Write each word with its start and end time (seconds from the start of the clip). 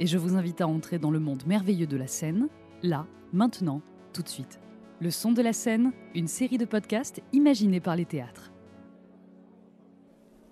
et 0.00 0.06
je 0.06 0.18
vous 0.18 0.36
invite 0.36 0.60
à 0.60 0.68
entrer 0.68 0.98
dans 0.98 1.10
le 1.10 1.20
monde 1.20 1.44
merveilleux 1.46 1.86
de 1.86 1.96
la 1.96 2.06
scène, 2.06 2.48
là, 2.82 3.06
maintenant, 3.32 3.80
tout 4.12 4.22
de 4.22 4.28
suite. 4.28 4.60
Le 5.00 5.10
son 5.10 5.32
de 5.32 5.42
la 5.42 5.52
scène, 5.52 5.92
une 6.14 6.28
série 6.28 6.58
de 6.58 6.64
podcasts 6.64 7.22
imaginés 7.32 7.80
par 7.80 7.96
les 7.96 8.06
théâtres 8.06 8.52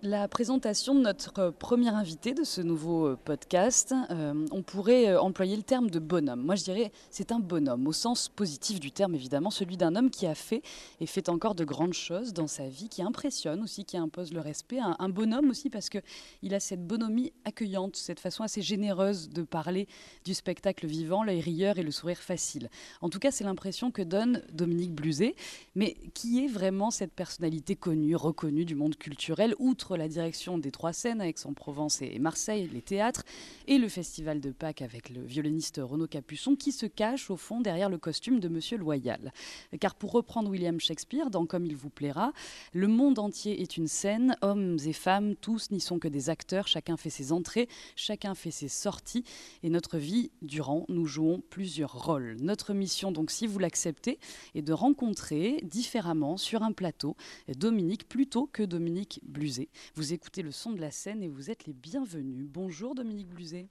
la 0.04 0.28
présentation 0.28 0.94
de 0.94 1.00
notre 1.00 1.50
premier 1.50 1.88
invité 1.88 2.34
de 2.34 2.44
ce 2.44 2.60
nouveau 2.60 3.06
euh, 3.06 3.16
podcast, 3.16 3.94
euh, 4.10 4.47
on 4.52 4.62
pourrait 4.62 5.08
euh, 5.08 5.20
employer 5.20 5.56
le 5.56 5.62
terme 5.62 5.88
de 5.88 5.98
bonhomme. 5.98 6.42
Moi, 6.42 6.56
je 6.56 6.64
dirais 6.64 6.92
c'est 7.10 7.33
un 7.33 7.38
bonhomme, 7.38 7.86
au 7.86 7.92
sens 7.92 8.28
positif 8.28 8.80
du 8.80 8.92
terme, 8.92 9.14
évidemment, 9.14 9.50
celui 9.50 9.78
d'un 9.78 9.97
homme 9.97 10.10
qui 10.10 10.27
a 10.27 10.34
fait 10.34 10.62
et 11.00 11.06
fait 11.06 11.28
encore 11.30 11.55
de 11.55 11.64
grandes 11.64 11.94
choses 11.94 12.34
dans 12.34 12.47
sa 12.47 12.69
vie, 12.69 12.88
qui 12.88 13.02
impressionne 13.02 13.62
aussi, 13.62 13.84
qui 13.84 13.97
impose 13.97 14.32
le 14.32 14.41
respect. 14.41 14.78
Un, 14.78 15.08
bonhomme 15.08 15.50
aussi 15.50 15.70
parce 15.70 15.88
qu'il 15.88 16.55
a 16.55 16.60
cette 16.60 16.86
bonhomie 16.86 17.32
accueillante, 17.44 17.97
cette 17.97 18.20
façon 18.20 18.42
assez 18.42 18.62
généreuse 18.62 19.30
de 19.30 19.42
parler 19.42 19.88
du 20.25 20.34
spectacle 20.34 20.86
vivant, 20.86 21.22
l'œil 21.22 21.41
rieur 21.41 21.78
et 21.78 21.82
le 21.82 21.91
sourire 21.91 22.19
facile. 22.19 22.69
En 23.00 23.08
tout 23.08 23.19
cas, 23.19 23.30
c'est 23.30 23.44
l'impression 23.44 23.91
que 23.91 24.02
donne 24.02 24.42
Dominique 24.52 24.92
Bluzet. 24.92 25.34
Mais 25.75 25.97
qui 26.14 26.44
est 26.44 26.48
vraiment 26.48 26.91
cette 26.91 27.12
personnalité 27.12 27.75
connue, 27.75 28.16
reconnue 28.16 28.64
du 28.64 28.75
monde 28.75 28.97
culturel, 28.97 29.55
outre 29.58 29.94
la 29.97 30.09
direction 30.09 30.59
des 30.59 30.70
trois 30.70 30.92
scènes 30.92 31.20
à 31.20 31.28
Aix-en-Provence 31.28 32.03
et 32.03 32.19
Marseille, 32.19 32.69
les 32.73 32.83
théâtres, 32.83 33.25
et 33.67 33.78
le 33.78 33.89
festival 33.89 34.41
de 34.41 34.50
Pâques 34.50 34.83
avec 34.83 35.11
le 35.11 35.23
violoniste 35.25 35.81
Renaud 35.83 36.06
Capuçon 36.06 36.56
qui 36.56 36.73
se 36.73 36.87
cache 36.87 37.31
au 37.31 37.37
fond 37.37 37.61
derrière 37.61 37.89
le 37.89 37.98
costume 37.98 38.41
de 38.41 38.48
Monsieur 38.48 38.78
Loyal. 38.78 39.33
Car 39.81 39.95
pour 39.95 40.12
reprendre 40.12 40.50
William 40.50 40.81
Shakespeare 40.81 41.31
dans 41.31 41.47
Comme 41.47 41.67
il 41.67 41.77
vous 41.77 41.91
plaira, 41.91 42.33
le 42.72 42.89
monde 42.89 43.19
entier 43.19 43.61
est 43.61 43.77
une 43.77 43.89
scène, 43.89 44.37
hommes 44.42 44.78
et 44.84 44.92
femmes, 44.92 45.37
tous 45.37 45.70
n'y 45.70 45.81
sont 45.81 45.98
que 45.98 46.09
des 46.09 46.31
acteurs, 46.31 46.69
chacun 46.69 46.97
fait 46.97 47.11
ses 47.11 47.33
entrées, 47.33 47.69
chacun 47.97 48.34
fait 48.34 48.50
ses 48.50 48.69
sorties, 48.69 49.25
et 49.62 49.70
notre 49.70 49.98
vie 49.98 50.31
durant, 50.42 50.84
nous 50.89 51.06
jouons 51.06 51.42
plusieurs 51.50 52.05
rôles. 52.05 52.37
Notre 52.41 52.75
mission, 52.75 53.12
donc, 53.12 53.31
si 53.31 53.47
vous 53.47 53.59
l'acceptez, 53.59 54.19
est 54.55 54.62
de 54.62 54.72
rencontrer 54.72 55.61
différemment 55.62 56.37
sur 56.37 56.62
un 56.62 56.72
plateau 56.72 57.17
Dominique 57.56 58.09
plutôt 58.09 58.47
que 58.47 58.62
Dominique 58.62 59.20
Bluzet. 59.22 59.69
Vous 59.94 60.12
écoutez 60.12 60.42
le 60.42 60.50
son 60.50 60.72
de 60.72 60.80
la 60.80 60.90
scène 60.90 61.22
et 61.22 61.28
vous 61.28 61.50
êtes 61.50 61.66
les 61.66 61.72
bienvenus. 61.72 62.46
Bonjour 62.48 62.94
Dominique 62.94 63.28
Bluzet. 63.28 63.66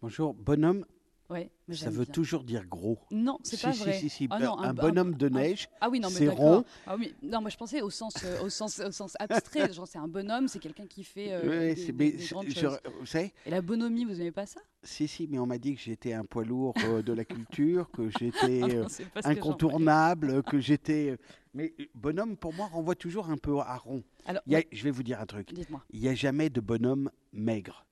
Bonjour, 0.00 0.34
bonhomme. 0.34 0.84
Ouais, 1.30 1.50
ça 1.72 1.90
veut 1.90 2.06
toujours 2.06 2.42
dire 2.42 2.64
gros. 2.66 2.98
Non, 3.10 3.38
c'est 3.42 3.60
pas 3.60 3.72
vrai. 3.72 3.98
Si, 3.98 4.08
si, 4.08 4.26
ah 4.30 4.38
un, 4.60 4.72
bonhomme 4.72 5.14
de 5.14 5.28
neige, 5.28 5.68
ah 5.78 5.90
oui, 5.90 6.00
non, 6.00 6.08
c'est 6.08 6.26
rond. 6.28 6.64
Ah 6.86 6.96
oui, 6.98 7.14
non, 7.22 7.42
moi 7.42 7.50
je 7.50 7.56
pensais 7.58 7.82
au 7.82 7.90
sens, 7.90 8.14
euh, 8.24 8.44
au 8.44 8.48
sens, 8.48 8.80
au 8.80 8.90
sens 8.92 9.14
abstrait. 9.18 9.70
genre 9.74 9.86
c'est 9.86 9.98
un 9.98 10.08
bonhomme, 10.08 10.48
c'est 10.48 10.58
quelqu'un 10.58 10.86
qui 10.86 11.04
fait 11.04 11.32
euh, 11.32 11.74
des, 11.74 11.92
des, 11.92 12.12
grandes 12.30 12.48
choses. 12.48 12.80
Vous 12.98 13.04
savez 13.04 13.34
Et 13.44 13.50
la 13.50 13.60
bonhomie, 13.60 14.06
vous 14.06 14.14
n'aimez 14.14 14.32
pas 14.32 14.46
ça? 14.46 14.62
Si, 14.82 15.06
si, 15.06 15.28
mais 15.28 15.38
on 15.38 15.44
m'a 15.44 15.58
dit 15.58 15.74
que 15.74 15.80
j'étais 15.82 16.14
un 16.14 16.24
poids 16.24 16.44
lourd 16.44 16.72
euh, 16.84 17.02
de 17.02 17.12
la 17.12 17.26
culture, 17.26 17.90
que 17.90 18.08
j'étais 18.18 18.62
ah 19.16 19.28
incontournable, 19.28 20.42
que 20.44 20.60
j'étais. 20.60 21.18
Mais 21.58 21.74
bonhomme, 21.92 22.36
pour 22.36 22.54
moi, 22.54 22.68
renvoie 22.68 22.94
toujours 22.94 23.30
un 23.30 23.36
peu 23.36 23.58
à 23.58 23.76
rond. 23.76 24.04
Alors, 24.26 24.44
je 24.46 24.84
vais 24.84 24.92
vous 24.92 25.02
dire 25.02 25.20
un 25.20 25.26
truc. 25.26 25.52
Il 25.90 26.00
n'y 26.00 26.06
a 26.06 26.14
jamais 26.14 26.50
de 26.50 26.60
bonhomme 26.60 27.10
maigre. 27.32 27.84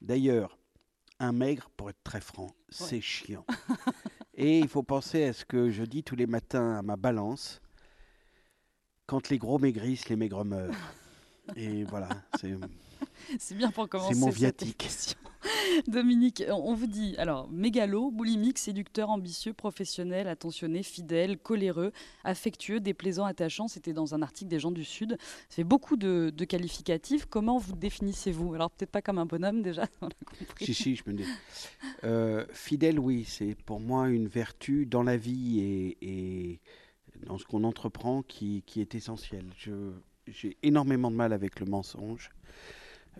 D'ailleurs, 0.00 0.58
un 1.18 1.32
maigre, 1.32 1.68
pour 1.76 1.90
être 1.90 2.02
très 2.02 2.22
franc, 2.22 2.56
c'est 2.70 3.02
chiant. 3.02 3.44
Et 4.34 4.58
il 4.58 4.68
faut 4.68 4.82
penser 4.82 5.24
à 5.24 5.34
ce 5.34 5.44
que 5.44 5.68
je 5.68 5.84
dis 5.84 6.02
tous 6.02 6.16
les 6.16 6.26
matins 6.26 6.78
à 6.78 6.80
ma 6.82 6.96
balance. 6.96 7.60
Quand 9.04 9.28
les 9.28 9.36
gros 9.36 9.58
maigrissent, 9.58 10.08
les 10.08 10.16
maigres 10.16 10.46
meurent. 10.46 10.72
Et 11.56 11.84
voilà, 11.84 12.08
c'est. 12.40 12.54
C'est 13.38 13.54
bien 13.54 13.70
pour 13.70 13.88
commencer. 13.88 14.14
C'est 14.14 14.20
mon 14.20 14.30
viatique. 14.30 15.16
Dominique, 15.88 16.42
on 16.48 16.74
vous 16.74 16.86
dit 16.86 17.14
alors 17.18 17.48
mégalo, 17.50 18.10
boulimique, 18.10 18.58
séducteur, 18.58 19.10
ambitieux, 19.10 19.52
professionnel, 19.52 20.28
attentionné, 20.28 20.82
fidèle, 20.82 21.38
coléreux, 21.38 21.92
affectueux, 22.24 22.80
déplaisant, 22.80 23.24
attachant. 23.24 23.68
C'était 23.68 23.92
dans 23.92 24.14
un 24.14 24.22
article 24.22 24.50
des 24.50 24.60
gens 24.60 24.70
du 24.70 24.84
Sud. 24.84 25.18
C'est 25.48 25.64
beaucoup 25.64 25.96
de, 25.96 26.30
qualificatifs. 26.44 27.26
Comment 27.26 27.58
vous 27.58 27.74
définissez-vous? 27.74 28.54
Alors 28.54 28.70
peut-être 28.70 28.90
pas 28.90 29.02
comme 29.02 29.18
un 29.18 29.26
bonhomme 29.26 29.62
déjà. 29.62 29.86
On 30.02 30.08
Si 30.60 30.74
si, 30.74 30.96
je 30.96 31.02
me 31.06 31.14
dis. 31.14 31.24
Euh, 32.04 32.44
fidèle, 32.52 32.98
oui, 32.98 33.24
c'est 33.26 33.54
pour 33.54 33.80
moi 33.80 34.08
une 34.08 34.28
vertu 34.28 34.86
dans 34.86 35.02
la 35.02 35.16
vie 35.16 35.60
et, 36.00 36.60
dans 37.26 37.38
ce 37.38 37.44
qu'on 37.44 37.64
entreprend 37.64 38.22
qui, 38.22 38.62
qui 38.66 38.80
est 38.80 38.94
essentielle. 38.94 39.46
J'ai 40.26 40.56
énormément 40.62 41.10
de 41.10 41.16
mal 41.16 41.32
avec 41.32 41.60
le 41.60 41.66
mensonge. 41.66 42.30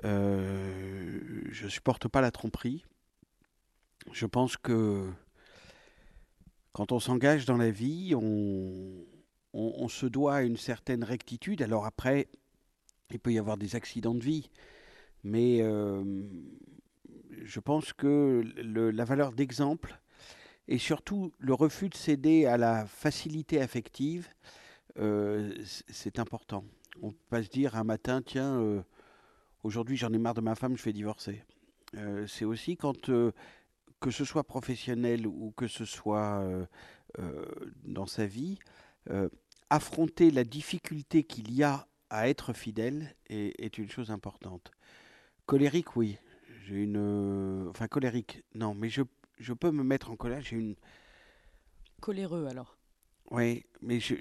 Euh, 0.05 1.43
je 1.51 1.69
supporte 1.69 2.09
pas 2.09 2.21
la 2.21 2.31
tromperie. 2.31 2.85
Je 4.13 4.27
pense 4.27 4.57
que 4.57 5.09
quand 6.73 6.93
on 6.93 6.99
s'engage 6.99 7.45
dans 7.45 7.57
la 7.57 7.71
vie, 7.71 8.15
on, 8.15 9.89
se 9.89 10.07
doit 10.07 10.37
à 10.37 10.43
une 10.43 10.57
certaine 10.57 11.05
rectitude. 11.05 11.63
Alors 11.63 11.87
après, 11.87 12.29
il 13.11 13.21
peut 13.21 13.33
y 13.33 13.39
avoir 13.39 13.57
des 13.57 13.77
accidents 13.77 14.15
de 14.15 14.25
vie, 14.25 14.51
mais 15.23 15.59
euh, 15.63 16.25
je 17.43 17.61
pense 17.61 17.93
que 17.93 18.43
la 18.57 19.05
valeur 19.05 19.33
d'exemple 19.33 20.01
et 20.67 20.79
surtout 20.79 21.33
le 21.39 21.55
refus 21.55 21.89
de 21.89 21.95
céder 21.95 22.47
à 22.47 22.57
la 22.57 22.87
facilité 22.87 23.61
affective, 23.61 24.29
euh, 24.99 25.53
c'est 25.89 26.19
important. 26.19 26.65
On 27.03 27.11
peut 27.11 27.19
pas 27.29 27.43
se 27.43 27.49
dire 27.49 27.77
un 27.77 27.85
matin, 27.85 28.23
tiens, 28.23 28.61
euh, 28.61 28.83
Aujourd'hui, 29.65 29.97
j'en 29.97 30.13
ai 30.13 30.19
marre 30.19 30.35
de 30.35 30.43
ma 30.43 30.55
femme, 30.55 30.77
je 30.77 30.83
vais 30.83 30.93
divorcer. 30.93 31.43
Euh, 31.97 32.27
c'est 32.27 32.45
aussi 32.45 32.77
quand, 32.77 33.09
euh, 33.09 33.33
que 33.99 34.11
ce 34.11 34.27
soit 34.27 34.45
professionnel 34.45 35.27
ou 35.27 35.55
que 35.57 35.69
ce 35.69 35.87
soit 35.87 36.45
euh, 37.19 37.47
dans 37.83 38.07
sa 38.07 38.27
vie, 38.27 38.59
affronter 39.71 40.31
la 40.31 40.45
difficulté 40.45 41.25
qu'il 41.25 41.53
y 41.53 41.63
a 41.63 41.89
à 42.11 42.29
être 42.29 42.53
fidèle 42.53 43.17
est, 43.27 43.79
une 43.79 43.91
chose 43.91 44.11
importante. 44.11 44.71
Colérique, 45.47 45.97
oui. 45.97 46.19
J'ai 46.67 46.83
une. 46.83 47.69
enfin, 47.71 47.89
colérique, 47.89 48.45
non, 48.55 48.75
mais 48.75 48.91
je, 48.91 49.03
je 49.39 49.53
peux 49.55 49.71
me 49.71 49.83
mettre 49.83 50.11
en 50.11 50.17
colère. 50.17 50.43
J'ai 50.43 50.57
une. 50.57 50.77
Coléreux 52.01 52.47
alors 52.47 52.77
oui, 53.31 53.65
mais 53.81 54.01
je, 54.01 54.15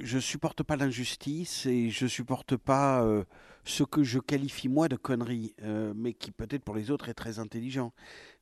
je, 0.00 0.18
supporte 0.18 0.62
pas 0.62 0.76
l'injustice 0.76 1.66
et 1.66 1.90
je 1.90 2.06
supporte 2.06 2.56
pas 2.56 3.02
euh, 3.02 3.24
ce 3.64 3.82
que 3.82 4.02
je 4.02 4.20
qualifie 4.20 4.68
moi 4.68 4.88
de 4.88 4.96
conneries, 4.96 5.54
euh, 5.62 5.92
mais 5.96 6.12
qui 6.12 6.30
peut-être 6.30 6.62
pour 6.62 6.76
les 6.76 6.90
autres 6.90 7.08
est 7.08 7.14
très 7.14 7.38
intelligent. 7.38 7.92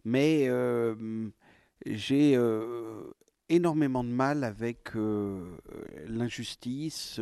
Mais 0.04 0.48
euh, 0.48 1.30
j'ai 1.86 2.38
énormément 3.48 4.04
de 4.04 4.10
mal 4.10 4.44
avec 4.44 4.90
l'injustice, 6.06 7.20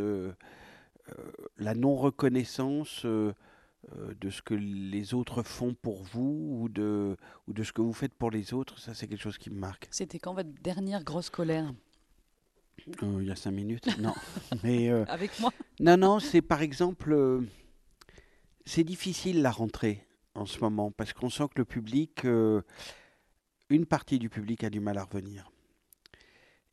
la 1.58 1.74
non-reconnaissance 1.74 3.06
de 3.06 4.30
ce 4.30 4.42
que 4.42 4.54
les 4.54 5.14
autres 5.14 5.42
font 5.42 5.74
pour 5.74 6.02
vous 6.02 6.58
ou 6.60 6.68
de, 6.68 7.16
ou 7.48 7.52
de 7.52 7.62
ce 7.62 7.72
que 7.72 7.80
vous 7.80 7.92
faites 7.92 8.14
pour 8.14 8.30
les 8.30 8.52
autres. 8.52 8.78
Ça, 8.78 8.94
c'est 8.94 9.06
quelque 9.08 9.22
chose 9.22 9.38
qui 9.38 9.50
me 9.50 9.58
marque. 9.58 9.88
C'était 9.90 10.18
quand 10.18 10.34
votre 10.34 10.50
dernière 10.62 11.02
grosse 11.04 11.30
colère? 11.30 11.72
Euh, 13.02 13.18
il 13.20 13.28
y 13.28 13.30
a 13.30 13.36
cinq 13.36 13.52
minutes 13.52 13.86
Non. 13.98 14.14
Mais, 14.62 14.90
euh, 14.90 15.04
Avec 15.08 15.38
moi 15.40 15.52
Non, 15.78 15.96
non, 15.96 16.18
c'est 16.18 16.42
par 16.42 16.62
exemple. 16.62 17.12
Euh, 17.12 17.40
c'est 18.64 18.84
difficile 18.84 19.42
la 19.42 19.50
rentrée 19.50 20.06
en 20.34 20.46
ce 20.46 20.60
moment 20.60 20.90
parce 20.90 21.12
qu'on 21.12 21.30
sent 21.30 21.44
que 21.54 21.60
le 21.60 21.64
public. 21.64 22.24
une 22.24 23.86
partie 23.86 24.18
du 24.18 24.28
public 24.28 24.64
a 24.64 24.70
du 24.70 24.80
mal 24.80 24.98
à 24.98 25.04
revenir. 25.04 25.50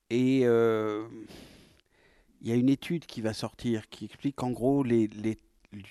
Et 0.09 0.39
il 0.42 2.48
y 2.48 2.51
a 2.51 2.56
une 2.56 2.69
étude 2.69 3.06
qui 3.06 3.21
va 3.21 3.33
sortir 3.33 3.89
qui 3.89 4.06
explique 4.06 4.36
qu'en 4.36 4.51
gros, 4.51 4.83
les, 4.83 5.07
les 5.07 5.38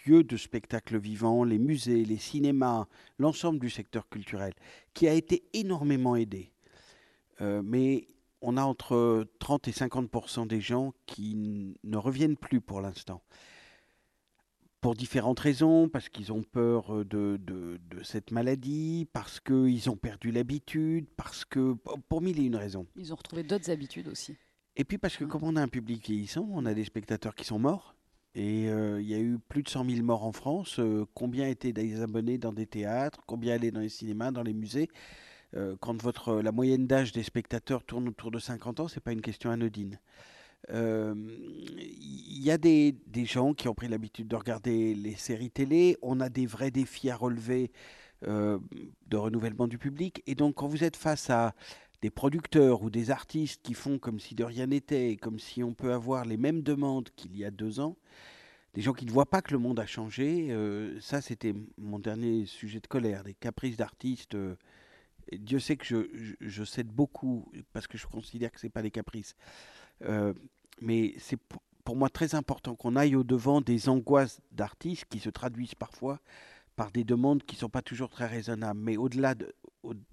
lieux 0.06 0.24
de 0.24 0.36
spectacle 0.36 0.98
vivant, 0.98 1.44
les 1.44 1.58
musées, 1.58 2.04
les 2.04 2.16
cinémas, 2.16 2.86
l'ensemble 3.18 3.58
du 3.58 3.70
secteur 3.70 4.08
culturel, 4.08 4.54
qui 4.94 5.08
a 5.08 5.12
été 5.12 5.44
énormément 5.52 6.16
aidé. 6.16 6.50
Euh, 7.40 7.62
mais 7.64 8.08
on 8.46 8.56
a 8.56 8.62
entre 8.62 9.26
30 9.40 9.66
et 9.66 9.72
50% 9.72 10.46
des 10.46 10.60
gens 10.60 10.94
qui 11.04 11.74
ne 11.82 11.96
reviennent 11.96 12.36
plus 12.36 12.60
pour 12.60 12.80
l'instant. 12.80 13.20
Pour 14.80 14.94
différentes 14.94 15.40
raisons, 15.40 15.88
parce 15.88 16.08
qu'ils 16.08 16.32
ont 16.32 16.44
peur 16.44 17.04
de, 17.04 17.40
de, 17.42 17.80
de 17.90 18.02
cette 18.04 18.30
maladie, 18.30 19.08
parce 19.12 19.40
qu'ils 19.40 19.90
ont 19.90 19.96
perdu 19.96 20.30
l'habitude, 20.30 21.06
parce 21.16 21.44
que. 21.44 21.74
pour 22.08 22.22
mille 22.22 22.38
et 22.38 22.44
une 22.44 22.54
raisons. 22.54 22.86
Ils 22.94 23.12
ont 23.12 23.16
retrouvé 23.16 23.42
d'autres 23.42 23.68
habitudes 23.68 24.06
aussi. 24.06 24.36
Et 24.76 24.84
puis 24.84 24.96
parce 24.96 25.16
que 25.16 25.24
comme 25.24 25.42
on 25.42 25.56
a 25.56 25.62
un 25.62 25.68
public 25.68 26.06
vieillissant, 26.06 26.46
on 26.52 26.66
a 26.66 26.74
des 26.74 26.84
spectateurs 26.84 27.34
qui 27.34 27.44
sont 27.44 27.58
morts. 27.58 27.96
Et 28.36 28.68
euh, 28.68 29.00
il 29.00 29.08
y 29.08 29.14
a 29.14 29.18
eu 29.18 29.38
plus 29.48 29.64
de 29.64 29.68
100 29.68 29.86
000 29.86 30.02
morts 30.04 30.24
en 30.24 30.32
France. 30.32 30.78
Euh, 30.78 31.04
combien 31.14 31.48
étaient 31.48 31.72
des 31.72 32.00
abonnés 32.00 32.38
dans 32.38 32.52
des 32.52 32.66
théâtres 32.66 33.22
Combien 33.26 33.54
allaient 33.54 33.72
dans 33.72 33.80
les 33.80 33.88
cinémas, 33.88 34.30
dans 34.30 34.42
les 34.44 34.52
musées 34.52 34.88
euh, 35.56 35.76
Quand 35.80 36.00
votre, 36.00 36.40
la 36.40 36.52
moyenne 36.52 36.86
d'âge 36.86 37.12
des 37.12 37.22
spectateurs 37.22 37.84
tourne 37.84 38.08
autour 38.08 38.30
de 38.30 38.38
50 38.38 38.80
ans, 38.80 38.88
ce 38.88 38.96
n'est 38.96 39.00
pas 39.00 39.12
une 39.12 39.22
question 39.22 39.50
anodine. 39.50 39.98
Il 40.68 42.42
y 42.42 42.50
a 42.50 42.58
des, 42.58 42.96
des, 43.06 43.24
gens 43.24 43.54
qui 43.54 43.68
ont 43.68 43.74
pris 43.74 43.86
l'habitude 43.86 44.26
de 44.26 44.34
regarder 44.34 44.94
les 44.94 45.14
séries 45.14 45.50
télé. 45.50 45.96
On 46.02 46.18
a 46.18 46.28
des 46.28 46.46
vrais 46.46 46.72
défis 46.72 47.08
à 47.08 47.16
relever 47.16 47.70
de 48.22 49.16
renouvellement 49.16 49.68
du 49.68 49.78
public. 49.78 50.24
Et 50.26 50.34
donc, 50.34 50.56
quand 50.56 50.66
vous 50.66 50.82
êtes 50.82 50.96
face 50.96 51.30
à 51.30 51.54
des 52.02 52.10
producteurs 52.10 52.82
ou 52.82 52.90
des 52.90 53.10
artistes 53.10 53.62
qui 53.62 53.74
font 53.74 53.98
comme 53.98 54.20
si 54.20 54.34
de 54.34 54.44
rien 54.44 54.66
n'était, 54.66 55.16
comme 55.16 55.38
si 55.38 55.62
on 55.62 55.74
peut 55.74 55.92
avoir 55.92 56.24
les 56.24 56.36
mêmes 56.36 56.62
demandes 56.62 57.08
qu'il 57.16 57.36
y 57.36 57.44
a 57.44 57.50
deux 57.50 57.80
ans, 57.80 57.96
des 58.74 58.82
gens 58.82 58.92
qui 58.92 59.06
ne 59.06 59.10
voient 59.10 59.30
pas 59.30 59.40
que 59.40 59.52
le 59.52 59.58
monde 59.58 59.80
a 59.80 59.86
changé, 59.86 60.48
euh, 60.50 61.00
ça 61.00 61.22
c'était 61.22 61.54
mon 61.78 61.98
dernier 61.98 62.44
sujet 62.44 62.80
de 62.80 62.86
colère, 62.86 63.24
des 63.24 63.34
caprices 63.34 63.76
d'artistes. 63.76 64.34
Euh, 64.34 64.56
Dieu 65.32 65.58
sait 65.58 65.76
que 65.76 65.84
je, 65.84 66.34
je, 66.40 66.64
cède 66.64 66.88
beaucoup 66.88 67.50
parce 67.72 67.86
que 67.86 67.98
je 67.98 68.06
considère 68.06 68.52
que 68.52 68.60
ce 68.60 68.66
n'est 68.66 68.70
pas 68.70 68.82
des 68.82 68.90
caprices. 68.90 69.36
Euh, 70.02 70.32
mais 70.80 71.14
c'est 71.18 71.38
pour 71.84 71.96
moi 71.96 72.08
très 72.08 72.34
important 72.34 72.74
qu'on 72.74 72.96
aille 72.96 73.16
au-devant 73.16 73.60
des 73.60 73.88
angoisses 73.88 74.40
d'artistes 74.52 75.06
qui 75.08 75.18
se 75.18 75.30
traduisent 75.30 75.74
parfois 75.74 76.20
par 76.76 76.90
des 76.92 77.04
demandes 77.04 77.42
qui 77.42 77.56
ne 77.56 77.60
sont 77.60 77.68
pas 77.68 77.82
toujours 77.82 78.10
très 78.10 78.26
raisonnables. 78.26 78.80
Mais 78.80 78.96
au-delà 78.96 79.34
de, 79.34 79.54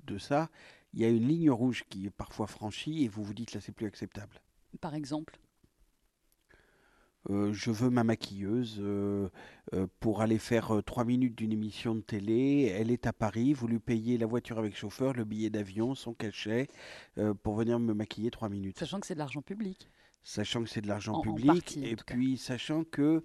de 0.06 0.18
ça, 0.18 0.50
il 0.94 1.02
y 1.02 1.06
a 1.06 1.10
une 1.10 1.28
ligne 1.28 1.52
rouge 1.52 1.84
qui 1.90 2.06
est 2.08 2.12
parfois 2.12 2.48
franchie 2.48 3.04
et 3.04 3.08
vous 3.08 3.24
vous 3.24 3.34
dites 3.34 3.54
là 3.54 3.62
c'est 3.62 3.72
plus 3.72 3.88
acceptable. 3.88 4.42
Par 4.82 4.96
exemple? 4.96 5.38
Euh, 7.30 7.54
je 7.54 7.72
veux 7.72 7.90
ma 7.90 8.04
maquilleuse 8.04 8.78
euh, 8.80 9.30
pour 10.00 10.22
aller 10.22 10.38
faire 10.38 10.82
trois 10.86 11.04
minutes 11.04 11.36
d'une 11.36 11.52
émission 11.52 11.96
de 11.96 12.02
télé. 12.02 12.74
Elle 12.76 12.92
est 12.92 13.08
à 13.08 13.14
Paris. 13.14 13.54
Vous 13.54 13.68
lui 13.68 13.80
payez 13.80 14.18
la 14.18 14.26
voiture 14.26 14.60
avec 14.60 14.76
chauffeur, 14.76 15.14
le 15.14 15.26
billet 15.26 15.50
d'avion, 15.50 15.96
son 15.96 16.14
cachet 16.14 16.68
pour 17.44 17.56
venir 17.56 17.80
me 17.80 17.94
maquiller 17.94 18.32
trois 18.32 18.50
minutes. 18.50 18.78
Sachant 18.78 19.00
que 19.00 19.08
c'est 19.08 19.14
de 19.16 19.20
l'argent 19.20 19.42
public. 19.42 19.90
Sachant 20.24 20.64
que 20.64 20.70
c'est 20.70 20.82
de 20.82 20.88
l'argent 20.88 21.22
public. 21.22 21.78
et 21.78 21.96
puis 21.96 22.38
sachant 22.38 22.84
que 22.84 23.24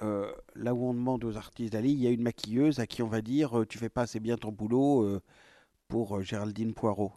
là 0.00 0.74
où 0.74 0.84
on 0.84 0.94
demande 0.94 1.24
aux 1.24 1.36
artistes 1.36 1.72
d'aller, 1.72 1.90
il 1.90 2.00
y 2.00 2.06
a 2.06 2.10
une 2.10 2.22
maquilleuse 2.22 2.80
à 2.80 2.86
qui 2.86 3.02
on 3.02 3.08
va 3.08 3.20
dire 3.20 3.64
tu 3.68 3.78
fais 3.78 3.88
pas 3.88 4.02
assez 4.02 4.20
bien 4.20 4.36
ton 4.36 4.52
boulot 4.52 5.20
pour 5.88 6.22
Géraldine 6.22 6.74
Poirot. 6.74 7.12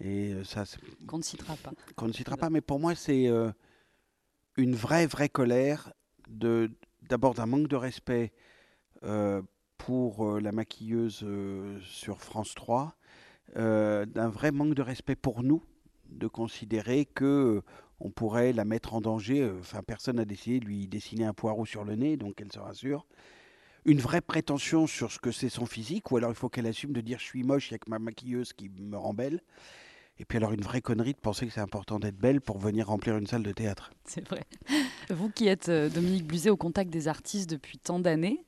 Et 0.00 0.34
ça, 0.44 0.64
qu'on 1.06 1.18
ne 1.18 1.22
citera 1.22 1.56
pas. 1.56 1.72
Qu'on 1.96 2.08
ne 2.08 2.12
citera 2.12 2.36
pas, 2.36 2.50
mais 2.50 2.60
pour 2.60 2.78
moi 2.78 2.94
c'est 2.94 3.28
une 4.56 4.74
vraie, 4.74 5.06
vraie 5.06 5.28
colère, 5.28 5.92
de, 6.28 6.70
d'abord 7.08 7.34
d'un 7.34 7.46
manque 7.46 7.68
de 7.68 7.76
respect 7.76 8.32
euh, 9.04 9.42
pour 9.78 10.26
euh, 10.26 10.40
la 10.40 10.52
maquilleuse 10.52 11.20
euh, 11.22 11.78
sur 11.80 12.20
France 12.20 12.54
3, 12.54 12.96
d'un 13.54 14.28
vrai 14.28 14.50
manque 14.50 14.74
de 14.74 14.82
respect 14.82 15.16
pour 15.16 15.42
nous, 15.42 15.62
de 16.08 16.26
considérer 16.26 17.06
que 17.06 17.62
on 18.00 18.10
pourrait 18.10 18.52
la 18.52 18.64
mettre 18.64 18.92
en 18.92 19.00
danger. 19.00 19.50
Enfin, 19.60 19.82
personne 19.82 20.16
n'a 20.16 20.24
décidé 20.24 20.60
de 20.60 20.66
lui 20.66 20.86
dessiner 20.86 21.24
un 21.24 21.32
poireau 21.32 21.64
sur 21.64 21.84
le 21.84 21.94
nez, 21.94 22.16
donc 22.16 22.40
elle 22.40 22.52
se 22.52 22.58
rassure. 22.58 23.06
Une 23.86 24.00
vraie 24.00 24.20
prétention 24.20 24.86
sur 24.86 25.12
ce 25.12 25.18
que 25.18 25.30
c'est 25.30 25.48
son 25.48 25.64
physique, 25.64 26.10
ou 26.10 26.16
alors 26.16 26.30
il 26.30 26.34
faut 26.34 26.48
qu'elle 26.48 26.66
assume 26.66 26.92
de 26.92 27.00
dire 27.00 27.18
je 27.18 27.24
suis 27.24 27.44
moche, 27.44 27.70
il 27.70 27.74
n'y 27.74 27.76
a 27.76 27.78
que 27.78 27.88
ma 27.88 28.00
maquilleuse 28.00 28.52
qui 28.52 28.68
me 28.68 28.98
rend 28.98 29.14
belle. 29.14 29.40
Et 30.18 30.24
puis 30.24 30.38
alors 30.38 30.52
une 30.52 30.62
vraie 30.62 30.80
connerie 30.80 31.12
de 31.12 31.18
penser 31.18 31.46
que 31.46 31.52
c'est 31.52 31.60
important 31.60 31.98
d'être 31.98 32.16
belle 32.16 32.40
pour 32.40 32.58
venir 32.58 32.86
remplir 32.86 33.16
une 33.16 33.26
salle 33.26 33.42
de 33.42 33.52
théâtre. 33.52 33.90
C'est 34.04 34.26
vrai. 34.26 34.44
Vous 35.10 35.28
qui 35.28 35.46
êtes 35.46 35.68
euh, 35.68 35.88
Dominique 35.90 36.26
Buzet 36.26 36.50
au 36.50 36.56
contact 36.56 36.90
des 36.90 37.08
artistes 37.08 37.50
depuis 37.50 37.78
tant 37.78 37.98
d'années, 37.98 38.46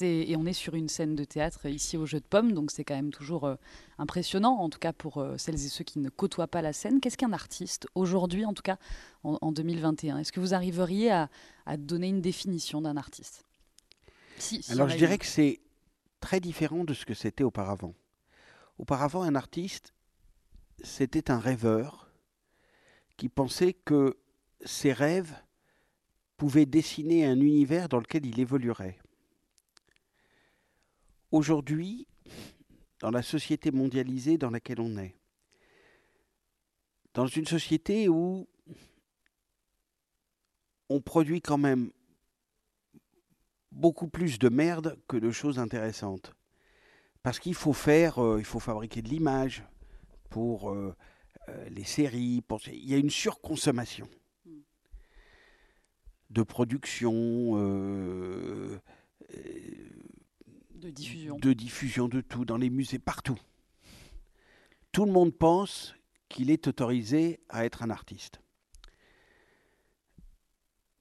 et 0.00 0.36
on 0.36 0.46
est 0.46 0.54
sur 0.54 0.74
une 0.74 0.88
scène 0.88 1.14
de 1.14 1.24
théâtre 1.24 1.66
ici 1.66 1.96
au 1.96 2.06
Jeu 2.06 2.20
de 2.20 2.24
Pommes, 2.24 2.52
donc 2.52 2.70
c'est 2.70 2.84
quand 2.84 2.94
même 2.94 3.10
toujours 3.10 3.44
euh, 3.44 3.56
impressionnant, 3.98 4.56
en 4.58 4.70
tout 4.70 4.78
cas 4.78 4.92
pour 4.92 5.18
euh, 5.18 5.36
celles 5.36 5.54
et 5.54 5.68
ceux 5.68 5.84
qui 5.84 5.98
ne 5.98 6.08
côtoient 6.08 6.46
pas 6.46 6.62
la 6.62 6.72
scène. 6.72 7.00
Qu'est-ce 7.00 7.18
qu'un 7.18 7.32
artiste 7.32 7.86
aujourd'hui, 7.94 8.44
en 8.44 8.54
tout 8.54 8.62
cas 8.62 8.78
en, 9.22 9.52
2021 9.52 10.18
Est-ce 10.18 10.32
que 10.32 10.40
vous 10.40 10.54
arriveriez 10.54 11.10
à, 11.10 11.28
donner 11.78 12.08
une 12.08 12.20
définition 12.20 12.80
d'un 12.80 12.96
artiste? 12.96 13.44
Alors 14.70 14.88
je 14.88 14.96
dirais 14.96 15.18
que 15.18 15.26
c'est 15.26 15.60
très 16.20 16.40
différent 16.40 16.84
de 16.84 16.94
ce 16.94 17.04
que 17.04 17.14
c'était 17.14 17.44
auparavant. 17.44 17.94
Auparavant, 18.78 19.22
un 19.22 19.34
artiste, 19.34 19.93
c'était 20.82 21.30
un 21.30 21.38
rêveur 21.38 22.10
qui 23.16 23.28
pensait 23.28 23.72
que 23.72 24.18
ses 24.64 24.92
rêves 24.92 25.34
pouvaient 26.36 26.66
dessiner 26.66 27.24
un 27.24 27.40
univers 27.40 27.88
dans 27.88 27.98
lequel 27.98 28.26
il 28.26 28.40
évoluerait. 28.40 28.98
Aujourd'hui, 31.30 32.06
dans 33.00 33.10
la 33.10 33.22
société 33.22 33.70
mondialisée 33.70 34.38
dans 34.38 34.50
laquelle 34.50 34.80
on 34.80 34.96
est, 34.98 35.14
dans 37.12 37.26
une 37.26 37.46
société 37.46 38.08
où 38.08 38.48
on 40.88 41.00
produit 41.00 41.40
quand 41.40 41.58
même 41.58 41.90
beaucoup 43.70 44.08
plus 44.08 44.38
de 44.38 44.48
merde 44.48 44.98
que 45.08 45.16
de 45.16 45.30
choses 45.30 45.58
intéressantes. 45.58 46.34
Parce 47.22 47.38
qu'il 47.38 47.54
faut 47.54 47.72
faire, 47.72 48.22
euh, 48.22 48.38
il 48.38 48.44
faut 48.44 48.60
fabriquer 48.60 49.02
de 49.02 49.08
l'image, 49.08 49.64
pour 50.34 50.72
euh, 50.72 50.96
euh, 51.48 51.68
les 51.68 51.84
séries. 51.84 52.42
Pour... 52.42 52.60
Il 52.66 52.90
y 52.90 52.92
a 52.92 52.96
une 52.96 53.08
surconsommation 53.08 54.08
de 56.28 56.42
production, 56.42 57.12
euh, 57.54 58.80
de 60.74 60.90
diffusion. 60.90 61.38
De 61.38 61.52
diffusion 61.52 62.08
de 62.08 62.20
tout, 62.20 62.44
dans 62.44 62.56
les 62.56 62.68
musées, 62.68 62.98
partout. 62.98 63.38
Tout 64.90 65.04
le 65.04 65.12
monde 65.12 65.32
pense 65.32 65.94
qu'il 66.28 66.50
est 66.50 66.66
autorisé 66.66 67.38
à 67.48 67.64
être 67.64 67.84
un 67.84 67.90
artiste. 67.90 68.40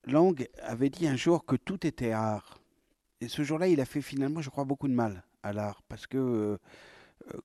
Lang 0.06 0.48
avait 0.62 0.92
dit 0.92 1.08
un 1.08 1.16
jour 1.16 1.44
que 1.44 1.56
tout 1.56 1.88
était 1.88 2.12
art. 2.12 2.62
Et 3.20 3.30
ce 3.30 3.42
jour-là, 3.42 3.68
il 3.68 3.82
a 3.82 3.86
fait 3.86 4.04
finalement, 4.04 4.42
je 4.42 4.52
crois, 4.52 4.64
beaucoup 4.64 4.88
de 4.88 4.94
mal 4.94 5.24
à 5.42 5.54
l'art. 5.54 5.82
Parce 5.90 6.06
que 6.06 6.20
euh, 6.20 6.58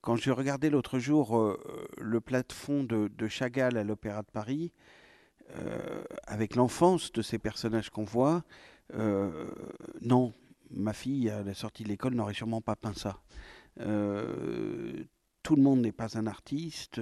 quand 0.01 0.17
j'ai 0.17 0.31
regardé 0.31 0.71
l'autre 0.71 0.99
jour 0.99 1.37
euh, 1.37 1.59
le 1.99 2.21
plafond 2.21 2.85
de, 2.85 3.09
de, 3.09 3.29
Chagall 3.29 3.77
à 3.77 3.85
l'Opéra 3.85 4.23
de 4.23 4.31
Paris, 4.31 4.73
euh, 5.57 6.03
avec 6.27 6.57
l'enfance 6.57 7.13
de 7.13 7.23
ces 7.23 7.39
personnages 7.39 7.91
qu'on 7.91 8.05
voit, 8.05 8.45
non, 10.01 10.33
ma 10.71 10.95
fille 10.95 11.29
à 11.29 11.43
la 11.43 11.53
sortie 11.53 11.85
de 11.85 11.89
l'école 11.89 12.15
n'aurait 12.15 12.33
sûrement 12.33 12.63
pas 12.63 12.75
peint 12.75 12.95
ça. 12.95 13.21
tout 13.77 15.57
le 15.57 15.63
monde 15.63 15.83
n'est 15.83 15.93
pas 15.93 16.17
un 16.17 16.27
artiste, 16.27 16.99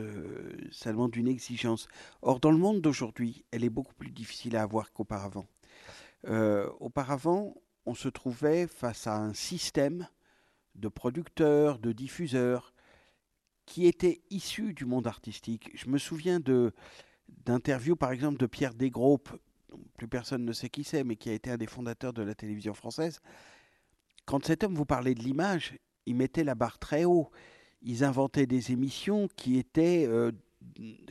ça 0.72 0.90
demande 0.90 1.14
une 1.14 1.28
exigence. 1.28 1.86
Or, 2.22 2.40
dans 2.40 2.50
le 2.50 2.58
monde 2.58 2.80
d'aujourd'hui, 2.80 3.44
elle 3.52 3.62
est 3.62 3.70
beaucoup 3.70 3.94
plus 3.94 4.10
difficile 4.10 4.56
à 4.56 4.62
avoir 4.62 4.92
qu'auparavant. 4.92 5.46
auparavant, 6.80 7.54
on 7.84 7.94
se 7.94 8.08
trouvait 8.08 8.66
face 8.66 9.06
à 9.06 9.16
un 9.16 9.32
système 9.32 10.08
de 10.76 10.88
producteurs, 10.88 11.78
de 11.78 11.92
diffuseurs, 11.92 12.72
qui 13.64 13.86
étaient 13.86 14.22
issus 14.30 14.72
du 14.72 14.84
monde 14.84 15.06
artistique. 15.06 15.70
Je 15.74 15.88
me 15.88 15.98
souviens 15.98 16.40
d'interviews, 17.44 17.96
par 17.96 18.12
exemple, 18.12 18.38
de 18.38 18.46
Pierre 18.46 18.74
Desgroupes, 18.74 19.30
plus 19.96 20.08
personne 20.08 20.44
ne 20.44 20.52
sait 20.52 20.68
qui 20.68 20.84
c'est, 20.84 21.04
mais 21.04 21.16
qui 21.16 21.30
a 21.30 21.32
été 21.32 21.50
un 21.50 21.56
des 21.56 21.66
fondateurs 21.66 22.12
de 22.12 22.22
la 22.22 22.34
télévision 22.34 22.74
française. 22.74 23.20
Quand 24.24 24.44
cet 24.44 24.64
homme 24.64 24.74
vous 24.74 24.86
parlait 24.86 25.14
de 25.14 25.22
l'image, 25.22 25.78
il 26.06 26.16
mettait 26.16 26.44
la 26.44 26.54
barre 26.54 26.78
très 26.78 27.04
haut. 27.04 27.30
Ils 27.82 28.04
inventaient 28.04 28.46
des 28.46 28.72
émissions 28.72 29.28
qui 29.36 29.58
étaient 29.58 30.06
euh, 30.06 30.32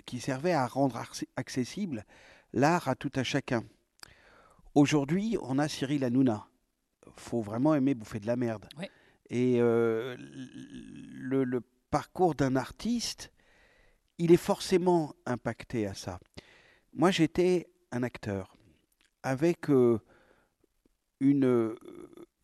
qui 0.06 0.20
servaient 0.20 0.54
à 0.54 0.68
rendre 0.68 1.02
accessible 1.36 2.06
l'art 2.54 2.88
à 2.88 2.96
tout 2.96 3.12
à 3.16 3.24
chacun. 3.24 3.64
Aujourd'hui, 4.74 5.38
on 5.42 5.60
a 5.60 5.68
Cyril 5.68 6.04
Hanouna. 6.04 6.48
Faut 7.16 7.42
vraiment 7.42 7.76
aimer 7.76 7.94
bouffer 7.94 8.20
de 8.20 8.28
la 8.28 8.36
merde. 8.36 8.68
Et 9.30 9.60
euh, 9.60 10.16
le, 10.20 11.62
parcours 11.90 12.36
d'un 12.36 12.56
artiste, 12.56 13.32
il 14.18 14.32
est 14.32 14.38
forcément 14.38 15.16
impacté 15.26 15.88
à 15.88 15.94
ça. 15.94 16.20
Moi, 16.94 17.12
j'étais 17.12 17.68
un 17.92 18.04
acteur. 18.04 18.56
avec 19.24 19.70
une, 19.70 21.76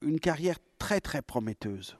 une 0.01 0.19
carrière 0.19 0.57
très 0.77 1.01
très 1.01 1.21
prometteuse. 1.21 1.97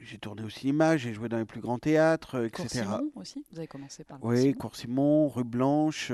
J'ai 0.00 0.18
tourné 0.18 0.42
au 0.42 0.50
cinéma, 0.50 0.96
j'ai 0.96 1.12
joué 1.12 1.28
dans 1.28 1.38
les 1.38 1.44
plus 1.44 1.60
grands 1.60 1.78
théâtres, 1.78 2.46
etc. 2.46 2.84
Cours 2.86 3.22
aussi, 3.22 3.44
vous 3.52 3.58
avez 3.58 3.68
commencé 3.68 4.02
par 4.02 4.18
Oui, 4.22 4.54
Cours-Simon, 4.54 5.28
Rue 5.28 5.44
Blanche. 5.44 6.10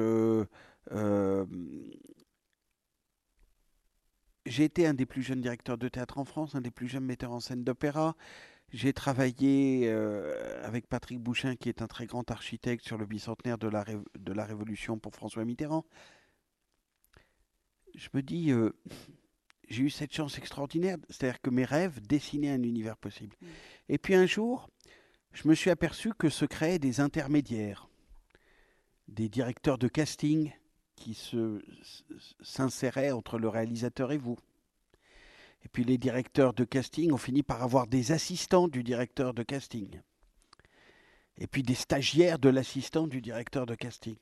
J'ai 4.46 4.64
été 4.64 4.86
un 4.86 4.94
des 4.94 5.06
plus 5.06 5.22
jeunes 5.22 5.40
directeurs 5.40 5.78
de 5.78 5.88
théâtre 5.88 6.18
en 6.18 6.24
France, 6.24 6.54
un 6.54 6.60
des 6.60 6.70
plus 6.70 6.88
jeunes 6.88 7.04
metteurs 7.04 7.32
en 7.32 7.40
scène 7.40 7.64
d'opéra. 7.64 8.16
J'ai 8.72 8.92
travaillé 8.92 9.88
euh, 9.88 10.64
avec 10.64 10.86
Patrick 10.86 11.18
Bouchin, 11.18 11.56
qui 11.56 11.68
est 11.68 11.82
un 11.82 11.88
très 11.88 12.06
grand 12.06 12.30
architecte 12.30 12.84
sur 12.84 12.98
le 12.98 13.06
bicentenaire 13.06 13.58
de 13.58 13.68
la, 13.68 13.84
de 14.18 14.32
la 14.32 14.44
Révolution 14.44 14.98
pour 14.98 15.14
François 15.14 15.44
Mitterrand. 15.44 15.84
Je 17.96 18.08
me 18.14 18.22
dis, 18.22 18.52
euh, 18.52 18.70
j'ai 19.68 19.82
eu 19.82 19.90
cette 19.90 20.12
chance 20.12 20.38
extraordinaire, 20.38 20.98
c'est-à-dire 21.08 21.40
que 21.40 21.50
mes 21.50 21.64
rêves 21.64 22.00
dessinaient 22.00 22.50
un 22.50 22.62
univers 22.62 22.96
possible. 22.96 23.36
Mm. 23.40 23.46
Et 23.88 23.98
puis 23.98 24.14
un 24.14 24.26
jour, 24.26 24.70
je 25.32 25.48
me 25.48 25.54
suis 25.54 25.70
aperçu 25.70 26.12
que 26.14 26.28
se 26.28 26.44
créaient 26.44 26.78
des 26.78 27.00
intermédiaires, 27.00 27.88
des 29.08 29.28
directeurs 29.28 29.78
de 29.78 29.88
casting 29.88 30.52
qui 31.00 31.18
s'inséraient 32.42 33.10
entre 33.10 33.38
le 33.38 33.48
réalisateur 33.48 34.12
et 34.12 34.18
vous. 34.18 34.36
Et 35.64 35.68
puis 35.68 35.82
les 35.84 35.98
directeurs 35.98 36.52
de 36.52 36.64
casting 36.64 37.12
ont 37.12 37.18
fini 37.18 37.42
par 37.42 37.62
avoir 37.62 37.86
des 37.86 38.12
assistants 38.12 38.68
du 38.68 38.82
directeur 38.82 39.34
de 39.34 39.42
casting. 39.42 40.00
Et 41.38 41.46
puis 41.46 41.62
des 41.62 41.74
stagiaires 41.74 42.38
de 42.38 42.50
l'assistant 42.50 43.06
du 43.06 43.22
directeur 43.22 43.64
de 43.64 43.74
casting. 43.74 44.16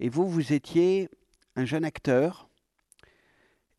Et 0.00 0.08
vous, 0.08 0.28
vous 0.28 0.52
étiez 0.52 1.08
un 1.54 1.64
jeune 1.64 1.84
acteur. 1.84 2.48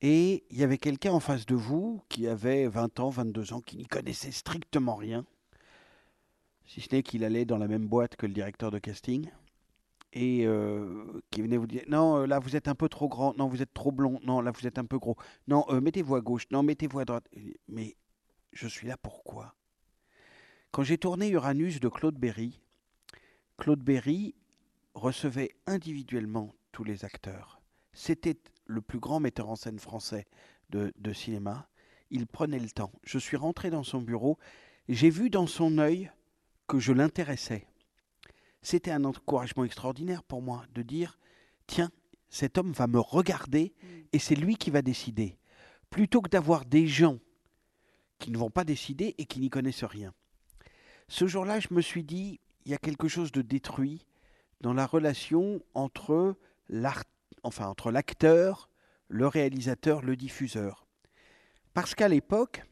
Et 0.01 0.45
il 0.49 0.57
y 0.57 0.63
avait 0.63 0.77
quelqu'un 0.77 1.11
en 1.11 1.19
face 1.19 1.45
de 1.45 1.55
vous 1.55 2.01
qui 2.07 2.27
avait 2.27 2.67
20 2.67 3.01
ans, 3.01 3.09
22 3.09 3.53
ans, 3.53 3.61
qui 3.61 3.77
n'y 3.77 3.85
connaissait 3.85 4.31
strictement 4.31 4.95
rien. 4.95 5.25
Si 6.65 6.79
ce 6.79 6.95
n'est 6.95 7.03
qu'il 7.03 7.25
allait 7.25 7.45
dans 7.45 7.57
la 7.57 7.67
même 7.67 7.87
boîte 7.87 8.15
que 8.15 8.25
le 8.25 8.33
directeur 8.33 8.71
de 8.71 8.79
casting 8.79 9.29
et 10.13 10.45
euh, 10.45 11.21
qui 11.31 11.41
venait 11.41 11.57
vous 11.57 11.67
dire 11.67 11.83
non 11.87 12.17
euh, 12.17 12.25
là 12.25 12.39
vous 12.39 12.55
êtes 12.55 12.67
un 12.67 12.75
peu 12.75 12.89
trop 12.89 13.07
grand 13.07 13.35
non 13.37 13.47
vous 13.47 13.61
êtes 13.61 13.73
trop 13.73 13.91
blond 13.91 14.19
non 14.23 14.41
là 14.41 14.51
vous 14.51 14.67
êtes 14.67 14.77
un 14.77 14.85
peu 14.85 14.99
gros 14.99 15.15
non 15.47 15.65
euh, 15.69 15.79
mettez-vous 15.79 16.15
à 16.15 16.21
gauche 16.21 16.45
non 16.51 16.63
mettez-vous 16.63 16.99
à 16.99 17.05
droite. 17.05 17.27
Mais 17.67 17.95
je 18.51 18.67
suis 18.67 18.87
là 18.87 18.97
pourquoi 18.97 19.55
quand 20.71 20.83
j'ai 20.83 20.97
tourné 20.97 21.29
Uranus 21.29 21.79
de 21.79 21.89
Claude 21.89 22.17
Berry 22.17 22.59
Claude 23.57 23.83
Berry 23.83 24.35
recevait 24.93 25.55
individuellement 25.67 26.55
tous 26.71 26.83
les 26.83 27.05
acteurs. 27.05 27.61
C'était 27.93 28.37
le 28.65 28.81
plus 28.81 28.99
grand 28.99 29.19
metteur 29.19 29.49
en 29.49 29.55
scène 29.55 29.79
français 29.79 30.27
de, 30.69 30.91
de 30.97 31.13
cinéma. 31.13 31.69
Il 32.09 32.27
prenait 32.27 32.59
le 32.59 32.69
temps. 32.69 32.91
Je 33.03 33.19
suis 33.19 33.37
rentré 33.37 33.69
dans 33.69 33.83
son 33.83 34.01
bureau 34.01 34.37
j'ai 34.89 35.09
vu 35.09 35.29
dans 35.29 35.47
son 35.47 35.77
œil 35.77 36.11
que 36.67 36.79
je 36.79 36.91
l'intéressais 36.91 37.65
c'était 38.61 38.91
un 38.91 39.03
encouragement 39.05 39.63
extraordinaire 39.63 40.23
pour 40.23 40.41
moi 40.41 40.65
de 40.73 40.81
dire, 40.81 41.17
tiens, 41.67 41.91
cet 42.29 42.57
homme 42.57 42.71
va 42.71 42.87
me 42.87 42.99
regarder 42.99 43.73
mm. 43.81 43.87
et 44.13 44.19
c'est 44.19 44.35
lui 44.35 44.55
qui 44.55 44.71
va 44.71 44.81
décider. 44.81 45.37
Plutôt 45.89 46.21
que 46.21 46.29
d'avoir 46.29 46.65
des 46.65 46.87
gens 46.87 47.19
qui 48.19 48.31
ne 48.31 48.37
vont 48.37 48.51
pas 48.51 48.63
décider 48.63 49.15
et 49.17 49.25
qui 49.25 49.39
n'y 49.39 49.49
connaissent 49.49 49.83
rien. 49.83 50.13
Ce 51.07 51.27
jour-là, 51.27 51.59
je 51.59 51.67
me 51.71 51.81
suis 51.81 52.03
dit, 52.03 52.39
il 52.65 52.71
y 52.71 52.75
a 52.75 52.77
quelque 52.77 53.07
chose 53.07 53.31
de 53.31 53.41
détruit 53.41 54.05
dans 54.61 54.73
la 54.73 54.85
relation 54.85 55.61
entre 55.73 56.35
enfin 57.43 57.65
entre 57.65 57.91
l'acteur, 57.91 58.69
le 59.09 59.27
réalisateur, 59.27 60.01
le 60.01 60.15
diffuseur. 60.15 60.85
Parce 61.73 61.95
qu'à 61.95 62.07
l'époque, 62.07 62.63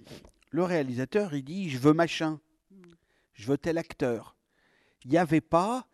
le 0.51 0.63
réalisateur, 0.63 1.34
il 1.34 1.43
dit, 1.43 1.69
je 1.69 1.79
veux 1.79 1.93
machin, 1.93 2.39
mm. 2.72 2.75
je 3.34 3.48
veux 3.48 3.58
tel 3.58 3.77
acteur 3.77 4.38
il 5.06 5.12
n'y 5.12 5.18
avait 5.18 5.41
pas 5.41 5.88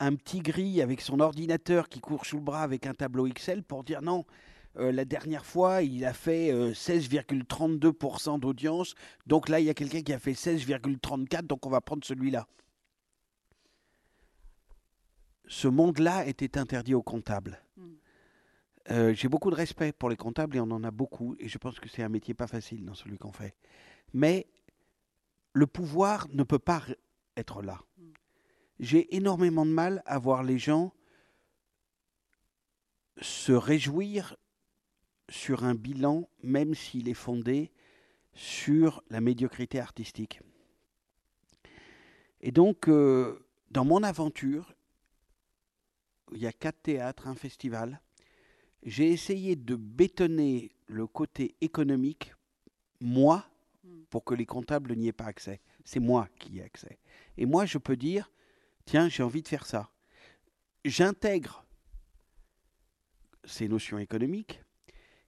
un 0.00 0.14
petit 0.14 0.40
gris 0.40 0.80
avec 0.80 1.00
son 1.00 1.20
ordinateur 1.20 1.88
qui 1.88 2.00
court 2.00 2.24
sous 2.24 2.36
le 2.36 2.42
bras 2.42 2.62
avec 2.62 2.86
un 2.86 2.94
tableau 2.94 3.26
Excel 3.26 3.62
pour 3.62 3.84
dire 3.84 4.02
non, 4.02 4.24
euh, 4.76 4.92
la 4.92 5.04
dernière 5.04 5.44
fois, 5.44 5.82
il 5.82 6.04
a 6.04 6.12
fait 6.12 6.52
16,32% 6.52 8.34
euh, 8.34 8.38
d'audience. 8.38 8.94
Donc 9.26 9.48
là, 9.48 9.60
il 9.60 9.66
y 9.66 9.70
a 9.70 9.74
quelqu'un 9.74 10.02
qui 10.02 10.12
a 10.12 10.18
fait 10.18 10.32
16,34%, 10.32 11.46
donc 11.46 11.66
on 11.66 11.70
va 11.70 11.80
prendre 11.80 12.04
celui-là. 12.04 12.46
Ce 15.48 15.66
monde-là 15.66 16.26
était 16.26 16.58
interdit 16.58 16.94
aux 16.94 17.02
comptables. 17.02 17.62
Hmm. 17.76 17.94
Euh, 18.90 19.14
j'ai 19.14 19.28
beaucoup 19.28 19.50
de 19.50 19.56
respect 19.56 19.92
pour 19.92 20.10
les 20.10 20.16
comptables 20.16 20.56
et 20.56 20.60
on 20.60 20.70
en 20.70 20.84
a 20.84 20.90
beaucoup. 20.90 21.34
Et 21.38 21.48
je 21.48 21.58
pense 21.58 21.80
que 21.80 21.88
c'est 21.88 22.02
un 22.02 22.08
métier 22.08 22.34
pas 22.34 22.46
facile 22.46 22.84
dans 22.84 22.94
celui 22.94 23.18
qu'on 23.18 23.32
fait. 23.32 23.54
Mais 24.12 24.46
le 25.54 25.66
pouvoir 25.66 26.26
ne 26.32 26.42
peut 26.42 26.58
pas 26.58 26.82
être 27.36 27.62
là. 27.62 27.80
Hmm 27.96 28.12
j'ai 28.78 29.14
énormément 29.16 29.66
de 29.66 29.70
mal 29.70 30.02
à 30.06 30.18
voir 30.18 30.42
les 30.42 30.58
gens 30.58 30.92
se 33.20 33.52
réjouir 33.52 34.36
sur 35.28 35.64
un 35.64 35.74
bilan, 35.74 36.28
même 36.42 36.74
s'il 36.74 37.08
est 37.08 37.14
fondé 37.14 37.72
sur 38.32 39.02
la 39.10 39.20
médiocrité 39.20 39.80
artistique. 39.80 40.40
Et 42.40 42.52
donc, 42.52 42.88
euh, 42.88 43.44
dans 43.70 43.84
mon 43.84 44.02
aventure, 44.02 44.74
il 46.32 46.38
y 46.38 46.46
a 46.46 46.52
quatre 46.52 46.82
théâtres, 46.82 47.26
un 47.26 47.34
festival, 47.34 48.00
j'ai 48.84 49.10
essayé 49.10 49.56
de 49.56 49.74
bétonner 49.74 50.70
le 50.86 51.06
côté 51.06 51.56
économique, 51.60 52.32
moi, 53.00 53.44
hmm. 53.82 54.02
pour 54.10 54.24
que 54.24 54.34
les 54.34 54.46
comptables 54.46 54.94
n'y 54.94 55.08
aient 55.08 55.12
pas 55.12 55.26
accès. 55.26 55.60
C'est 55.84 56.00
moi 56.00 56.28
qui 56.38 56.52
y 56.52 56.58
ai 56.60 56.62
accès. 56.62 56.98
Et 57.36 57.46
moi, 57.46 57.66
je 57.66 57.78
peux 57.78 57.96
dire, 57.96 58.30
tiens, 58.88 59.10
j'ai 59.10 59.22
envie 59.22 59.42
de 59.42 59.48
faire 59.48 59.66
ça. 59.66 59.90
J'intègre 60.86 61.66
ces 63.44 63.68
notions 63.68 63.98
économiques, 63.98 64.62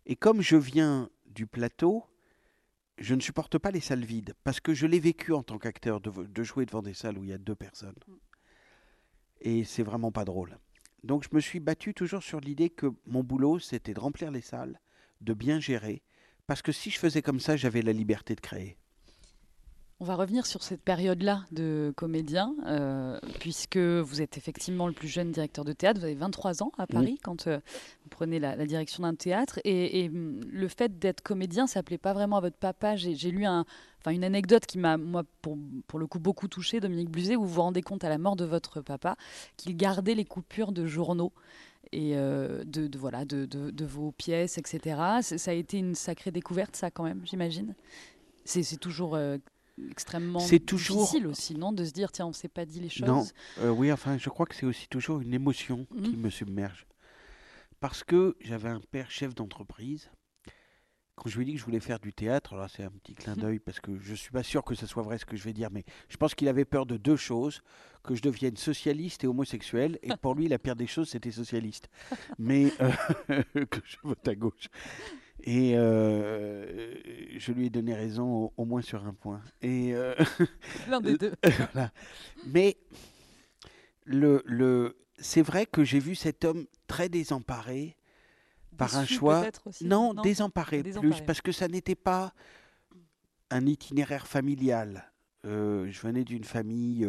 et 0.06 0.16
comme 0.16 0.40
je 0.40 0.56
viens 0.56 1.10
du 1.26 1.46
plateau, 1.46 2.06
je 2.96 3.14
ne 3.14 3.20
supporte 3.20 3.58
pas 3.58 3.70
les 3.70 3.80
salles 3.80 4.04
vides, 4.04 4.32
parce 4.44 4.60
que 4.60 4.72
je 4.72 4.86
l'ai 4.86 4.98
vécu 4.98 5.34
en 5.34 5.42
tant 5.42 5.58
qu'acteur 5.58 6.00
de, 6.00 6.42
jouer 6.42 6.64
devant 6.64 6.80
des 6.80 6.94
salles 6.94 7.18
où 7.18 7.24
il 7.24 7.30
y 7.30 7.34
a 7.34 7.38
deux 7.38 7.54
personnes. 7.54 7.98
Et 9.42 9.64
c'est 9.64 9.82
vraiment 9.82 10.10
pas 10.10 10.24
drôle. 10.24 10.58
Donc 11.04 11.24
je 11.24 11.34
me 11.34 11.40
suis 11.40 11.60
battu 11.60 11.92
toujours 11.92 12.22
sur 12.22 12.40
l'idée 12.40 12.70
que 12.70 12.86
mon 13.04 13.22
boulot, 13.22 13.58
c'était 13.58 13.92
de 13.92 14.00
remplir 14.00 14.30
les 14.30 14.40
salles, 14.40 14.80
de 15.20 15.34
bien 15.34 15.60
gérer, 15.60 16.02
parce 16.46 16.62
que 16.62 16.72
si 16.72 16.90
je 16.90 16.98
faisais 16.98 17.20
comme 17.20 17.40
ça, 17.40 17.58
j'avais 17.58 17.82
la 17.82 17.92
liberté 17.92 18.34
de 18.34 18.40
créer. 18.40 18.78
On 20.02 20.06
va 20.06 20.14
revenir 20.14 20.46
sur 20.46 20.62
cette 20.62 20.80
période-là 20.80 21.44
de 21.52 21.92
comédien, 21.94 22.54
euh, 22.64 23.18
puisque 23.38 23.76
vous 23.76 24.22
êtes 24.22 24.38
effectivement 24.38 24.86
le 24.86 24.94
plus 24.94 25.08
jeune 25.08 25.30
directeur 25.30 25.62
de 25.62 25.74
théâtre. 25.74 26.00
Vous 26.00 26.06
avez 26.06 26.14
23 26.14 26.62
ans 26.62 26.72
à 26.78 26.86
Paris 26.86 27.18
quand 27.22 27.46
euh, 27.46 27.58
vous 28.02 28.08
prenez 28.08 28.38
la, 28.38 28.56
direction 28.64 29.02
d'un 29.02 29.14
théâtre. 29.14 29.60
Et, 29.64 30.08
hum, 30.08 30.40
le 30.50 30.68
fait 30.68 30.98
d'être 30.98 31.20
comédien, 31.20 31.66
ça 31.66 31.80
ne 31.80 31.82
plaît 31.82 31.98
pas 31.98 32.14
vraiment 32.14 32.38
à 32.38 32.40
votre 32.40 32.56
papa. 32.56 32.96
J'ai 32.96 33.30
lu 33.30 33.44
un, 33.44 33.66
une 34.06 34.24
anecdote 34.24 34.64
qui 34.64 34.78
m'a, 34.78 34.96
moi, 34.96 35.22
pour, 35.42 35.58
pour, 35.86 35.98
le 35.98 36.06
coup, 36.06 36.18
beaucoup 36.18 36.48
touché, 36.48 36.80
Dominique 36.80 37.10
Bluzet, 37.10 37.36
où 37.36 37.42
vous 37.42 37.56
vous 37.56 37.60
rendez 37.60 37.82
compte 37.82 38.02
à 38.02 38.08
la 38.08 38.16
mort 38.16 38.36
de 38.36 38.46
votre 38.46 38.80
papa 38.80 39.16
qu'il 39.58 39.76
gardait 39.76 40.14
les 40.14 40.24
coupures 40.24 40.72
de 40.72 40.86
journaux 40.86 41.34
et 41.92 42.16
euh, 42.16 42.64
de, 42.64 42.88
voilà, 42.96 43.26
de, 43.26 43.44
de, 43.44 43.84
vos 43.84 44.12
pièces, 44.12 44.56
etc. 44.56 44.98
Ça 45.20 45.50
a 45.50 45.54
été 45.54 45.76
une 45.76 45.94
sacrée 45.94 46.30
découverte, 46.30 46.74
ça, 46.74 46.90
quand 46.90 47.04
même, 47.04 47.20
j'imagine? 47.26 47.74
C'est 48.46 48.80
toujours 48.80 49.18
extrêmement 49.90 50.46
difficile 50.46 51.26
aussi, 51.26 51.54
non 51.54 51.72
De 51.72 51.84
se 51.84 51.92
dire, 51.92 52.12
tiens, 52.12 52.26
on 52.26 52.30
ne 52.30 52.34
s'est 52.34 52.48
pas 52.48 52.64
dit 52.64 52.80
les 52.80 52.88
choses. 52.88 53.06
Non, 53.06 53.24
euh, 53.60 53.70
oui, 53.70 53.92
enfin, 53.92 54.18
je 54.18 54.28
crois 54.28 54.46
que 54.46 54.54
c'est 54.54 54.66
aussi 54.66 54.88
toujours 54.88 55.20
une 55.20 55.34
émotion 55.34 55.86
qui 56.02 56.16
mmh. 56.16 56.20
me 56.20 56.30
submerge. 56.30 56.86
Parce 57.80 58.04
que 58.04 58.36
j'avais 58.40 58.68
un 58.68 58.80
père 58.80 59.10
chef 59.10 59.34
d'entreprise. 59.34 60.10
Quand 61.16 61.28
je 61.28 61.36
lui 61.36 61.42
ai 61.42 61.46
dit 61.46 61.52
que 61.54 61.58
je 61.58 61.64
voulais 61.64 61.80
faire 61.80 61.98
du 61.98 62.14
théâtre, 62.14 62.54
alors 62.54 62.70
c'est 62.70 62.82
un 62.82 62.90
petit 62.90 63.14
clin 63.14 63.36
d'œil 63.36 63.58
parce 63.58 63.78
que 63.78 63.98
je 64.00 64.12
ne 64.12 64.16
suis 64.16 64.30
pas 64.30 64.42
sûr 64.42 64.64
que 64.64 64.74
ce 64.74 64.86
soit 64.86 65.02
vrai 65.02 65.18
ce 65.18 65.26
que 65.26 65.36
je 65.36 65.44
vais 65.44 65.52
dire, 65.52 65.68
mais 65.70 65.84
je 66.08 66.16
pense 66.16 66.34
qu'il 66.34 66.48
avait 66.48 66.64
peur 66.64 66.86
de 66.86 66.96
deux 66.96 67.16
choses 67.16 67.60
que 68.02 68.14
je 68.14 68.22
devienne 68.22 68.56
socialiste 68.56 69.24
et 69.24 69.26
homosexuel. 69.26 69.98
Et 70.02 70.10
pour 70.22 70.34
lui, 70.34 70.48
la 70.48 70.58
pire 70.58 70.76
des 70.76 70.86
choses, 70.86 71.10
c'était 71.10 71.30
socialiste. 71.30 71.90
Mais 72.38 72.72
euh, 72.80 73.42
que 73.70 73.80
je 73.84 73.96
vote 74.02 74.26
à 74.26 74.34
gauche. 74.34 74.68
Et 75.44 75.72
euh, 75.76 76.94
je 77.38 77.52
lui 77.52 77.66
ai 77.66 77.70
donné 77.70 77.94
raison 77.94 78.52
au, 78.56 78.64
moins 78.64 78.82
sur 78.82 79.06
un 79.06 79.14
point. 79.14 79.40
Et 79.62 79.94
euh, 79.94 80.14
L'un 80.88 81.00
des 81.00 81.16
deux. 81.16 81.32
Mais 82.46 82.76
le, 84.04 84.42
le, 84.44 84.98
c'est 85.18 85.42
vrai 85.42 85.66
que 85.66 85.84
j'ai 85.84 85.98
vu 85.98 86.14
cet 86.14 86.44
homme 86.44 86.66
très 86.86 87.08
désemparé 87.08 87.96
par 88.76 88.96
un 88.96 89.06
choix. 89.06 89.46
Non, 89.80 90.14
désemparé, 90.14 90.82
plus, 90.82 91.20
parce 91.26 91.40
que 91.40 91.52
ça 91.52 91.68
n'était 91.68 91.94
pas 91.94 92.34
un 93.50 93.66
itinéraire 93.66 94.26
familial. 94.26 95.10
Euh, 95.46 95.90
je 95.90 96.00
venais 96.00 96.24
d'une 96.24 96.44
famille 96.44 97.08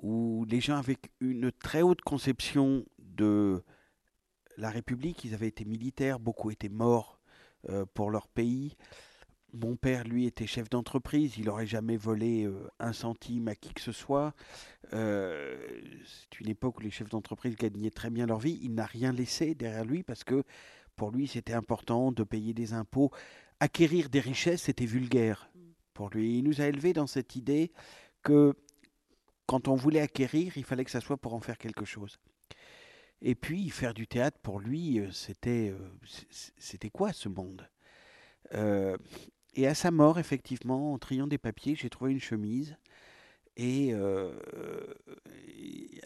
où 0.00 0.46
les 0.48 0.60
gens 0.60 0.76
avaient 0.76 0.98
une 1.20 1.52
très 1.52 1.82
haute 1.82 2.00
conception 2.00 2.84
de 2.98 3.62
la 4.56 4.70
République, 4.70 5.24
ils 5.24 5.34
avaient 5.34 5.48
été 5.48 5.64
militaires, 5.64 6.18
beaucoup 6.18 6.50
étaient 6.50 6.70
morts 6.70 7.15
pour 7.94 8.10
leur 8.10 8.28
pays. 8.28 8.76
Mon 9.52 9.76
père, 9.76 10.04
lui, 10.04 10.26
était 10.26 10.46
chef 10.46 10.68
d'entreprise. 10.68 11.38
Il 11.38 11.46
n'aurait 11.46 11.66
jamais 11.66 11.96
volé 11.96 12.44
euh, 12.44 12.68
un 12.78 12.92
centime 12.92 13.48
à 13.48 13.54
qui 13.54 13.72
que 13.72 13.80
ce 13.80 13.92
soit. 13.92 14.34
Euh, 14.92 15.56
c'est 16.04 16.40
une 16.40 16.48
époque 16.48 16.78
où 16.78 16.82
les 16.82 16.90
chefs 16.90 17.08
d'entreprise 17.08 17.56
gagnaient 17.56 17.90
très 17.90 18.10
bien 18.10 18.26
leur 18.26 18.38
vie. 18.38 18.58
Il 18.62 18.74
n'a 18.74 18.84
rien 18.84 19.12
laissé 19.12 19.54
derrière 19.54 19.84
lui 19.84 20.02
parce 20.02 20.24
que 20.24 20.42
pour 20.94 21.10
lui, 21.10 21.26
c'était 21.26 21.54
important 21.54 22.12
de 22.12 22.22
payer 22.22 22.52
des 22.52 22.74
impôts. 22.74 23.10
Acquérir 23.60 24.10
des 24.10 24.20
richesses, 24.20 24.62
c'était 24.62 24.84
vulgaire 24.84 25.48
pour 25.94 26.10
lui. 26.10 26.38
Il 26.38 26.44
nous 26.44 26.60
a 26.60 26.66
élevés 26.66 26.92
dans 26.92 27.06
cette 27.06 27.36
idée 27.36 27.72
que 28.22 28.52
quand 29.46 29.68
on 29.68 29.74
voulait 29.74 30.00
acquérir, 30.00 30.58
il 30.58 30.64
fallait 30.64 30.84
que 30.84 30.90
ça 30.90 31.00
soit 31.00 31.16
pour 31.16 31.32
en 31.32 31.40
faire 31.40 31.56
quelque 31.56 31.86
chose. 31.86 32.18
Et 33.28 33.34
puis, 33.34 33.68
faire 33.70 33.92
du 33.92 34.06
théâtre, 34.06 34.38
pour 34.40 34.60
lui, 34.60 35.00
euh, 35.00 35.10
c'était, 35.10 35.74
c'était 36.58 36.90
quoi 36.90 37.12
ce 37.12 37.28
monde? 37.28 37.68
Et 39.56 39.66
à 39.66 39.74
sa 39.74 39.90
mort, 39.90 40.18
effectivement, 40.18 40.92
en 40.92 40.98
triant 40.98 41.26
des 41.26 41.38
papiers, 41.38 41.74
j'ai 41.74 41.88
trouvé 41.88 42.12
une 42.12 42.20
chemise. 42.20 42.76
Et 43.56 43.94
euh, 43.94 44.34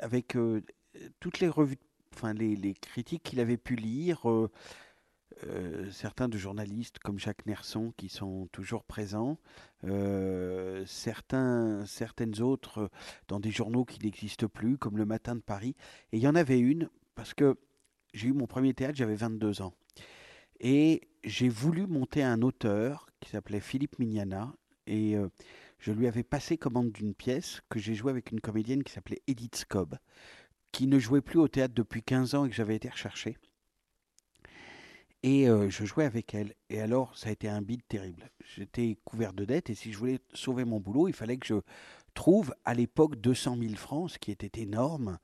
avec 0.01 0.37
euh, 0.37 0.63
toutes 1.19 1.41
les 1.41 1.49
revues, 1.49 1.79
enfin 2.15 2.33
les, 2.33 2.75
critiques 2.75 3.25
qu'il 3.25 3.41
avait 3.41 3.57
pu 3.57 3.75
lire, 3.75 4.31
euh, 4.31 5.91
certains 5.91 6.29
de 6.29 6.39
journalistes 6.39 7.01
comme 7.01 7.19
Jacques 7.19 7.47
Nerson 7.47 7.93
qui 7.97 8.09
sont 8.09 8.47
toujours 8.53 8.85
présents, 8.85 9.37
certains, 10.87 11.85
certaines 11.87 12.41
autres 12.41 12.89
dans 13.27 13.41
des 13.41 13.51
journaux 13.51 13.85
qui 13.85 13.99
n'existent 14.05 14.49
plus, 14.49 14.79
comme 14.79 14.97
Le 14.97 15.07
Matin 15.07 15.35
de 15.35 15.41
Paris. 15.41 15.75
Et 16.13 16.19
il 16.19 16.23
y 16.23 16.29
en 16.29 16.37
avait 16.37 16.61
une, 16.61 16.89
parce 17.21 17.35
que 17.35 17.59
j'ai 18.15 18.29
eu 18.29 18.33
mon 18.33 18.47
premier 18.47 18.73
théâtre, 18.73 18.97
j'avais 18.97 19.15
22 19.15 19.61
ans. 19.61 19.75
Et 20.59 21.03
j'ai 21.23 21.51
voulu 21.51 21.87
monter 21.87 22.23
un 22.23 22.41
auteur 22.41 23.11
qui 23.21 23.29
s'appelait 23.29 23.61
Philippe 23.61 23.99
Mignana. 23.99 24.55
Et 24.87 25.19
euh, 25.19 25.29
je 25.79 25.93
lui 25.93 26.07
avais 26.07 26.23
passé 26.23 26.57
commande 26.57 26.93
d'une 26.93 27.13
pièce 27.13 27.61
que 27.69 27.79
j'ai 27.79 27.95
jouée 27.95 28.11
avec 28.11 28.33
une 28.33 28.41
comédienne 28.41 28.83
qui 28.83 28.95
s'appelait 28.95 29.21
Edith 29.27 29.57
Scobb, 29.57 29.97
qui 30.73 30.87
ne 30.87 30.99
jouait 30.99 31.21
plus 31.21 31.39
au 31.39 31.47
théâtre 31.47 31.75
depuis 31.75 32.03
15 32.03 32.35
ans 32.37 32.47
et 32.47 32.49
que 32.49 32.55
j'avais 32.55 32.77
été 32.77 32.89
rechercher. 32.89 33.37
Et 35.23 35.47
euh, 35.47 35.69
je 35.69 35.85
jouais 35.85 36.07
avec 36.07 36.35
elle. 36.35 36.55
Et 36.71 36.81
alors, 36.81 37.15
ça 37.19 37.29
a 37.29 37.33
été 37.33 37.51
un 37.51 37.61
bide 37.61 37.87
terrible. 37.87 38.31
J'étais 38.57 38.97
couvert 39.05 39.35
de 39.35 39.45
dettes 39.45 39.69
et 39.69 39.75
si 39.75 39.93
je 39.93 39.99
voulais 39.99 40.21
sauver 40.33 40.65
mon 40.65 40.81
boulot, 40.81 41.07
il 41.07 41.15
fallait 41.15 41.37
que 41.37 41.47
je 41.47 41.61
trouve 42.15 42.55
à 42.65 42.73
l'époque 42.73 43.17
200 43.17 43.59
000 43.61 43.75
francs, 43.75 44.13
ce 44.13 44.19
qui 44.19 44.31
était 44.31 44.63
énorme. 44.63 45.19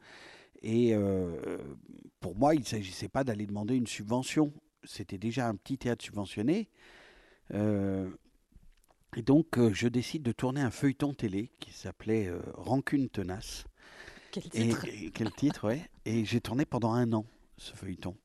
Et 0.63 0.95
euh, 0.95 1.59
pour 2.21 2.37
moi, 2.37 2.55
il 2.55 2.61
ne 2.61 2.67
s'agissait 2.67 3.09
pas 3.09 3.25
d'aller 3.25 3.47
demander 3.47 3.77
une 3.77 3.87
subvention 3.87 4.53
c'était 4.89 5.19
déjà 5.19 5.49
un 5.49 5.57
petit 5.57 5.79
théâtre 5.79 6.05
subventionné. 6.05 6.69
Euh, 7.55 8.09
et 9.17 9.23
donc, 9.23 9.59
euh, 9.59 9.73
je 9.73 9.89
décide 9.89 10.23
de 10.23 10.31
tourner 10.31 10.61
un 10.61 10.71
feuilleton 10.71 11.13
télé 11.13 11.51
qui 11.59 11.73
s'appelait 11.73 12.31
Rancune 12.55 13.09
tenace. 13.09 13.65
Quel 14.31 14.45
titre? 14.45 14.85
et, 14.87 15.11
Quel 15.11 15.33
titre, 15.33 15.67
ouais. 15.67 15.91
Et 16.05 16.25
j'ai 16.25 16.41
tourné 16.41 16.65
pendant 16.65 16.93
un 16.93 17.13
an 17.15 17.27
ce 17.57 17.73
feuilleton. 17.75 18.17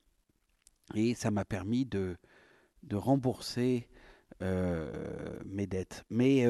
Et 0.94 1.14
ça 1.14 1.32
m'a 1.32 1.44
permis 1.44 1.84
de, 1.84 2.16
de 2.84 2.94
rembourser 2.94 3.88
mes 4.40 5.66
dettes. 5.66 6.04
Mais 6.10 6.46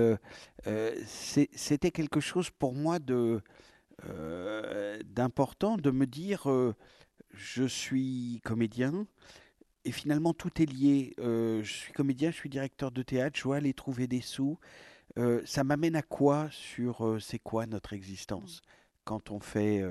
c'était 1.07 1.91
quelque 1.91 2.21
chose 2.21 2.51
pour 2.51 2.75
moi 2.75 2.99
de 2.99 3.41
d'important 5.05 5.77
de 5.77 5.91
me 5.91 6.07
dire 6.07 6.47
je 7.35 7.65
suis 7.65 8.41
comédien, 8.45 9.07
et 9.85 9.93
finalement, 9.93 10.33
tout 10.33 10.63
est 10.63 10.67
lié. 10.67 11.15
Euh, 11.19 11.63
je 11.63 11.73
suis 11.73 11.93
comédien, 11.93 12.31
je 12.31 12.37
suis 12.37 12.49
directeur 12.49 12.93
de 12.93 13.03
théâtre, 13.03 13.37
je 13.39 13.45
dois 13.45 13.57
aller 13.57 13.75
trouver 13.75 14.07
des 14.07 14.21
sous. 14.21 14.59
Euh, 15.19 15.43
ça 15.45 15.65
m'amène 15.65 15.97
à 15.97 16.03
quoi 16.03 16.49
sur 16.51 17.05
euh, 17.05 17.19
c'est 17.19 17.38
quoi 17.38 17.67
notre 17.67 17.93
existence 17.93 18.62
quand 19.05 19.31
on 19.31 19.41
fait 19.41 19.85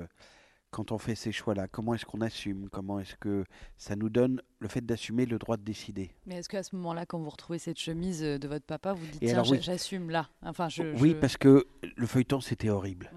quand 0.70 0.90
on 0.90 0.96
fait 0.96 1.14
ces 1.14 1.32
choix-là? 1.32 1.68
Comment 1.68 1.92
est-ce 1.92 2.06
qu'on 2.06 2.22
assume? 2.22 2.70
Comment 2.70 2.98
est-ce 2.98 3.14
que 3.16 3.44
ça 3.76 3.94
nous 3.94 4.08
donne 4.08 4.40
le 4.58 4.68
fait 4.68 4.80
d'assumer 4.80 5.26
le 5.26 5.38
droit 5.38 5.58
de 5.58 5.62
décider? 5.62 6.12
Mais 6.24 6.36
est-ce 6.36 6.48
qu'à 6.48 6.62
ce, 6.62 6.74
moment-là, 6.76 7.04
quand 7.04 7.18
vous 7.18 7.28
retrouvez 7.28 7.58
cette 7.58 7.78
chemise 7.78 8.22
de 8.22 8.48
votre 8.48 8.64
papa, 8.64 8.94
vous 8.94 9.04
dites 9.04 9.20
tiens, 9.20 9.44
j'assume 9.44 10.08
là 10.08 10.30
enfin, 10.40 10.70
je, 10.70 10.82
Oui, 10.98 11.14
parce 11.14 11.36
que 11.36 11.66
le 11.94 12.06
feuilleton 12.06 12.40
c'était 12.40 12.70
horrible. 12.70 13.12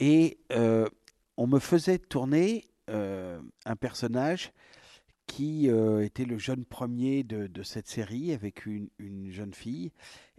Et 0.00 0.38
on 1.36 1.46
me 1.46 1.60
faisait 1.60 1.98
tourner 1.98 2.64
un 2.88 3.76
personnage 3.78 4.52
qui 5.30 5.70
euh, 5.70 6.04
était 6.04 6.24
le 6.24 6.38
jeune 6.38 6.64
premier 6.64 7.22
de, 7.22 7.62
cette 7.62 7.86
série 7.86 8.32
avec 8.32 8.66
une, 8.66 8.88
jeune 9.30 9.54
fille. 9.54 9.92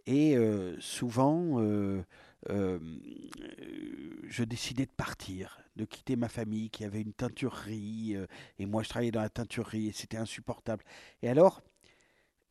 Et 0.06 0.36
euh, 0.36 0.76
souvent, 0.82 1.62
euh, 1.62 2.04
je 2.50 4.44
décidais 4.44 4.86
de 4.86 4.92
partir, 4.92 5.60
de 5.78 5.86
quitter 5.86 6.18
ma 6.18 6.28
famille 6.28 6.70
qui 6.70 6.84
avait 6.84 7.00
une 7.00 7.14
teinturerie. 7.14 8.18
et 8.60 8.66
moi, 8.66 8.84
je 8.84 8.90
travaillais 8.90 9.12
dans 9.12 9.22
la 9.22 9.30
teinturerie 9.30 9.88
et 9.88 9.94
c'était 9.94 10.18
insupportable. 10.18 10.84
Et 11.22 11.30
alors, 11.30 11.62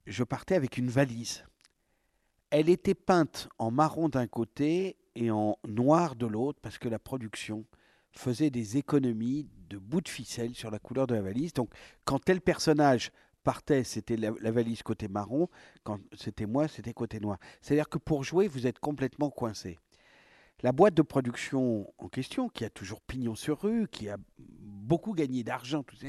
je 0.07 0.25
partais 0.25 0.55
avec 0.55 0.79
une 0.79 0.89
valise. 0.89 1.45
Elle 2.51 2.69
était 2.69 2.95
peinte 2.95 3.49
en 3.59 3.71
marron 3.71 4.09
d'un 4.09 4.27
côté 4.27 4.97
et 5.15 5.31
en 5.31 5.57
noir 5.67 6.17
de 6.17 6.27
l'autre 6.27 6.59
parce 6.61 6.79
que 6.79 6.89
la 6.89 6.99
production 6.99 7.65
faisait 8.13 8.51
des 8.51 8.77
économies 8.77 9.49
de 9.69 9.79
bouts 9.79 10.01
de 10.01 10.09
ficelle 10.09 10.55
sur 10.55 10.71
la 10.71 10.79
couleur 10.79 11.07
de 11.07 11.15
la 11.15 11.23
valise. 11.23 11.53
Donc, 11.53 11.71
quand 12.05 12.19
tel 12.19 12.41
personnage 12.41 13.13
partait, 13.45 13.85
c'était 13.85 14.17
la, 14.17 14.51
valise 14.51 14.83
côté 14.83 15.09
marron. 15.09 15.49
Quand 15.85 16.01
c'était 16.17 16.47
moi, 16.47 16.69
c'était 16.69 16.93
côté 16.93 17.21
noir. 17.21 17.39
C'est-à-dire 17.63 17.89
que 17.89 17.99
pour 17.99 18.25
jouer, 18.25 18.49
vous 18.49 18.67
êtes 18.67 18.79
complètement 18.79 19.31
coincé. 19.31 19.79
La 20.63 20.73
boîte 20.73 20.95
de 20.95 21.03
production 21.03 21.91
en 21.99 22.09
question, 22.09 22.49
qui 22.49 22.65
a 22.65 22.71
toujours 22.71 23.01
pignon 23.01 23.35
sur 23.35 23.63
rue, 23.63 23.89
qui 23.89 24.09
a 24.09 24.19
beaucoup 24.39 25.15
gagné 25.15 25.43
d'argent, 25.43 25.83
tout 25.83 25.97
ça, 25.97 26.09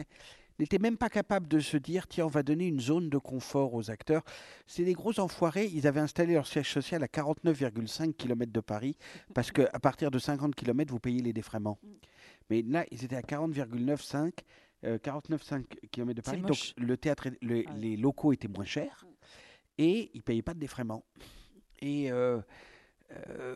n'était 0.61 0.79
même 0.79 0.97
pas 0.97 1.09
capable 1.09 1.47
de 1.47 1.59
se 1.59 1.77
dire 1.77 2.07
tiens, 2.07 2.25
on 2.25 2.29
va 2.29 2.43
donner 2.43 2.67
une 2.67 2.79
zone 2.79 3.09
de 3.09 3.17
confort 3.17 3.73
aux 3.73 3.91
acteurs. 3.91 4.23
C'est 4.67 4.83
des 4.83 4.93
gros 4.93 5.19
enfoirés. 5.19 5.69
Ils 5.73 5.87
avaient 5.87 5.99
installé 5.99 6.33
leur 6.33 6.47
siège 6.47 6.71
social 6.71 7.03
à 7.03 7.07
49,5 7.07 8.13
km 8.13 8.51
de 8.51 8.59
Paris 8.59 8.97
parce 9.33 9.51
qu'à 9.51 9.79
partir 9.79 10.11
de 10.11 10.19
50 10.19 10.55
km, 10.55 10.91
vous 10.91 10.99
payez 10.99 11.21
les 11.21 11.33
défraiements. 11.33 11.79
Mais 12.49 12.61
là, 12.61 12.85
ils 12.91 13.03
étaient 13.03 13.15
à 13.15 13.21
40,95 13.21 14.31
49,5 14.83 15.63
km 15.91 16.15
de 16.15 16.21
Paris. 16.21 16.41
Donc 16.41 16.73
le 16.77 16.97
théâtre, 16.97 17.27
les 17.41 17.97
locaux 17.97 18.33
étaient 18.33 18.47
moins 18.47 18.65
chers 18.65 19.05
et 19.77 20.11
ils 20.13 20.17
ne 20.17 20.23
payaient 20.23 20.41
pas 20.41 20.53
de 20.53 20.59
défraiement. 20.59 21.03
Et 21.81 22.11
euh, 22.11 22.39
euh, 23.11 23.55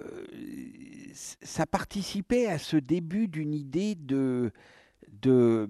ça 1.13 1.65
participait 1.65 2.47
à 2.47 2.57
ce 2.57 2.77
début 2.77 3.27
d'une 3.27 3.53
idée 3.53 3.95
de, 3.95 4.51
de 5.21 5.69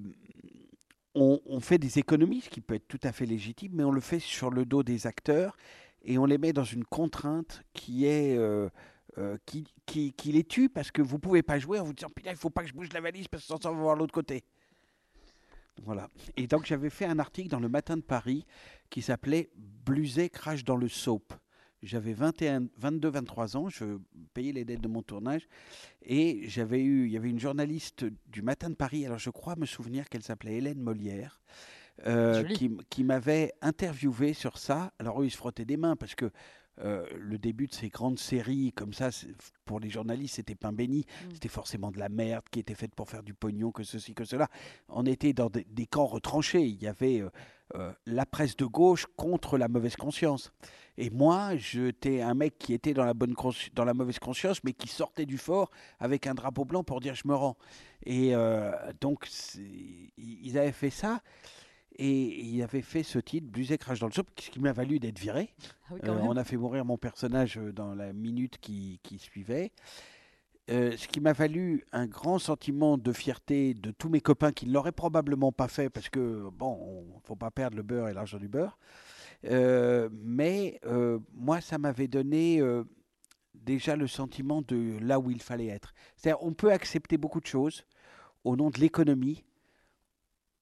on, 1.16 1.60
fait 1.60 1.78
des 1.78 1.98
économies, 2.00 2.42
ce 2.42 2.50
qui 2.50 2.62
peut 2.62 2.76
être 2.76 2.88
tout 2.88 3.00
à 3.04 3.12
fait 3.12 3.26
légitime, 3.26 3.72
mais 3.76 3.84
on 3.84 3.92
le 3.92 4.02
fait 4.02 4.20
sur 4.20 4.50
le 4.50 4.66
dos 4.66 4.84
des 4.84 5.08
acteurs 5.08 5.56
et 6.04 6.18
on 6.18 6.26
les 6.26 6.38
met 6.38 6.54
dans 6.54 6.64
une 6.64 6.84
contrainte 6.84 7.64
qui 7.74 8.06
est 8.06 8.38
euh, 8.38 8.70
euh, 9.18 9.38
qui, 9.46 9.66
qui, 9.86 10.32
les 10.32 10.44
tue 10.44 10.68
parce 10.70 10.92
que 10.92 11.02
vous 11.02 11.20
pouvez 11.20 11.42
pas 11.42 11.58
jouer 11.58 11.80
en 11.80 11.86
vous 11.86 11.94
disant 11.94 12.10
putain 12.14 12.32
il 12.32 12.38
faut 12.38 12.50
pas 12.50 12.64
que 12.64 12.68
je 12.68 12.74
bouge 12.74 12.90
la 12.94 13.02
valise 13.02 13.28
parce 13.28 13.44
que 13.44 13.48
ça 13.48 13.70
va 13.70 13.76
voir 13.76 13.96
l'autre 13.96 14.14
côté. 14.14 14.44
Voilà. 15.84 16.10
Et 16.38 16.48
donc 16.48 16.66
j'avais 16.66 16.90
fait 16.90 17.06
un 17.06 17.20
article 17.20 17.50
dans 17.50 17.60
le 17.60 17.70
Matin 17.70 17.98
de 17.98 18.02
Paris 18.02 18.46
qui 18.90 19.02
s'appelait 19.02 19.50
Bluset 19.56 20.30
crache 20.30 20.64
dans 20.64 20.78
le 20.78 20.88
soap. 20.88 21.34
J'avais 21.82 22.14
21, 22.14 22.68
22, 22.78 23.10
23 23.10 23.58
ans, 23.58 23.70
payais 24.36 24.52
les 24.52 24.66
dettes 24.66 24.82
de 24.82 24.88
mon 24.88 25.02
tournage 25.02 25.48
et 26.04 26.42
j'avais 26.48 26.82
eu, 26.82 27.06
il 27.06 27.12
y 27.12 27.18
avait 27.18 27.30
une 27.30 27.40
journaliste 27.40 28.06
du 28.28 28.44
Matin 28.44 28.70
de 28.70 28.76
Paris, 28.76 29.06
alors 29.06 29.18
je 29.18 29.32
crois 29.32 29.56
me 29.56 29.66
souvenir 29.66 30.10
qu'elle 30.10 30.22
s'appelait 30.22 30.58
Hélène 30.58 30.80
Molière, 30.80 31.42
euh, 32.06 32.44
qui, 32.44 32.78
qui 32.90 33.04
m'avait 33.04 33.54
interviewé 33.62 34.34
sur 34.34 34.58
ça. 34.58 34.92
Alors 35.00 35.22
eux, 35.22 35.26
ils 35.26 35.32
se 35.32 35.38
frottaient 35.38 35.66
des 35.66 35.78
mains 35.78 35.96
parce 35.96 36.14
que 36.14 36.30
euh, 36.82 37.06
le 37.18 37.38
début 37.38 37.68
de 37.68 37.74
ces 37.74 37.88
grandes 37.90 38.20
séries 38.20 38.74
comme 38.74 38.94
ça, 38.94 39.10
pour 39.64 39.80
les 39.80 39.90
journalistes, 39.90 40.36
c'était 40.36 40.56
pain 40.56 40.74
béni. 40.74 41.00
Mm. 41.00 41.34
C'était 41.34 41.50
forcément 41.50 41.92
de 41.92 42.00
la 42.00 42.10
merde 42.10 42.44
qui 42.52 42.60
était 42.60 42.76
faite 42.76 42.94
pour 42.94 43.10
faire 43.10 43.24
du 43.24 43.34
pognon, 43.34 43.72
que 43.72 43.84
ceci, 43.84 44.14
que 44.14 44.26
cela. 44.26 44.50
On 44.90 45.06
était 45.06 45.34
dans 45.34 45.50
des, 45.50 45.86
camps 45.86 46.06
retranchés. 46.06 46.64
Il 46.64 46.82
y 46.82 46.88
avait 46.88 47.22
euh, 47.22 47.30
euh, 47.76 47.94
la 48.06 48.26
presse 48.26 48.58
de 48.58 48.66
gauche 48.66 49.08
contre 49.16 49.58
la 49.58 49.68
mauvaise 49.68 49.96
conscience. 49.96 50.52
Et 50.98 51.10
moi, 51.10 51.56
j'étais 51.56 52.22
un 52.22 52.34
mec 52.34 52.58
qui 52.58 52.74
était 52.74 52.94
dans 52.94 53.06
la, 53.06 53.14
bonne 53.14 53.36
dans 53.74 53.86
la 53.86 53.94
mauvaise 53.94 54.20
conscience, 54.20 54.64
mais 54.64 54.74
qui 54.74 54.88
sortait 54.88 55.26
du 55.26 55.38
fort 55.38 55.72
avec 56.00 56.28
un 56.28 56.34
drapeau 56.34 56.66
blanc 56.66 56.84
pour 56.84 57.00
dire 57.00 57.16
je 57.16 57.28
me 57.28 57.36
rends. 57.36 57.58
Et 58.06 58.34
donc, 59.02 59.28
ils 60.18 60.58
avaient 60.58 60.72
fait 60.72 60.92
ça. 60.92 61.22
Et 61.98 62.44
il 62.46 62.62
avait 62.62 62.82
fait 62.82 63.04
ce 63.04 63.20
titre, 63.20 63.48
Bluset 63.48 63.78
crache 63.78 64.00
dans 64.00 64.08
le 64.08 64.14
soupe, 64.14 64.30
ce 64.40 64.50
qui 64.50 64.60
m'a 64.60 64.74
valu 64.74 65.00
d'être 65.00 65.18
viré. 65.18 65.54
Ah 65.90 65.94
euh, 66.04 66.20
on 66.24 66.36
a 66.36 66.44
fait 66.44 66.58
mourir 66.58 66.84
mon 66.84 66.98
personnage 66.98 67.58
euh, 67.58 67.72
dans 67.72 67.96
la 67.96 68.12
minute 68.12 68.58
qui, 68.60 69.00
suivait. 69.18 69.72
euh, 70.70 70.98
ce 70.98 71.08
qui 71.08 71.22
m'a 71.22 71.32
valu 71.32 71.86
un 71.94 72.06
grand 72.06 72.38
sentiment 72.38 72.98
de 72.98 73.14
fierté 73.14 73.74
de 73.74 73.92
tous 73.92 74.10
mes 74.10 74.20
copains 74.20 74.52
qui 74.52 74.66
ne 74.68 74.74
l'auraient 74.74 74.92
probablement 74.92 75.54
pas 75.54 75.70
fait 75.70 75.90
parce 75.90 76.10
que, 76.10 76.50
bon, 76.52 77.06
il 77.08 77.16
ne 77.16 77.22
faut 77.24 77.38
pas 77.38 77.52
perdre 77.52 77.78
le 77.78 77.84
beurre 77.84 78.10
et 78.10 78.14
l'argent 78.14 78.40
du 78.40 78.50
beurre. 78.50 78.78
Euh, 79.46 80.10
mais 80.12 80.82
moi, 81.34 81.62
ça 81.62 81.78
m'avait 81.78 82.10
donné 82.10 82.62
déjà 83.54 83.96
le 83.96 84.08
sentiment 84.08 84.62
de 84.64 84.98
là 85.00 85.20
où 85.20 85.32
il 85.32 85.42
fallait 85.42 85.68
être. 85.68 85.94
C'est-à-dire, 86.18 86.44
on 86.44 86.54
peut 86.54 86.72
accepter 86.72 87.18
beaucoup 87.18 87.40
de 87.40 87.48
choses 87.48 87.86
au 88.44 88.56
nom 88.56 88.70
de 88.70 88.80
l'économie, 88.80 89.44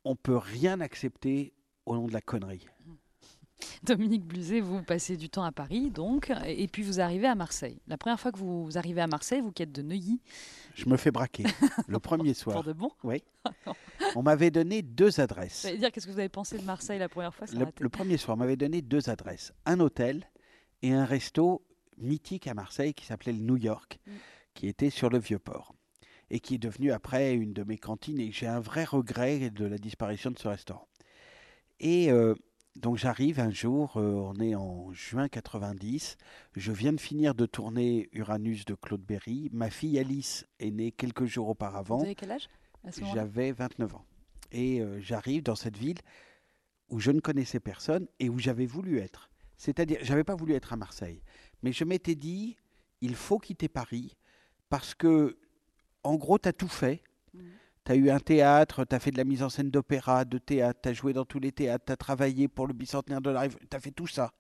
on 0.05 0.15
peut 0.15 0.37
rien 0.37 0.81
accepter 0.81 1.53
au 1.85 1.95
nom 1.95 2.07
de 2.07 2.13
la 2.13 2.21
connerie. 2.21 2.65
Dominique 3.83 4.25
Bluzet, 4.25 4.59
vous 4.59 4.83
passez 4.83 5.17
du 5.17 5.29
temps 5.29 5.43
à 5.43 5.51
Paris, 5.51 5.89
donc, 5.89 6.31
et 6.45 6.67
puis 6.67 6.83
vous 6.83 6.99
arrivez 6.99 7.27
à 7.27 7.35
Marseille. 7.35 7.79
La 7.87 7.97
première 7.97 8.19
fois 8.19 8.31
que 8.31 8.37
vous 8.37 8.77
arrivez 8.77 9.01
à 9.01 9.07
Marseille, 9.07 9.41
vous 9.41 9.51
qui 9.51 9.63
êtes 9.63 9.71
de 9.71 9.81
Neuilly. 9.81 10.21
Je 10.75 10.89
me 10.89 10.97
fais 10.97 11.11
braquer 11.11 11.43
le 11.87 11.99
premier 11.99 12.33
soir. 12.33 12.55
Pour 12.55 12.63
de 12.63 12.73
bon 12.73 12.91
Oui. 13.03 13.23
on 14.15 14.23
m'avait 14.23 14.51
donné 14.51 14.81
deux 14.81 15.19
adresses. 15.19 15.65
dire 15.65 15.91
qu'est-ce 15.91 16.07
que 16.07 16.11
vous 16.11 16.19
avez 16.19 16.29
pensé 16.29 16.57
de 16.57 16.63
Marseille 16.63 16.99
la 16.99 17.09
première 17.09 17.33
fois 17.33 17.47
le, 17.53 17.89
premier 17.89 18.17
soir, 18.17 18.35
on 18.35 18.39
m'avait 18.39 18.57
donné 18.57 18.81
deux 18.81 19.09
adresses 19.09 19.53
un 19.65 19.79
hôtel 19.79 20.29
et 20.81 20.93
un 20.93 21.05
resto 21.05 21.65
mythique 21.97 22.47
à 22.47 22.53
Marseille 22.53 22.93
qui 22.93 23.05
s'appelait 23.05 23.33
le 23.33 23.39
New 23.39 23.57
York, 23.57 23.99
mm. 24.05 24.11
qui 24.53 24.67
était 24.67 24.89
sur 24.89 25.09
le 25.09 25.19
Vieux-Port 25.19 25.73
et 26.33 26.39
qui 26.39 26.55
est 26.55 26.57
devenu 26.57 26.91
après 26.91 27.35
une 27.35 27.53
de 27.53 27.63
mes 27.63 27.77
cantines. 27.77 28.19
Et 28.19 28.31
j'ai 28.31 28.47
un 28.47 28.59
vrai 28.59 28.85
regret 28.85 29.51
de 29.51 29.65
la 29.65 29.77
disparition 29.77 30.31
de 30.31 30.39
ce 30.39 30.47
restaurant. 30.47 30.87
Et 31.79 32.11
euh, 32.11 32.33
donc 32.75 32.97
j'arrive 32.97 33.39
un 33.39 33.51
jour, 33.51 33.97
euh, 33.97 34.13
on 34.15 34.39
est 34.39 34.55
en 34.55 34.91
juin 34.93 35.27
90, 35.27 36.17
je 36.55 36.71
viens 36.71 36.91
de 36.91 36.99
finir 36.99 37.35
de 37.35 37.45
tourner 37.45 38.09
Uranus 38.13 38.65
de 38.65 38.73
Claude 38.73 39.03
Berry. 39.03 39.49
Ma 39.53 39.69
fille 39.69 39.99
Alice 39.99 40.47
est 40.59 40.71
née 40.71 40.91
quelques 40.91 41.25
jours 41.25 41.49
auparavant. 41.49 41.97
Vous 41.97 42.05
avez 42.05 42.15
quel 42.15 42.31
âge 42.31 42.49
J'avais 43.13 43.51
29 43.51 43.93
ans. 43.93 44.05
Et 44.51 44.81
euh, 44.81 44.99
j'arrive 45.01 45.43
dans 45.43 45.55
cette 45.55 45.77
ville 45.77 45.99
où 46.89 46.99
je 46.99 47.11
ne 47.11 47.19
connaissais 47.19 47.59
personne 47.59 48.07
et 48.19 48.29
où 48.29 48.39
j'avais 48.39 48.65
voulu 48.65 48.97
être. 48.97 49.29
C'est-à-dire, 49.57 49.99
j'avais 50.01 50.23
pas 50.23 50.35
voulu 50.35 50.53
être 50.55 50.73
à 50.73 50.77
Marseille, 50.77 51.21
mais 51.61 51.71
je 51.71 51.83
m'étais 51.83 52.15
dit, 52.15 52.57
il 53.01 53.13
faut 53.13 53.37
quitter 53.37 53.67
Paris 53.67 54.17
parce 54.69 54.95
que, 54.95 55.37
en 56.03 56.15
gros, 56.15 56.37
tu 56.37 56.49
as 56.49 56.53
tout 56.53 56.67
fait. 56.67 57.01
Mmh. 57.33 57.39
Tu 57.85 57.91
as 57.91 57.95
eu 57.95 58.09
un 58.09 58.19
théâtre, 58.19 58.85
tu 58.85 58.95
as 58.95 58.99
fait 58.99 59.11
de 59.11 59.17
la 59.17 59.23
mise 59.23 59.43
en 59.43 59.49
scène 59.49 59.69
d'opéra, 59.69 60.25
de 60.25 60.37
théâtre, 60.37 60.79
tu 60.83 60.89
as 60.89 60.93
joué 60.93 61.13
dans 61.13 61.25
tous 61.25 61.39
les 61.39 61.51
théâtres, 61.51 61.85
tu 61.85 61.93
as 61.93 61.97
travaillé 61.97 62.47
pour 62.47 62.67
le 62.67 62.73
bicentenaire 62.73 63.21
de 63.21 63.29
la 63.29 63.41
Révolution, 63.41 63.67
tu 63.69 63.77
as 63.77 63.79
fait 63.79 63.91
tout 63.91 64.07
ça. 64.07 64.33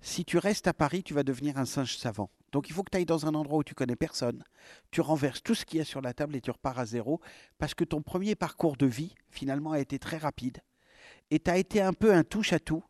Si 0.00 0.24
tu 0.24 0.38
restes 0.38 0.66
à 0.66 0.72
Paris, 0.72 1.02
tu 1.02 1.12
vas 1.12 1.22
devenir 1.22 1.58
un 1.58 1.66
singe 1.66 1.96
savant. 1.96 2.30
Donc 2.52 2.68
il 2.68 2.72
faut 2.72 2.82
que 2.82 2.90
tu 2.90 2.96
ailles 2.96 3.06
dans 3.06 3.26
un 3.26 3.34
endroit 3.34 3.58
où 3.58 3.64
tu 3.64 3.74
connais 3.74 3.96
personne, 3.96 4.42
tu 4.90 5.00
renverses 5.00 5.42
tout 5.42 5.54
ce 5.54 5.64
qu'il 5.64 5.78
y 5.78 5.82
a 5.82 5.84
sur 5.84 6.00
la 6.00 6.14
table 6.14 6.34
et 6.34 6.40
tu 6.40 6.50
repars 6.50 6.78
à 6.78 6.86
zéro, 6.86 7.20
parce 7.58 7.74
que 7.74 7.84
ton 7.84 8.02
premier 8.02 8.34
parcours 8.34 8.76
de 8.76 8.86
vie, 8.86 9.14
finalement, 9.28 9.72
a 9.72 9.78
été 9.78 9.98
très 9.98 10.16
rapide. 10.16 10.58
Et 11.30 11.38
tu 11.38 11.50
as 11.50 11.58
été 11.58 11.80
un 11.80 11.92
peu 11.92 12.12
un 12.12 12.24
touche-à-tout, 12.24 12.82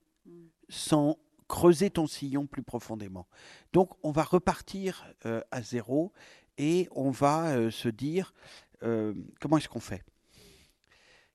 sans 0.69 1.19
creuser 1.51 1.91
ton 1.91 2.07
sillon 2.07 2.47
plus 2.47 2.63
profondément. 2.63 3.27
Donc 3.73 3.91
on 4.05 4.13
va 4.13 4.23
repartir 4.23 5.05
euh, 5.27 5.43
à 5.51 5.63
zéro 5.63 6.13
et 6.61 6.89
on 6.91 7.11
va 7.11 7.53
euh, 7.53 7.71
se 7.71 7.89
dire, 7.89 8.35
euh, 8.83 9.15
comment 9.41 9.57
est-ce 9.57 9.69
qu'on 9.69 9.81
fait? 9.81 10.05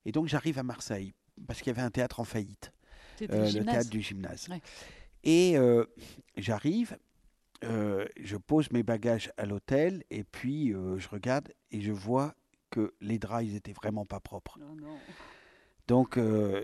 Et 0.06 0.12
donc 0.12 0.28
j'arrive 0.28 0.60
à 0.60 0.64
Marseille, 0.64 1.16
parce 1.48 1.62
qu'il 1.62 1.68
y 1.68 1.76
avait 1.76 1.82
un 1.82 1.90
théâtre 1.90 2.20
en 2.20 2.26
faillite, 2.26 2.72
euh, 3.24 3.52
le 3.52 3.66
théâtre 3.66 3.90
du 3.90 4.02
gymnase. 4.02 4.48
Et 5.24 5.58
j'arrive, 6.38 6.96
je 7.64 8.38
pose 8.38 8.72
mes 8.72 8.84
bagages 8.84 9.32
à 9.38 9.48
l'hôtel, 9.48 10.04
et 10.12 10.24
puis 10.24 10.68
je 10.70 11.08
regarde 11.08 11.52
et 11.72 11.82
je 11.82 11.92
vois 11.92 12.36
que 12.70 12.94
les 13.02 13.18
draps, 13.18 13.46
ils 13.46 13.56
étaient 13.56 13.74
vraiment 13.74 14.06
pas 14.06 14.20
propres. 14.20 14.60
Donc 15.88 16.20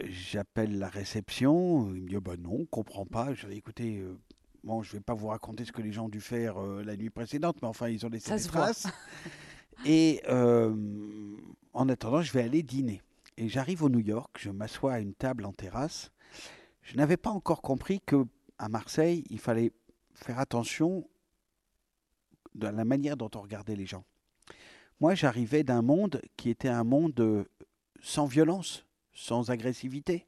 j'appelle 0.07 0.77
la 0.77 0.89
réception, 0.89 1.91
il 1.95 2.03
me 2.03 2.09
dit 2.09 2.17
bah 2.17 2.37
non, 2.37 2.59
on 2.59 2.65
comprend 2.67 3.07
pas. 3.07 3.33
Je 3.33 3.47
dis 3.47 3.57
écoutez, 3.57 4.03
bon, 4.63 4.81
je 4.81 4.93
vais 4.93 5.01
pas 5.01 5.13
vous 5.13 5.27
raconter 5.27 5.65
ce 5.65 5.71
que 5.71 5.81
les 5.81 5.91
gens 5.91 6.05
ont 6.05 6.09
dû 6.09 6.21
faire 6.21 6.59
la 6.59 6.95
nuit 6.95 7.09
précédente, 7.09 7.57
mais 7.61 7.67
enfin 7.67 7.89
ils 7.89 8.05
ont 8.05 8.09
laissé 8.09 8.35
des 8.35 8.43
traces. 8.43 8.87
Et 9.85 10.21
euh, 10.27 10.75
en 11.73 11.89
attendant, 11.89 12.21
je 12.21 12.31
vais 12.31 12.43
aller 12.43 12.63
dîner. 12.63 13.01
Et 13.37 13.49
j'arrive 13.49 13.83
au 13.83 13.89
New 13.89 13.99
York, 13.99 14.37
je 14.39 14.51
m'assois 14.51 14.93
à 14.93 14.99
une 14.99 15.13
table 15.13 15.45
en 15.45 15.53
terrasse. 15.53 16.11
Je 16.83 16.95
n'avais 16.95 17.17
pas 17.17 17.31
encore 17.31 17.61
compris 17.61 18.01
que 18.01 18.25
à 18.57 18.69
Marseille, 18.69 19.23
il 19.29 19.39
fallait 19.39 19.71
faire 20.13 20.37
attention 20.39 21.09
de 22.53 22.67
la 22.67 22.85
manière 22.85 23.17
dont 23.17 23.31
on 23.35 23.41
regardait 23.41 23.75
les 23.75 23.85
gens. 23.85 24.03
Moi, 24.99 25.15
j'arrivais 25.15 25.63
d'un 25.63 25.81
monde 25.81 26.21
qui 26.37 26.49
était 26.49 26.67
un 26.67 26.83
monde 26.83 27.47
sans 28.01 28.25
violence, 28.25 28.85
sans 29.13 29.49
agressivité. 29.49 30.27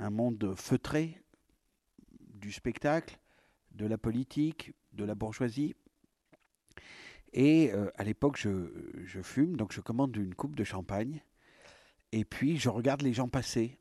Un 0.00 0.10
monde 0.10 0.54
feutré 0.56 1.22
du 2.38 2.52
spectacle, 2.52 3.18
de 3.72 3.86
la 3.86 3.98
politique, 3.98 4.72
de 4.92 5.04
la 5.04 5.14
bourgeoisie. 5.14 5.74
Et 7.32 7.72
euh, 7.72 7.90
à 7.96 8.04
l'époque, 8.04 8.36
je, 8.38 9.22
fume, 9.22 9.56
donc 9.56 9.72
je 9.72 9.80
commande 9.80 10.16
une 10.16 10.34
coupe 10.34 10.56
de 10.56 10.64
champagne. 10.64 11.22
Et 12.12 12.24
puis, 12.24 12.56
je 12.56 12.68
regarde 12.68 13.02
les 13.02 13.12
gens 13.12 13.28
passer 13.28 13.78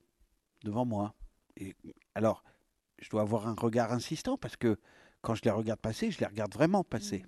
devant 0.63 0.85
moi. 0.85 1.15
Et, 1.55 1.75
alors, 2.13 2.43
je 2.99 3.09
dois 3.09 3.21
avoir 3.21 3.47
un 3.47 3.55
regard 3.55 3.93
insistant 3.93 4.37
parce 4.37 4.57
que 4.57 4.77
quand 5.21 5.35
je 5.35 5.43
les 5.43 5.51
regarde 5.51 5.79
passer, 5.79 6.11
je 6.11 6.19
les 6.19 6.25
regarde 6.25 6.53
vraiment 6.53 6.83
passer. 6.83 7.19
Mmh. 7.19 7.27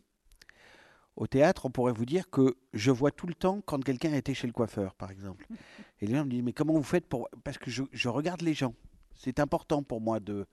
Au 1.20 1.28
théâtre, 1.28 1.66
on 1.66 1.70
pourrait 1.70 1.92
vous 1.92 2.06
dire 2.06 2.30
que 2.30 2.56
je 2.74 2.92
vois 2.92 3.12
tout 3.12 3.28
le 3.28 3.34
temps 3.34 3.60
quand 3.66 3.84
quelqu'un 3.84 4.14
a 4.14 4.18
été 4.18 4.34
chez 4.34 4.48
le 4.48 4.54
coiffeur, 4.54 4.96
par 4.96 5.12
exemple. 5.12 5.46
Et 6.00 6.08
les 6.08 6.16
gens 6.16 6.24
me 6.24 6.30
disent, 6.30 6.44
mais 6.44 6.54
comment 6.54 6.74
vous 6.74 6.82
faites 6.82 7.08
pour... 7.08 7.28
Parce 7.44 7.58
que 7.58 7.70
je, 7.70 8.08
regarde 8.08 8.42
les 8.42 8.54
gens. 8.54 8.74
C'est 9.16 9.42
important 9.42 9.84
pour 9.84 10.00
moi 10.00 10.22
de, 10.22 10.48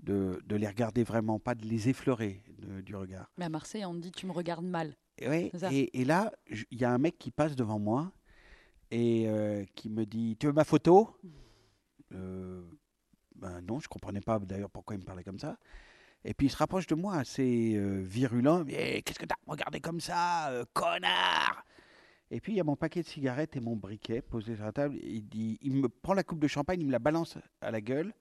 de, 0.00 0.40
les 0.50 0.68
regarder 0.68 1.04
vraiment, 1.04 1.38
pas 1.38 1.54
de 1.54 1.64
les 1.64 1.88
effleurer 1.88 2.42
du 2.82 2.94
regard. 2.94 3.30
Mais 3.38 3.46
à 3.46 3.48
Marseille, 3.48 3.84
on 3.84 3.94
me 3.94 4.00
dit, 4.00 4.12
tu 4.12 4.26
me 4.26 4.32
regardes 4.32 4.64
mal. 4.64 4.94
Et, 5.18 6.04
là, 6.04 6.32
il 6.70 6.78
y 6.78 6.84
a 6.84 6.90
un 6.90 6.98
mec 6.98 7.18
qui 7.18 7.30
passe 7.30 7.54
devant 7.54 7.78
moi 7.78 8.12
et 8.90 9.24
euh, 9.28 9.64
qui 9.74 9.88
me 9.88 10.04
dit 10.04 10.36
Tu 10.38 10.46
veux 10.46 10.52
ma 10.52 10.64
photo? 10.64 11.16
Euh, 12.12 12.62
ben 13.36 13.60
Non, 13.62 13.78
je 13.78 13.86
ne 13.86 13.88
comprenais 13.88 14.20
pas 14.20 14.38
d'ailleurs 14.40 14.70
pourquoi 14.70 14.96
il 14.96 15.00
me 15.00 15.04
parlait 15.04 15.24
comme 15.24 15.38
ça. 15.38 15.56
Et 16.24 16.34
puis 16.34 16.46
il 16.46 16.50
se 16.50 16.56
rapproche 16.56 16.86
de 16.86 16.94
moi 16.94 17.16
assez 17.16 17.74
euh, 17.76 18.00
virulent. 18.02 18.64
Eh, 18.68 19.02
qu'est-ce 19.02 19.18
que 19.18 19.26
tu 19.26 19.32
as 19.32 19.50
regardé 19.50 19.80
comme 19.80 20.00
ça, 20.00 20.50
connard 20.72 21.64
Et 22.30 22.40
puis 22.40 22.54
il 22.54 22.56
y 22.56 22.60
a 22.60 22.64
mon 22.64 22.76
paquet 22.76 23.02
de 23.02 23.06
cigarettes 23.06 23.56
et 23.56 23.60
mon 23.60 23.76
briquet 23.76 24.20
posé 24.20 24.56
sur 24.56 24.64
la 24.64 24.72
table. 24.72 24.96
Il, 25.02 25.28
dit, 25.28 25.58
il 25.60 25.74
me 25.74 25.88
prend 25.88 26.14
la 26.14 26.24
coupe 26.24 26.40
de 26.40 26.48
champagne, 26.48 26.80
il 26.80 26.86
me 26.86 26.92
la 26.92 26.98
balance 26.98 27.38
à 27.60 27.70
la 27.70 27.80
gueule 27.80 28.12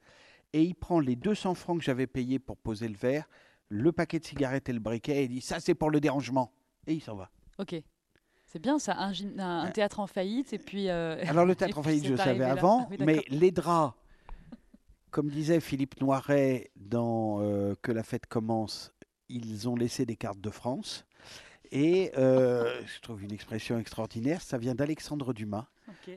et 0.53 0.63
il 0.63 0.75
prend 0.75 0.99
les 0.99 1.15
200 1.15 1.55
francs 1.55 1.79
que 1.79 1.83
j'avais 1.83 2.07
payés 2.07 2.39
pour 2.39 2.57
poser 2.57 2.87
le 2.87 2.95
verre, 2.95 3.27
le 3.69 3.91
paquet 3.91 4.19
de 4.19 4.25
cigarettes 4.25 4.69
et 4.69 4.73
le 4.73 4.79
briquet 4.79 5.21
et 5.21 5.23
il 5.23 5.29
dit 5.29 5.41
Ça, 5.41 5.59
c'est 5.59 5.75
pour 5.75 5.89
le 5.89 5.99
dérangement 5.99 6.51
et 6.87 6.93
il 6.93 7.01
s'en 7.01 7.15
va. 7.15 7.29
Ok. 7.57 7.75
C'est 8.45 8.59
bien 8.59 8.77
ça, 8.77 8.95
un, 8.99 9.13
un, 9.39 9.71
théâtre 9.71 9.99
en 9.99 10.05
faillite 10.05 10.53
et 10.53 10.59
puis. 10.59 10.89
Euh, 10.89 11.23
Alors 11.27 11.45
le 11.45 11.55
théâtre 11.57 11.79
en 11.79 11.83
faillite, 11.83 12.05
je 12.05 12.11
le 12.11 12.17
savais 12.17 12.43
avant, 12.45 12.87
mais 12.99 13.23
les 13.29 13.49
draps, 13.49 13.95
comme 15.09 15.29
disait 15.29 15.59
Philippe 15.59 15.99
Noiret 16.01 16.69
dans 16.75 17.41
euh, 17.41 17.73
Que 17.81 17.91
la 17.91 18.03
fête 18.03 18.27
commence, 18.27 18.93
ils 19.27 19.67
ont 19.67 19.75
laissé 19.75 20.05
des 20.05 20.15
cartes 20.15 20.39
de 20.39 20.51
France. 20.51 21.05
Et 21.71 22.11
euh, 22.17 22.79
je 22.85 23.01
trouve 23.01 23.23
une 23.23 23.31
expression 23.31 23.79
extraordinaire, 23.79 24.43
ça 24.43 24.59
vient 24.59 24.75
d'Alexandre 24.75 25.33
Dumas, 25.33 25.65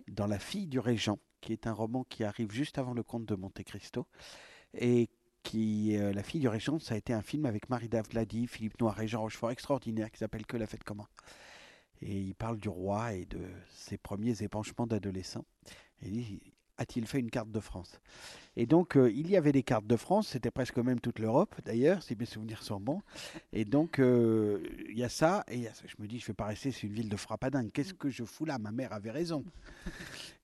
dans 0.09 0.27
La 0.27 0.38
fille 0.38 0.66
du 0.66 0.79
régent, 0.79 1.18
qui 1.40 1.53
est 1.53 1.66
un 1.66 1.72
roman 1.72 2.05
qui 2.05 2.25
arrive 2.25 2.51
juste 2.51 2.79
avant 2.79 2.94
le 2.94 3.03
conte 3.03 3.27
de 3.27 3.35
Monte 3.35 3.62
Cristo, 3.62 4.07
et 4.75 5.09
qui 5.42 5.96
euh, 5.96 6.12
La 6.12 6.22
fille 6.22 6.40
du 6.40 6.49
régent, 6.49 6.79
ça 6.81 6.94
a 6.94 6.99
été 6.99 7.12
un 7.12 7.22
film 7.22 7.46
avec 7.46 7.68
Marie-Dave 7.68 8.09
Vladi, 8.11 8.46
Philippe 8.49 8.81
Noir 8.81 9.01
et 9.01 9.07
Jean 9.07 9.20
Rochefort 9.20 9.53
extraordinaire 9.53 10.11
qui 10.11 10.18
s'appelle 10.18 10.44
Que 10.44 10.57
la 10.57 10.66
fête 10.66 10.83
comment. 10.85 11.07
Et 12.03 12.20
il 12.20 12.35
parle 12.35 12.59
du 12.59 12.68
roi 12.68 13.14
et 13.14 13.25
de 13.27 13.40
ses 13.70 13.96
premiers 13.96 14.42
épanchements 14.42 14.87
d'adolescent. 14.87 15.44
Et 16.03 16.40
a-t-il 16.78 17.06
fait 17.06 17.18
une 17.18 17.30
carte 17.30 17.50
de 17.50 17.60
France? 17.60 18.00
Et 18.56 18.66
donc, 18.66 18.96
euh, 18.96 19.10
il 19.10 19.30
y 19.30 19.36
avait 19.36 19.52
des 19.52 19.62
cartes 19.62 19.86
de 19.86 19.96
France, 19.96 20.28
c'était 20.28 20.50
presque 20.50 20.78
même 20.78 20.98
toute 20.98 21.18
l'Europe, 21.18 21.54
d'ailleurs, 21.64 22.02
si 22.02 22.16
mes 22.16 22.24
souvenirs 22.24 22.62
sont 22.62 22.80
bons. 22.80 23.02
Et 23.52 23.66
donc, 23.66 23.98
euh, 23.98 24.66
il 24.88 24.98
y 24.98 25.04
a 25.04 25.10
ça, 25.10 25.44
et 25.48 25.68
je 25.84 25.94
me 25.98 26.06
dis, 26.06 26.18
je 26.18 26.24
ne 26.24 26.28
vais 26.28 26.34
pas 26.34 26.46
rester, 26.46 26.72
c'est 26.72 26.86
une 26.86 26.94
ville 26.94 27.10
de 27.10 27.16
frappadingue. 27.16 27.70
Qu'est-ce 27.70 27.92
que 27.92 28.08
je 28.08 28.24
fous 28.24 28.46
là? 28.46 28.58
Ma 28.58 28.70
mère 28.70 28.92
avait 28.92 29.10
raison. 29.10 29.44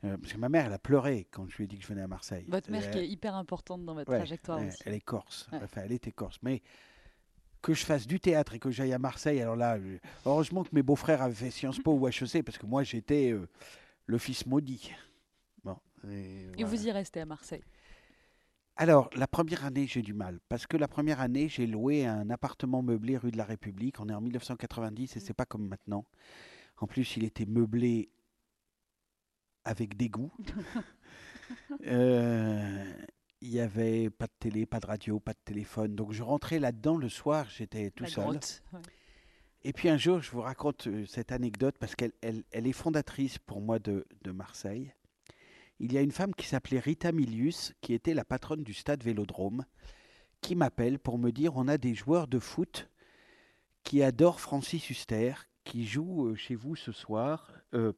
Euh, 0.04 0.16
parce 0.16 0.32
que 0.32 0.38
ma 0.38 0.48
mère, 0.48 0.66
elle 0.66 0.72
a 0.72 0.80
pleuré 0.80 1.28
quand 1.30 1.48
je 1.48 1.56
lui 1.58 1.62
ai 1.62 1.66
dit 1.68 1.76
que 1.76 1.84
je 1.84 1.86
venais 1.86 2.02
à 2.02 2.08
Marseille. 2.08 2.44
Votre 2.48 2.72
mère 2.72 2.90
qui 2.90 2.98
est 2.98 3.06
hyper 3.06 3.36
importante 3.36 3.84
dans 3.84 3.94
votre 3.94 4.12
trajectoire 4.12 4.60
aussi. 4.60 4.82
Elle 4.84 4.94
est 4.94 5.00
corse, 5.00 5.48
enfin, 5.52 5.82
elle 5.84 5.92
était 5.92 6.10
corse. 6.10 6.40
Mais 6.42 6.60
que 7.60 7.72
je 7.72 7.84
fasse 7.84 8.08
du 8.08 8.18
théâtre 8.18 8.54
et 8.54 8.58
que 8.58 8.72
j'aille 8.72 8.92
à 8.92 8.98
Marseille, 8.98 9.40
alors 9.40 9.54
là, 9.54 9.78
heureusement 10.26 10.64
que 10.64 10.70
mes 10.72 10.82
beaux-frères 10.82 11.22
avaient 11.22 11.36
fait 11.36 11.52
Sciences 11.52 11.78
Po 11.78 11.92
ou 11.92 12.08
HEC, 12.08 12.42
parce 12.44 12.58
que 12.58 12.66
moi, 12.66 12.82
j'étais 12.82 13.32
le 14.06 14.18
fils 14.18 14.44
maudit. 14.44 14.90
Et, 16.10 16.64
vous 16.64 16.86
y 16.86 16.90
restez 16.90 17.20
à 17.20 17.26
Marseille 17.26 17.62
Alors, 18.76 19.10
la 19.14 19.26
première 19.26 19.64
année, 19.64 19.86
j'ai 19.86 20.02
du 20.02 20.14
mal. 20.14 20.40
Parce 20.48 20.66
que 20.66 20.76
la 20.76 20.88
première 20.88 21.20
année, 21.20 21.48
j'ai 21.48 21.66
loué 21.66 22.06
un 22.06 22.30
appartement 22.30 22.82
meublé 22.82 23.16
rue 23.16 23.30
de 23.30 23.38
la 23.38 23.44
République. 23.44 24.00
On 24.00 24.08
est 24.08 24.14
en 24.14 24.20
1990 24.20 25.16
et 25.16 25.20
c'est 25.20 25.34
pas 25.34 25.46
comme 25.46 25.68
maintenant. 25.68 26.06
En 26.78 26.86
plus, 26.86 27.16
il 27.16 27.24
était 27.24 27.46
meublé 27.46 28.10
avec 29.64 29.96
dégoût. 29.96 30.32
Euh, 31.86 32.94
il 33.42 33.50
n'y 33.50 33.60
avait 33.60 34.08
pas 34.08 34.26
de 34.26 34.32
télé, 34.38 34.64
pas 34.64 34.80
de 34.80 34.86
radio, 34.86 35.20
pas 35.20 35.32
de 35.32 35.38
téléphone. 35.44 35.94
Donc 35.94 36.12
je 36.12 36.22
rentrais 36.22 36.58
là-dedans 36.58 36.96
le 36.96 37.10
soir, 37.10 37.46
j'étais 37.50 37.90
tout 37.90 38.04
La 38.04 38.10
seul. 38.10 38.24
grotte, 38.24 38.62
ouais. 38.72 38.80
Et 39.64 39.72
puis 39.72 39.88
un 39.88 39.96
jour, 39.96 40.20
je 40.20 40.30
vous 40.30 40.40
raconte 40.40 40.86
euh, 40.86 41.04
cette 41.06 41.30
anecdote 41.30 41.76
parce 41.78 41.94
qu'elle 41.94 42.12
elle, 42.20 42.42
elle 42.50 42.66
est 42.66 42.72
fondatrice 42.72 43.38
pour 43.38 43.60
moi 43.60 43.78
de, 43.78 44.06
de 44.22 44.30
Marseille. 44.32 44.92
Il 45.84 45.92
y 45.92 45.98
a 45.98 46.00
une 46.00 46.12
femme 46.12 46.32
qui 46.32 46.46
s'appelait 46.46 46.78
Rita 46.78 47.10
Milius, 47.10 47.74
qui 47.80 47.92
était 47.92 48.14
la 48.14 48.24
patronne 48.24 48.62
du 48.62 48.72
stade 48.72 49.02
Vélodrome, 49.02 49.64
qui 50.40 50.54
m'appelle 50.54 51.00
pour 51.00 51.18
me 51.18 51.32
dire 51.32 51.56
on 51.56 51.66
a 51.66 51.76
des 51.76 51.92
joueurs 51.92 52.28
de 52.28 52.38
foot 52.38 52.88
qui 53.82 54.00
adorent 54.04 54.38
Francis 54.38 54.90
Huster, 54.90 55.34
qui 55.64 55.84
joue 55.84 56.28
euh, 56.28 56.34
chez 56.36 56.54
vous 56.54 56.76
ce 56.76 56.92
soir. 56.92 57.50
Euh, 57.74 57.92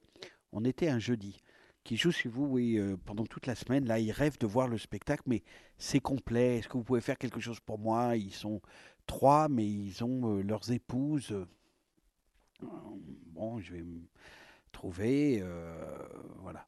on 0.50 0.64
était 0.64 0.88
un 0.88 0.98
jeudi. 0.98 1.42
Qui 1.82 1.98
joue 1.98 2.10
chez 2.10 2.30
vous 2.30 2.46
oui, 2.46 2.78
euh, 2.78 2.96
pendant 3.04 3.26
toute 3.26 3.46
la 3.46 3.54
semaine. 3.54 3.84
Là, 3.84 3.98
ils 3.98 4.12
rêvent 4.12 4.38
de 4.38 4.46
voir 4.46 4.66
le 4.66 4.78
spectacle, 4.78 5.24
mais 5.26 5.42
c'est 5.76 6.00
complet. 6.00 6.56
Est-ce 6.56 6.68
que 6.68 6.78
vous 6.78 6.84
pouvez 6.84 7.02
faire 7.02 7.18
quelque 7.18 7.40
chose 7.40 7.60
pour 7.60 7.78
moi? 7.78 8.16
Ils 8.16 8.32
sont 8.32 8.62
trois, 9.06 9.50
mais 9.50 9.66
ils 9.66 10.02
ont 10.02 10.38
leurs 10.38 10.72
épouses. 10.72 11.36
Bon, 12.62 13.60
je 13.60 13.74
vais 13.74 13.82
me 13.82 14.08
trouver. 14.72 15.44
voilà. 16.38 16.66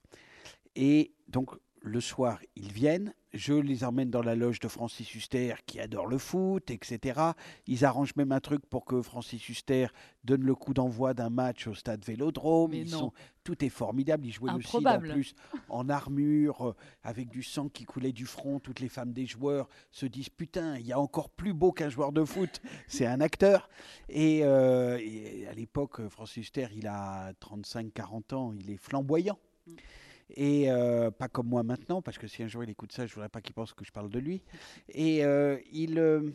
Et 0.76 1.14
donc, 1.28 1.50
le 1.86 2.00
soir, 2.00 2.40
ils 2.56 2.72
viennent. 2.72 3.14
Je 3.32 3.52
les 3.52 3.84
emmène 3.84 4.10
dans 4.10 4.22
la 4.22 4.34
loge 4.34 4.60
de 4.60 4.68
Francis 4.68 5.14
Huster, 5.14 5.54
qui 5.66 5.78
adore 5.78 6.06
le 6.06 6.18
foot, 6.18 6.70
etc. 6.70 7.20
Ils 7.66 7.84
arrangent 7.84 8.16
même 8.16 8.32
un 8.32 8.40
truc 8.40 8.64
pour 8.66 8.84
que 8.84 9.02
Francis 9.02 9.48
Huster 9.48 9.88
donne 10.24 10.42
le 10.42 10.54
coup 10.54 10.74
d'envoi 10.74 11.14
d'un 11.14 11.28
match 11.28 11.66
au 11.66 11.74
stade 11.74 12.04
Vélodrome. 12.04 12.72
Ils 12.72 12.88
sont, 12.88 13.12
tout 13.44 13.62
est 13.64 13.68
formidable. 13.68 14.26
Ils 14.26 14.32
jouaient 14.32 14.52
le 14.52 14.62
cid 14.62 14.74
en 14.74 14.78
Improbable. 14.78 15.12
plus, 15.12 15.34
en 15.68 15.88
armure, 15.88 16.70
euh, 16.70 16.76
avec 17.02 17.28
du 17.28 17.42
sang 17.42 17.68
qui 17.68 17.84
coulait 17.84 18.12
du 18.12 18.26
front. 18.26 18.58
Toutes 18.58 18.80
les 18.80 18.88
femmes 18.88 19.12
des 19.12 19.26
joueurs 19.26 19.68
se 19.92 20.06
disent 20.06 20.30
Putain, 20.30 20.78
il 20.78 20.86
y 20.86 20.92
a 20.92 20.98
encore 20.98 21.30
plus 21.30 21.52
beau 21.52 21.72
qu'un 21.72 21.90
joueur 21.90 22.10
de 22.10 22.24
foot. 22.24 22.60
C'est 22.88 23.06
un 23.06 23.20
acteur. 23.20 23.68
Et, 24.08 24.40
euh, 24.44 24.98
et 24.98 25.46
à 25.46 25.52
l'époque, 25.52 26.08
Francis 26.08 26.38
Huster, 26.38 26.68
il 26.74 26.86
a 26.86 27.32
35-40 27.34 28.34
ans. 28.34 28.52
Il 28.58 28.70
est 28.70 28.78
flamboyant. 28.78 29.38
Mm. 29.66 29.72
Et 30.30 30.70
euh, 30.70 31.10
pas 31.10 31.28
comme 31.28 31.48
moi 31.48 31.62
maintenant, 31.62 32.02
parce 32.02 32.18
que 32.18 32.26
si 32.26 32.42
un 32.42 32.48
jour 32.48 32.64
il 32.64 32.70
écoute 32.70 32.92
ça, 32.92 33.06
je 33.06 33.14
voudrais 33.14 33.28
pas 33.28 33.40
qu'il 33.40 33.54
pense 33.54 33.72
que 33.72 33.84
je 33.84 33.92
parle 33.92 34.10
de 34.10 34.18
lui. 34.18 34.42
Et 34.88 35.24
euh, 35.24 35.58
euh, 35.74 36.32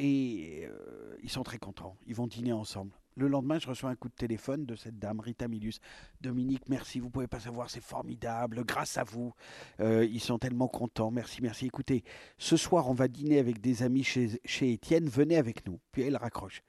ils 0.00 1.30
sont 1.30 1.42
très 1.42 1.58
contents. 1.58 1.96
Ils 2.06 2.14
vont 2.14 2.26
dîner 2.26 2.52
ensemble. 2.52 2.92
Le 3.16 3.28
lendemain, 3.28 3.58
je 3.58 3.68
reçois 3.68 3.90
un 3.90 3.96
coup 3.96 4.08
de 4.08 4.14
téléphone 4.14 4.64
de 4.64 4.76
cette 4.76 4.98
dame, 4.98 5.20
Rita 5.20 5.46
Milius. 5.46 5.80
Dominique, 6.22 6.68
merci, 6.68 7.00
vous 7.00 7.10
pouvez 7.10 7.26
pas 7.26 7.40
savoir, 7.40 7.68
c'est 7.68 7.82
formidable, 7.82 8.64
grâce 8.64 8.96
à 8.96 9.04
vous. 9.04 9.34
Ils 9.80 10.20
sont 10.20 10.38
tellement 10.38 10.68
contents, 10.68 11.10
merci, 11.10 11.42
merci. 11.42 11.66
Écoutez, 11.66 12.02
ce 12.38 12.56
soir, 12.56 12.88
on 12.88 12.94
va 12.94 13.08
dîner 13.08 13.38
avec 13.38 13.60
des 13.60 13.82
amis 13.82 14.04
chez, 14.04 14.40
chez 14.44 14.72
Étienne, 14.72 15.06
venez 15.06 15.36
avec 15.36 15.66
nous. 15.66 15.80
Puis 15.92 16.02
elle 16.02 16.16
raccroche. 16.16 16.62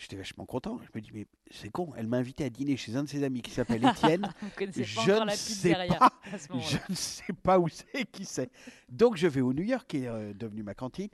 J'étais 0.00 0.16
vachement 0.16 0.46
content. 0.46 0.80
Je 0.82 0.88
me 0.94 1.02
dis, 1.02 1.10
mais 1.12 1.26
c'est 1.50 1.68
con, 1.68 1.92
elle 1.94 2.06
m'a 2.06 2.16
invité 2.16 2.44
à 2.44 2.48
dîner 2.48 2.78
chez 2.78 2.96
un 2.96 3.04
de 3.04 3.08
ses 3.08 3.22
amis 3.22 3.42
qui 3.42 3.50
s'appelle 3.50 3.84
Étienne. 3.84 4.32
Je 4.58 5.12
ne 5.12 5.30
sais 5.30 5.74
pas. 5.98 6.10
Je 6.58 6.78
ne 6.88 6.94
sais 6.94 7.32
pas 7.34 7.58
où 7.58 7.68
c'est, 7.68 8.10
qui 8.10 8.24
c'est. 8.24 8.50
Donc 8.88 9.18
je 9.18 9.26
vais 9.26 9.42
au 9.42 9.52
New 9.52 9.62
York, 9.62 9.86
qui 9.86 10.04
est 10.04 10.08
euh, 10.08 10.32
devenu 10.32 10.62
ma 10.62 10.72
cantine, 10.74 11.10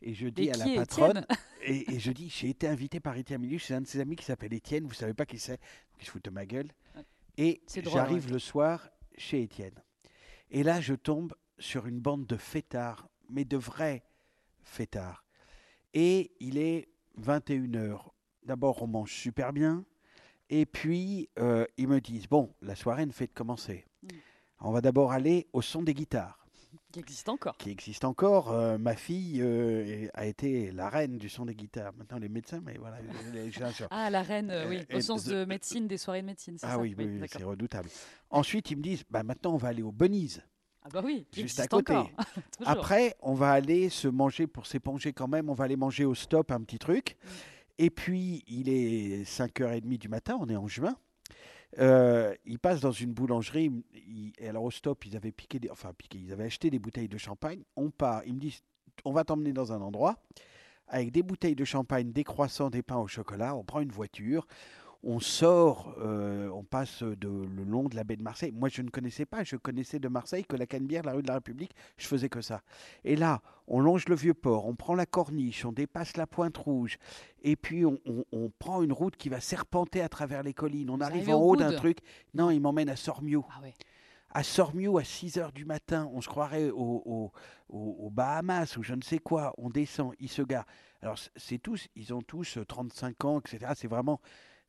et 0.00 0.14
je 0.14 0.28
dis 0.28 0.44
Et 0.44 0.52
à 0.52 0.56
la 0.56 0.64
qui 0.66 0.76
patronne, 0.76 1.26
et, 1.62 1.92
et 1.92 1.98
je 1.98 2.12
dis, 2.12 2.28
j'ai 2.28 2.50
été 2.50 2.68
invité 2.68 3.00
par 3.00 3.16
Étienne 3.16 3.40
Milieu 3.40 3.58
chez 3.58 3.74
un 3.74 3.80
de 3.80 3.88
ses 3.88 3.98
amis 3.98 4.14
qui 4.14 4.24
s'appelle 4.24 4.54
Étienne, 4.54 4.86
vous 4.86 4.94
savez 4.94 5.14
pas 5.14 5.26
qui 5.26 5.40
c'est 5.40 5.58
Il 5.98 6.06
se 6.06 6.12
fout 6.12 6.24
de 6.24 6.30
ma 6.30 6.46
gueule. 6.46 6.68
Et 7.36 7.60
j'arrive 7.84 8.26
ouais. 8.26 8.32
le 8.32 8.38
soir 8.38 8.88
chez 9.16 9.42
Étienne. 9.42 9.82
Et 10.52 10.62
là, 10.62 10.80
je 10.80 10.94
tombe 10.94 11.34
sur 11.58 11.86
une 11.86 11.98
bande 11.98 12.24
de 12.24 12.36
fêtards, 12.36 13.08
mais 13.30 13.44
de 13.44 13.56
vrais 13.56 14.04
fêtards. 14.62 15.24
Et 15.92 16.32
il 16.38 16.56
est 16.56 16.88
21h. 17.20 18.12
D'abord, 18.44 18.82
on 18.82 18.86
mange 18.86 19.12
super 19.12 19.52
bien. 19.52 19.84
Et 20.50 20.64
puis, 20.64 21.28
euh, 21.38 21.66
ils 21.76 21.88
me 21.88 22.00
disent, 22.00 22.26
bon, 22.28 22.52
la 22.62 22.74
soirée 22.74 23.04
ne 23.04 23.12
fait 23.12 23.26
de 23.26 23.32
commencer. 23.32 23.84
Mm. 24.02 24.08
On 24.60 24.72
va 24.72 24.80
d'abord 24.80 25.12
aller 25.12 25.46
au 25.52 25.60
son 25.62 25.82
des 25.82 25.92
guitares 25.94 26.46
Qui 26.90 27.00
existe 27.00 27.28
encore. 27.28 27.56
qui 27.58 27.70
existe 27.70 28.04
encore. 28.04 28.50
Euh, 28.50 28.78
ma 28.78 28.96
fille 28.96 29.40
euh, 29.42 30.08
a 30.14 30.24
été 30.26 30.72
la 30.72 30.88
reine 30.88 31.18
du 31.18 31.28
son 31.28 31.44
des 31.44 31.54
guitares. 31.54 31.92
Maintenant, 31.98 32.18
les 32.18 32.30
médecins, 32.30 32.60
mais 32.64 32.76
voilà. 32.78 32.96
les- 33.34 33.50
Ah, 33.90 34.08
la 34.10 34.22
reine, 34.22 34.50
euh, 34.50 34.68
oui, 34.68 34.80
au 34.94 35.00
sens 35.00 35.24
de 35.24 35.44
médecine, 35.44 35.86
des 35.86 35.98
soirées 35.98 36.22
de 36.22 36.26
médecine, 36.26 36.56
Ah 36.62 36.70
ça 36.72 36.78
oui, 36.78 36.94
oui, 36.96 37.04
oui, 37.06 37.18
d'accord. 37.20 37.38
c'est 37.40 37.44
redoutable. 37.44 37.90
Ensuite, 38.30 38.70
ils 38.70 38.76
me 38.78 38.82
disent, 38.82 39.04
bah, 39.10 39.22
maintenant, 39.22 39.52
on 39.52 39.58
va 39.58 39.68
aller 39.68 39.82
au 39.82 39.92
Bunny's. 39.92 40.40
Ah 40.82 40.88
bah 40.90 41.02
oui, 41.04 41.26
qui 41.30 41.42
Juste 41.42 41.60
à 41.60 41.66
côté. 41.66 41.94
Après, 42.64 43.14
on 43.20 43.34
va 43.34 43.50
aller 43.52 43.90
se 43.90 44.08
manger, 44.08 44.46
pour 44.46 44.66
s'éponger 44.66 45.12
quand 45.12 45.28
même, 45.28 45.50
on 45.50 45.54
va 45.54 45.64
aller 45.64 45.76
manger 45.76 46.06
au 46.06 46.14
stop 46.14 46.50
un 46.50 46.60
petit 46.62 46.78
truc. 46.78 47.16
Mm. 47.22 47.28
Et 47.78 47.90
puis, 47.90 48.42
il 48.48 48.68
est 48.68 49.22
5h30 49.22 49.98
du 49.98 50.08
matin, 50.08 50.36
on 50.40 50.48
est 50.48 50.56
en 50.56 50.66
juin. 50.66 50.96
Euh, 51.78 52.34
ils 52.44 52.58
passent 52.58 52.80
dans 52.80 52.92
une 52.92 53.12
boulangerie. 53.12 53.70
alors, 54.42 54.64
au 54.64 54.70
stop, 54.70 55.04
ils 55.06 55.16
avaient 55.16 55.32
piqué, 55.32 55.60
enfin, 55.70 55.92
piqué, 55.92 56.18
ils 56.18 56.32
avaient 56.32 56.44
acheté 56.44 56.70
des 56.70 56.78
bouteilles 56.78 57.08
de 57.08 57.18
champagne. 57.18 57.62
On 57.76 57.90
part, 57.90 58.22
ils 58.26 58.34
me 58.34 58.40
disent, 58.40 58.62
on 59.04 59.12
va 59.12 59.24
t'emmener 59.24 59.52
dans 59.52 59.72
un 59.72 59.80
endroit 59.80 60.16
avec 60.88 61.12
des 61.12 61.22
bouteilles 61.22 61.54
de 61.54 61.64
champagne, 61.64 62.12
des 62.12 62.24
croissants, 62.24 62.70
des 62.70 62.82
pains 62.82 62.96
au 62.96 63.06
chocolat. 63.06 63.54
On 63.54 63.64
prend 63.64 63.80
une 63.80 63.92
voiture. 63.92 64.46
On 65.04 65.20
sort, 65.20 65.94
euh, 66.00 66.48
on 66.50 66.64
passe 66.64 67.04
de, 67.04 67.28
le 67.28 67.62
long 67.64 67.84
de 67.88 67.94
la 67.94 68.02
baie 68.02 68.16
de 68.16 68.22
Marseille. 68.22 68.50
Moi, 68.50 68.68
je 68.68 68.82
ne 68.82 68.90
connaissais 68.90 69.26
pas, 69.26 69.44
je 69.44 69.54
connaissais 69.54 70.00
de 70.00 70.08
Marseille 70.08 70.44
que 70.44 70.56
la 70.56 70.66
Canebière, 70.66 71.04
la 71.04 71.12
rue 71.12 71.22
de 71.22 71.28
la 71.28 71.34
République, 71.34 71.70
je 71.98 72.08
faisais 72.08 72.28
que 72.28 72.40
ça. 72.40 72.62
Et 73.04 73.14
là, 73.14 73.40
on 73.68 73.78
longe 73.80 74.08
le 74.08 74.16
vieux 74.16 74.34
port, 74.34 74.66
on 74.66 74.74
prend 74.74 74.96
la 74.96 75.06
corniche, 75.06 75.64
on 75.64 75.70
dépasse 75.70 76.16
la 76.16 76.26
pointe 76.26 76.56
rouge, 76.56 76.98
et 77.44 77.54
puis 77.54 77.86
on, 77.86 77.96
on- 78.06 78.24
on 78.32 78.50
prend 78.58 78.82
une 78.82 78.92
route 78.92 79.16
qui 79.16 79.28
va 79.28 79.40
serpenter 79.40 80.00
à 80.00 80.08
travers 80.08 80.42
les 80.42 80.52
collines. 80.52 80.90
On 80.90 80.96
Vous 80.96 81.04
arrive 81.04 81.30
en 81.30 81.34
au 81.40 81.50
haut 81.50 81.56
d'un 81.56 81.70
truc. 81.76 81.98
Non, 82.34 82.50
il 82.50 82.60
m'emmène 82.60 82.88
à 82.88 82.96
Sormio. 82.96 83.44
Ah 83.56 83.62
ouais. 83.62 83.74
À 84.30 84.42
Sormio, 84.42 84.98
à 84.98 85.04
6 85.04 85.38
heures 85.38 85.52
du 85.52 85.64
matin, 85.64 86.10
on 86.12 86.20
se 86.20 86.28
croirait 86.28 86.70
au- 86.70 87.02
au- 87.06 87.32
au- 87.70 87.96
aux 88.00 88.10
Bahamas 88.10 88.76
ou 88.76 88.82
je 88.82 88.94
ne 88.94 89.02
sais 89.02 89.18
quoi. 89.20 89.54
On 89.58 89.70
descend, 89.70 90.12
ils 90.18 90.28
se 90.28 90.42
garent. 90.42 90.66
Alors, 91.02 91.16
c'est 91.36 91.58
tous, 91.58 91.86
ils 91.94 92.12
ont 92.12 92.20
tous 92.20 92.58
euh, 92.58 92.64
35 92.64 93.24
ans, 93.24 93.38
etc. 93.40 93.72
C'est 93.76 93.86
vraiment 93.88 94.20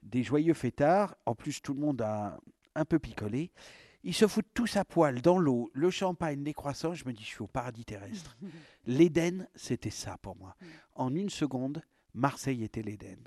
des 0.04 0.24
joyeux 0.24 0.54
fêtards. 0.54 1.16
En 1.26 1.36
plus, 1.36 1.62
tout 1.62 1.74
le 1.74 1.80
monde 1.80 2.02
a 2.02 2.40
un 2.76 2.86
peu 2.86 3.00
picolé. 3.00 3.52
Ils 4.04 4.14
se 4.14 4.28
foutent 4.28 4.54
tous 4.54 4.78
à 4.78 4.86
poil 4.86 5.22
dans 5.22 5.38
l'eau, 5.38 5.70
le 5.74 5.90
champagne, 5.90 6.44
les 6.44 6.54
croissants. 6.54 6.94
Je 6.94 7.06
me 7.06 7.12
dis, 7.12 7.24
je 7.24 7.28
suis 7.28 7.42
au 7.42 7.48
paradis 7.48 7.84
terrestre. 7.84 8.38
L'Éden, 8.88 9.48
c'était 9.56 9.90
ça 9.90 10.18
pour 10.22 10.38
moi. 10.38 10.56
En 10.96 11.14
une 11.14 11.30
seconde, 11.30 11.82
Marseille 12.14 12.64
était 12.64 12.82
l'Éden. 12.82 13.20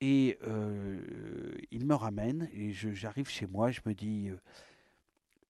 Et 0.00 0.38
euh, 0.46 1.54
il 1.70 1.84
me 1.84 1.94
ramène 1.94 2.48
et 2.54 2.72
j'arrive 2.72 3.28
chez 3.28 3.46
moi, 3.46 3.70
je 3.70 3.80
me 3.84 3.92
dis, 3.92 4.30
euh, 4.30 4.36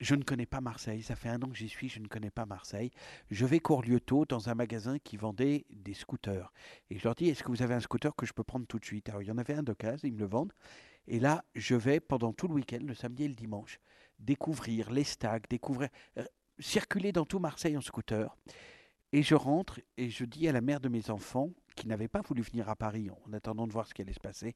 je 0.01 0.15
ne 0.15 0.23
connais 0.23 0.47
pas 0.47 0.61
Marseille, 0.61 1.03
ça 1.03 1.15
fait 1.15 1.29
un 1.29 1.41
an 1.43 1.49
que 1.49 1.57
j'y 1.57 1.69
suis, 1.69 1.89
je 1.89 2.01
ne 2.01 2.09
connais 2.09 2.31
pas 2.31 2.47
Marseille. 2.47 2.91
Je 3.31 3.45
vais 3.45 3.61
Corlieuto 3.61 4.25
dans 4.25 4.49
un 4.49 4.55
magasin 4.55 4.99
qui 4.99 5.17
vendait 5.17 5.67
des 5.71 5.95
scooters. 5.95 6.53
Et 6.89 6.99
je 6.99 7.05
leur 7.05 7.15
dis, 7.15 7.29
est-ce 7.29 7.43
que 7.43 7.51
vous 7.51 7.63
avez 7.63 7.75
un 7.75 7.81
scooter 7.81 8.15
que 8.17 8.25
je 8.25 8.33
peux 8.33 8.43
prendre 8.43 8.67
tout 8.67 8.79
de 8.79 8.85
suite? 8.85 9.09
Alors 9.11 9.23
il 9.23 9.29
y 9.29 9.31
en 9.31 9.39
avait 9.39 9.55
un 9.55 9.63
d'occasion, 9.63 10.09
ils 10.09 10.15
me 10.15 10.21
le 10.21 10.27
vendent. 10.27 10.53
Et 11.07 11.21
là, 11.21 11.45
je 11.55 11.75
vais 11.75 12.01
pendant 12.01 12.33
tout 12.33 12.49
le 12.49 12.55
week-end, 12.55 12.81
le 12.83 12.95
samedi 12.95 13.25
et 13.25 13.29
le 13.29 13.35
dimanche, 13.35 13.79
découvrir 14.19 14.91
les 14.91 15.05
stacks, 15.05 15.49
découvrir, 15.49 15.91
euh, 16.19 16.25
circuler 16.59 17.13
dans 17.13 17.27
tout 17.27 17.39
Marseille 17.39 17.77
en 17.77 17.81
scooter. 17.81 18.35
Et 19.13 19.23
je 19.23 19.35
rentre 19.35 19.81
et 19.97 20.09
je 20.09 20.25
dis 20.25 20.49
à 20.49 20.53
la 20.53 20.61
mère 20.61 20.81
de 20.81 20.89
mes 20.89 21.11
enfants, 21.11 21.51
qui 21.77 21.89
n'avait 21.89 22.09
pas 22.09 22.21
voulu 22.23 22.43
venir 22.43 22.69
à 22.69 22.77
Paris 22.77 23.11
en 23.11 23.33
attendant 23.33 23.67
de 23.67 23.73
voir 23.73 23.87
ce 23.87 23.95
qui 23.95 24.03
allait 24.03 24.13
se 24.13 24.21
passer, 24.21 24.55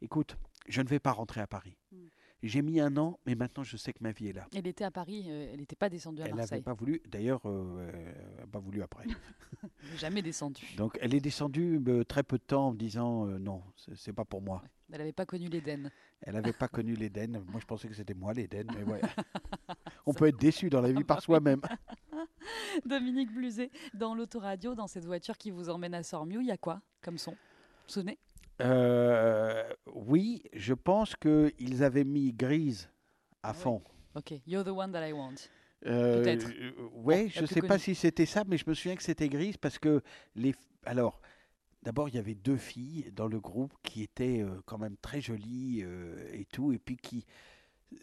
écoute, 0.00 0.36
je 0.68 0.80
ne 0.82 0.88
vais 0.88 1.00
pas 1.00 1.12
rentrer 1.12 1.40
à 1.40 1.46
Paris. 1.46 1.76
Mm. 1.92 1.96
J'ai 2.42 2.62
mis 2.62 2.80
un 2.80 2.96
an, 2.96 3.18
mais 3.26 3.34
maintenant 3.34 3.62
je 3.62 3.76
sais 3.76 3.92
que 3.92 4.02
ma 4.02 4.12
vie 4.12 4.28
est 4.28 4.32
là. 4.32 4.46
Elle 4.54 4.66
était 4.66 4.84
à 4.84 4.90
Paris, 4.90 5.26
euh, 5.28 5.50
elle 5.52 5.60
n'était 5.60 5.76
pas 5.76 5.90
descendue 5.90 6.22
à 6.22 6.24
Elle 6.24 6.30
n'avait 6.30 6.40
Marseille. 6.40 6.62
pas 6.62 6.72
voulu, 6.72 7.02
d'ailleurs, 7.06 7.42
euh, 7.44 7.90
elle 8.34 8.40
n'a 8.40 8.46
pas 8.46 8.58
voulu 8.58 8.82
après. 8.82 9.04
Elle 9.92 9.98
Jamais 9.98 10.22
descendue. 10.22 10.64
Donc 10.76 10.96
elle 11.00 11.14
est 11.14 11.20
descendue 11.20 11.80
euh, 11.88 12.04
très 12.04 12.22
peu 12.22 12.38
de 12.38 12.42
temps 12.42 12.68
en 12.68 12.72
me 12.72 12.78
disant 12.78 13.26
euh, 13.26 13.38
non, 13.38 13.62
c'est 13.94 14.12
pas 14.12 14.24
pour 14.24 14.40
moi. 14.40 14.62
Elle 14.92 14.98
n'avait 14.98 15.12
pas 15.12 15.26
connu 15.26 15.48
l'Éden. 15.48 15.90
Elle 16.22 16.34
n'avait 16.34 16.52
pas 16.52 16.68
connu 16.68 16.94
l'Éden. 16.94 17.42
Moi 17.48 17.60
je 17.60 17.66
pensais 17.66 17.88
que 17.88 17.94
c'était 17.94 18.14
moi 18.14 18.32
l'Éden, 18.32 18.66
mais 18.74 18.84
ouais. 18.84 19.00
On 20.06 20.14
peut 20.14 20.28
être 20.28 20.38
déçu 20.38 20.70
dans 20.70 20.80
la 20.80 20.92
vie 20.92 21.04
par 21.04 21.20
soi-même. 21.20 21.60
Dominique 22.86 23.32
Bluzet, 23.32 23.70
dans 23.94 24.14
l'autoradio, 24.14 24.74
dans 24.74 24.86
cette 24.86 25.04
voiture 25.04 25.36
qui 25.36 25.50
vous 25.50 25.68
emmène 25.68 25.94
à 25.94 26.02
Sormiou, 26.02 26.40
il 26.40 26.46
y 26.48 26.52
a 26.52 26.56
quoi 26.56 26.80
comme 27.02 27.18
son? 27.18 27.36
Sonnez 27.86 28.18
Euh, 28.60 29.62
oui, 29.94 30.42
je 30.52 30.74
pense 30.74 31.16
qu'ils 31.16 31.82
avaient 31.82 32.04
mis 32.04 32.32
Grise 32.32 32.88
à 33.42 33.48
Ah 33.48 33.52
ouais. 33.52 33.58
fond. 33.58 33.82
Ok, 34.14 34.34
You're 34.46 34.64
the 34.64 34.68
one 34.68 34.92
that 34.92 35.06
I 35.08 35.12
want. 35.12 35.34
Euh, 35.86 36.22
Peut-être. 36.22 36.48
euh, 36.50 36.72
ouais, 36.94 37.24
la 37.24 37.28
je 37.28 37.38
plus 37.38 37.46
sais 37.54 37.62
pas 37.62 37.78
si 37.78 37.94
c'était 37.94 38.26
ça, 38.26 38.44
mais 38.46 38.58
je 38.58 38.64
me 38.68 38.74
souviens 38.74 38.96
que 38.96 39.02
c'était 39.02 39.28
Grise 39.28 39.56
parce 39.56 39.78
que 39.78 40.02
les. 40.34 40.54
Alors, 40.84 41.20
d'abord, 41.82 42.08
il 42.08 42.16
y 42.16 42.18
avait 42.18 42.34
deux 42.34 42.56
filles 42.56 43.10
dans 43.12 43.28
le 43.28 43.40
groupe 43.40 43.72
qui 43.82 44.02
étaient 44.02 44.44
quand 44.66 44.78
même 44.78 44.96
très 45.00 45.20
jolies 45.20 45.84
et 46.32 46.44
tout, 46.52 46.72
et 46.72 46.78
puis 46.78 46.96
qui 46.96 47.24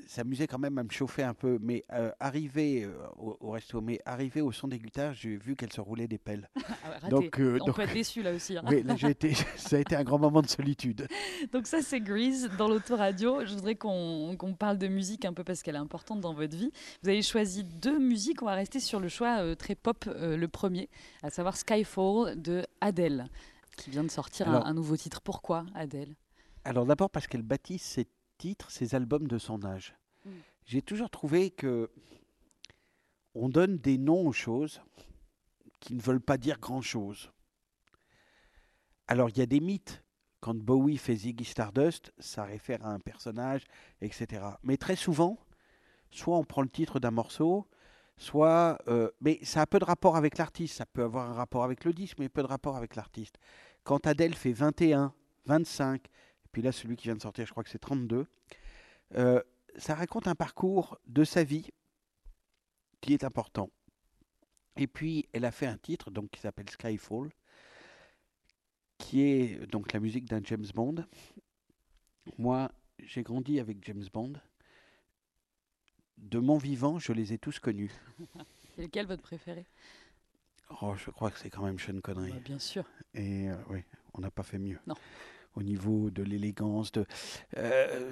s'amusaient 0.08 0.47
quand 0.47 0.60
même 0.60 0.78
à 0.78 0.84
me 0.84 0.89
chauffer 0.89 1.23
un 1.23 1.34
peu. 1.34 1.58
Mais 1.62 1.84
euh, 1.93 2.12
arrivé 2.19 2.84
euh, 2.84 2.93
au, 3.17 3.38
au 3.39 3.52
resto, 3.52 3.82
mais 3.82 4.00
arrivé 4.06 4.41
au 4.41 4.52
son 4.52 4.67
des 4.67 4.80
guitares, 4.80 5.13
j'ai 5.13 5.36
vu 5.38 5.56
qu'elles 5.56 5.73
se 5.73 5.82
roulaient 5.82 6.08
des 6.08 6.17
pelles. 6.17 6.50
Ah. 7.04 7.10
Donc, 7.10 7.39
euh, 7.39 7.58
On 7.62 7.65
donc- 7.65 7.76
peut 7.76 7.82
être 7.84 7.93
déçu 7.93 8.23
là 8.23 8.34
aussi. 8.34 8.58
hein. 8.58 8.63
oui, 8.67 8.82
là, 8.84 8.95
j'ai 8.95 9.10
été, 9.10 9.34
ça 9.58 9.76
a 9.76 9.80
été 9.80 9.95
un 9.95 10.04
grand 10.04 10.17
moment 10.19 10.41
de 10.41 10.47
solitude. 10.47 11.08
Donc 11.52 11.67
ça, 11.67 11.82
c'est 11.82 12.00
Grease 12.00 12.50
dans 12.58 12.67
l'autoradio. 12.67 13.45
Je 13.45 13.54
voudrais 13.54 13.76
qu'on 13.76 14.36
qu'on 14.38 14.54
parle 14.54 14.78
de 14.78 14.88
musique 14.88 15.26
un 15.26 15.34
peu 15.34 15.43
parce 15.43 15.62
qu'elle 15.63 15.76
est 15.76 15.80
importante 15.80 16.21
dans 16.21 16.34
votre 16.34 16.56
vie. 16.56 16.71
Vous 17.04 17.10
avez 17.10 17.21
choisi 17.21 17.63
deux 17.65 18.00
musiques. 18.00 18.41
On 18.41 18.45
va 18.45 18.54
rester 18.56 18.80
sur 18.80 19.00
le 19.00 19.10
choix 19.10 19.39
euh, 19.41 19.56
très 19.56 19.76
pop, 19.76 20.06
le 20.08 20.47
premier, 20.47 20.89
à 21.23 21.30
savoir 21.30 21.56
Skyfall 21.58 22.41
de 22.41 22.65
Adele, 22.82 23.28
qui 23.78 23.89
vient 23.89 24.04
de 24.04 24.12
sortir 24.12 24.50
un- 24.50 24.63
un, 24.65 24.73
nouveau 24.73 24.95
titre. 24.97 25.21
Pourquoi 25.21 25.65
Adele? 25.76 26.15
Alors 26.63 26.86
d'abord 26.86 27.10
parce 27.10 27.28
qu'elle 27.28 27.43
bâtit 27.43 27.78
ses 27.80 28.08
titres, 28.38 28.71
ses 28.71 28.95
albums 28.95 29.28
de 29.28 29.38
son 29.38 29.63
âge. 29.65 29.95
Mm. 30.26 30.32
J'ai 30.65 30.82
toujours 30.82 31.10
trouvé 31.10 31.52
que 31.52 31.89
on 33.34 33.50
donne 33.50 33.78
des 33.78 33.97
noms 33.97 34.26
aux 34.26 34.34
choses 34.34 34.82
qui 35.80 35.93
ne 35.93 36.02
veulent 36.02 36.21
pas 36.21 36.38
dire 36.38 36.60
grand-chose. 36.60 37.32
Alors 39.08 39.30
il 39.30 39.38
y 39.38 39.41
a 39.41 39.45
des 39.45 39.60
mythes. 39.60 40.04
Quand 40.39 40.56
Bowie 40.56 40.97
fait 40.97 41.15
Ziggy 41.15 41.45
Stardust, 41.45 42.13
ça 42.19 42.43
réfère 42.43 42.86
à 42.86 42.91
un 42.91 43.00
personnage, 43.00 43.63
etc. 44.02 44.45
Mais 44.63 44.78
très 44.78 44.95
souvent, 44.95 45.39
soit 46.12 46.38
on 46.38 46.43
prend 46.43 46.62
le 46.62 46.69
titre 46.69 47.00
d'un 47.00 47.12
morceau, 47.12 47.67
soit... 48.17 48.80
euh, 48.88 49.10
mais 49.19 49.39
ça 49.43 49.62
a 49.62 49.65
peu 49.65 49.80
de 49.80 49.86
rapport 49.86 50.15
avec 50.15 50.38
l'artiste. 50.38 50.76
Ça 50.76 50.86
peut 50.86 51.04
avoir 51.04 51.30
un 51.30 51.34
rapport 51.34 51.63
avec 51.63 51.86
le 51.86 51.93
disque, 51.93 52.19
mais 52.19 52.30
peu 52.30 52.43
de 52.43 52.47
rapport 52.47 52.76
avec 52.76 52.95
l'artiste. 52.95 53.38
Quand 53.84 54.06
Adele 54.06 54.36
fait 54.36 54.54
21, 54.54 55.13
25, 55.45 56.04
et 56.04 56.08
puis 56.58 56.63
là 56.63 56.72
celui 56.72 56.96
qui 56.96 57.04
vient 57.04 57.15
de 57.15 57.22
sortir, 57.22 57.46
je 57.46 57.52
crois 57.52 57.63
que 57.63 57.70
c'est 57.70 57.78
32, 57.78 58.26
euh, 59.13 59.43
ça 59.76 59.93
raconte 59.93 60.28
un 60.28 60.34
parcours 60.34 60.98
de 61.06 61.24
sa 61.24 61.43
vie 61.43 61.70
qui 63.00 63.13
est 63.13 63.24
important. 63.24 63.70
Et 64.76 64.88
puis 64.88 65.30
elle 65.34 65.46
a 65.46 65.52
fait 65.52 65.67
un 65.67 65.78
titre 65.78 66.10
donc, 66.10 66.32
qui 66.32 66.39
s'appelle 66.39 66.67
Skyfall, 66.67 67.30
qui 68.98 69.22
est 69.22 69.67
donc 69.67 69.93
la 69.93 70.00
musique 70.00 70.26
d'un 70.26 70.41
James 70.46 70.65
Bond. 70.74 71.06
Moi, 72.39 72.72
j'ai 72.98 73.22
grandi 73.22 73.60
avec 73.60 73.86
James 73.86 74.08
Bond. 74.12 74.34
De 76.17 76.39
mon 76.39 76.58
vivant, 76.58 76.98
je 76.98 77.13
les 77.13 77.34
ai 77.34 77.38
tous 77.38 77.60
connus. 77.60 77.91
Et 78.80 78.82
lequel 78.82 79.06
votre 79.06 79.22
préféré? 79.22 79.67
Oh, 80.82 80.96
je 80.96 81.12
crois 81.12 81.30
que 81.30 81.38
c'est 81.38 81.52
quand 81.52 81.62
même 81.62 81.78
Sean 81.78 82.02
Connery. 82.02 82.32
Bah, 82.32 82.39
Bien 82.43 82.58
sûr. 82.58 82.84
Et 83.13 83.48
euh, 83.48 83.56
oui, 83.70 83.84
on 84.15 84.22
n'a 84.22 84.32
pas 84.32 84.41
fait 84.41 84.58
mieux. 84.58 84.80
Non. 84.88 84.96
Au 85.58 85.63
niveau 85.63 86.12
de 86.12 86.22
l'élégance, 86.22 86.91
de 86.91 87.04
euh, 87.58 88.12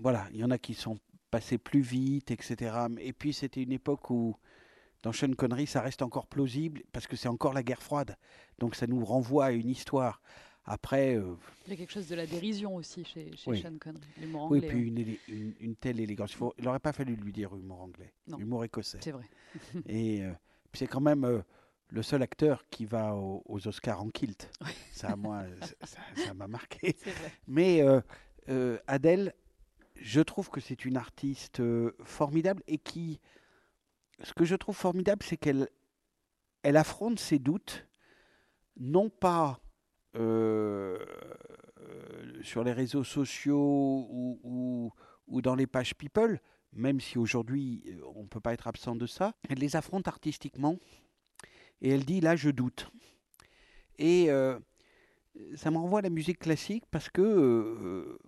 voilà, 0.00 0.26
il 0.34 0.40
y 0.40 0.44
en 0.44 0.50
a 0.50 0.58
qui 0.58 0.74
sont 0.74 0.98
passés 1.30 1.56
plus 1.56 1.80
vite, 1.80 2.30
etc. 2.30 2.76
Et 3.00 3.14
puis 3.14 3.32
c'était 3.32 3.62
une 3.62 3.72
époque 3.72 4.10
où 4.10 4.36
dans 5.02 5.12
Sean 5.12 5.32
Connery, 5.32 5.66
ça 5.66 5.80
reste 5.80 6.02
encore 6.02 6.26
plausible 6.26 6.82
parce 6.92 7.06
que 7.06 7.16
c'est 7.16 7.28
encore 7.28 7.54
la 7.54 7.62
guerre 7.62 7.82
froide. 7.82 8.16
Donc 8.58 8.74
ça 8.74 8.86
nous 8.86 9.02
renvoie 9.02 9.46
à 9.46 9.50
une 9.52 9.70
histoire. 9.70 10.20
Après, 10.66 11.16
euh, 11.16 11.34
Il 11.66 11.70
y 11.70 11.72
a 11.72 11.76
quelque 11.76 11.92
chose 11.94 12.08
de 12.08 12.14
la 12.16 12.26
dérision 12.26 12.76
aussi 12.76 13.02
chez, 13.02 13.34
chez 13.34 13.50
Oui. 13.50 13.62
Sean 13.62 13.78
Connery, 13.80 14.04
l'humour 14.20 14.48
oui, 14.50 14.58
anglais. 14.58 14.68
puis 14.68 14.78
hein. 14.78 15.16
une, 15.28 15.34
une- 15.46 15.54
une 15.60 15.76
telle 15.76 15.98
élégance. 16.00 16.32
Il 16.32 16.36
faut- 16.36 16.52
il 16.58 16.64
n'aurait 16.66 16.80
pas 16.80 16.92
fallu 16.92 17.16
lui 17.16 17.32
dire 17.32 17.56
humour 17.56 17.80
anglais, 17.80 18.12
Non. 18.26 18.38
humour 18.38 18.64
écossais. 18.64 18.98
C'est 19.00 19.12
vrai. 19.12 19.24
Et 19.86 20.22
euh, 20.22 20.32
c'est 20.74 20.86
quand 20.86 21.00
même 21.00 21.24
euh, 21.24 21.40
le 21.90 22.02
seul 22.02 22.22
acteur 22.22 22.64
qui 22.70 22.84
va 22.86 23.14
au- 23.14 23.42
aux 23.46 23.66
Oscars 23.68 24.02
en 24.02 24.10
kilt. 24.10 24.50
Oui. 24.64 24.72
Ça, 24.92 25.16
moi, 25.16 25.44
ça- 25.84 26.34
m'a 26.34 26.46
marqué. 26.48 26.96
Mais 27.46 27.82
euh, 27.82 28.00
euh, 28.48 28.78
Adèle, 28.86 29.34
je 29.96 30.20
trouve 30.20 30.50
que 30.50 30.60
c'est 30.60 30.84
une 30.84 30.96
artiste 30.96 31.60
euh, 31.60 31.96
formidable 32.04 32.62
et 32.66 32.78
qui. 32.78 33.20
Ce 34.22 34.32
que 34.32 34.44
je 34.44 34.56
trouve 34.56 34.76
formidable, 34.76 35.22
c'est 35.24 35.36
qu'elle 35.36 35.68
elle 36.62 36.76
affronte 36.76 37.20
ses 37.20 37.38
doutes, 37.38 37.86
non 38.76 39.08
pas 39.10 39.60
euh, 40.16 40.98
sur 42.42 42.64
les 42.64 42.72
réseaux 42.72 43.04
sociaux 43.04 44.06
ou, 44.10 44.40
ou- 44.42 44.92
ou 45.28 45.42
dans 45.42 45.54
les 45.54 45.66
pages 45.66 45.94
People, 45.94 46.40
même 46.72 47.00
si 47.00 47.16
aujourd'hui 47.18 47.84
on 48.16 48.22
ne 48.22 48.28
peut 48.28 48.40
pas 48.40 48.52
être 48.54 48.66
absent 48.66 48.96
de 48.96 49.06
ça. 49.06 49.34
Elle 49.48 49.58
les 49.58 49.76
affronte 49.76 50.08
artistiquement 50.08 50.76
et 51.82 51.90
elle 51.90 52.04
dit 52.04 52.20
là 52.20 52.36
je 52.36 52.50
doute. 52.50 52.90
Et 53.98 54.30
euh, 54.30 54.58
ça 55.56 55.70
me 55.70 55.76
renvoie 55.76 56.00
à 56.00 56.02
la 56.02 56.10
musique 56.10 56.38
classique 56.38 56.84
parce 56.90 57.08
que 57.08 57.22
euh, 57.22 58.18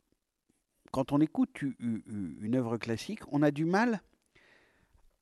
quand 0.91 1.13
on 1.13 1.21
écoute 1.21 1.63
une 1.63 2.55
œuvre 2.57 2.77
classique, 2.77 3.21
on 3.29 3.43
a 3.43 3.53
du 3.53 3.65
mal 3.65 4.01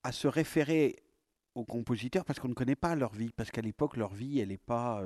à 0.03 0.13
se 0.13 0.27
référer 0.27 0.97
aux 1.55 1.65
compositeurs 1.65 2.25
parce 2.25 2.39
qu'on 2.39 2.49
ne 2.49 2.55
connaît 2.55 2.77
pas 2.77 2.95
leur 2.95 3.13
vie, 3.13 3.31
parce 3.37 3.51
qu'à 3.51 3.61
l'époque, 3.61 3.97
leur 3.97 4.15
vie, 4.15 4.39
elle 4.39 4.49
n'est 4.49 4.57
pas 4.57 5.03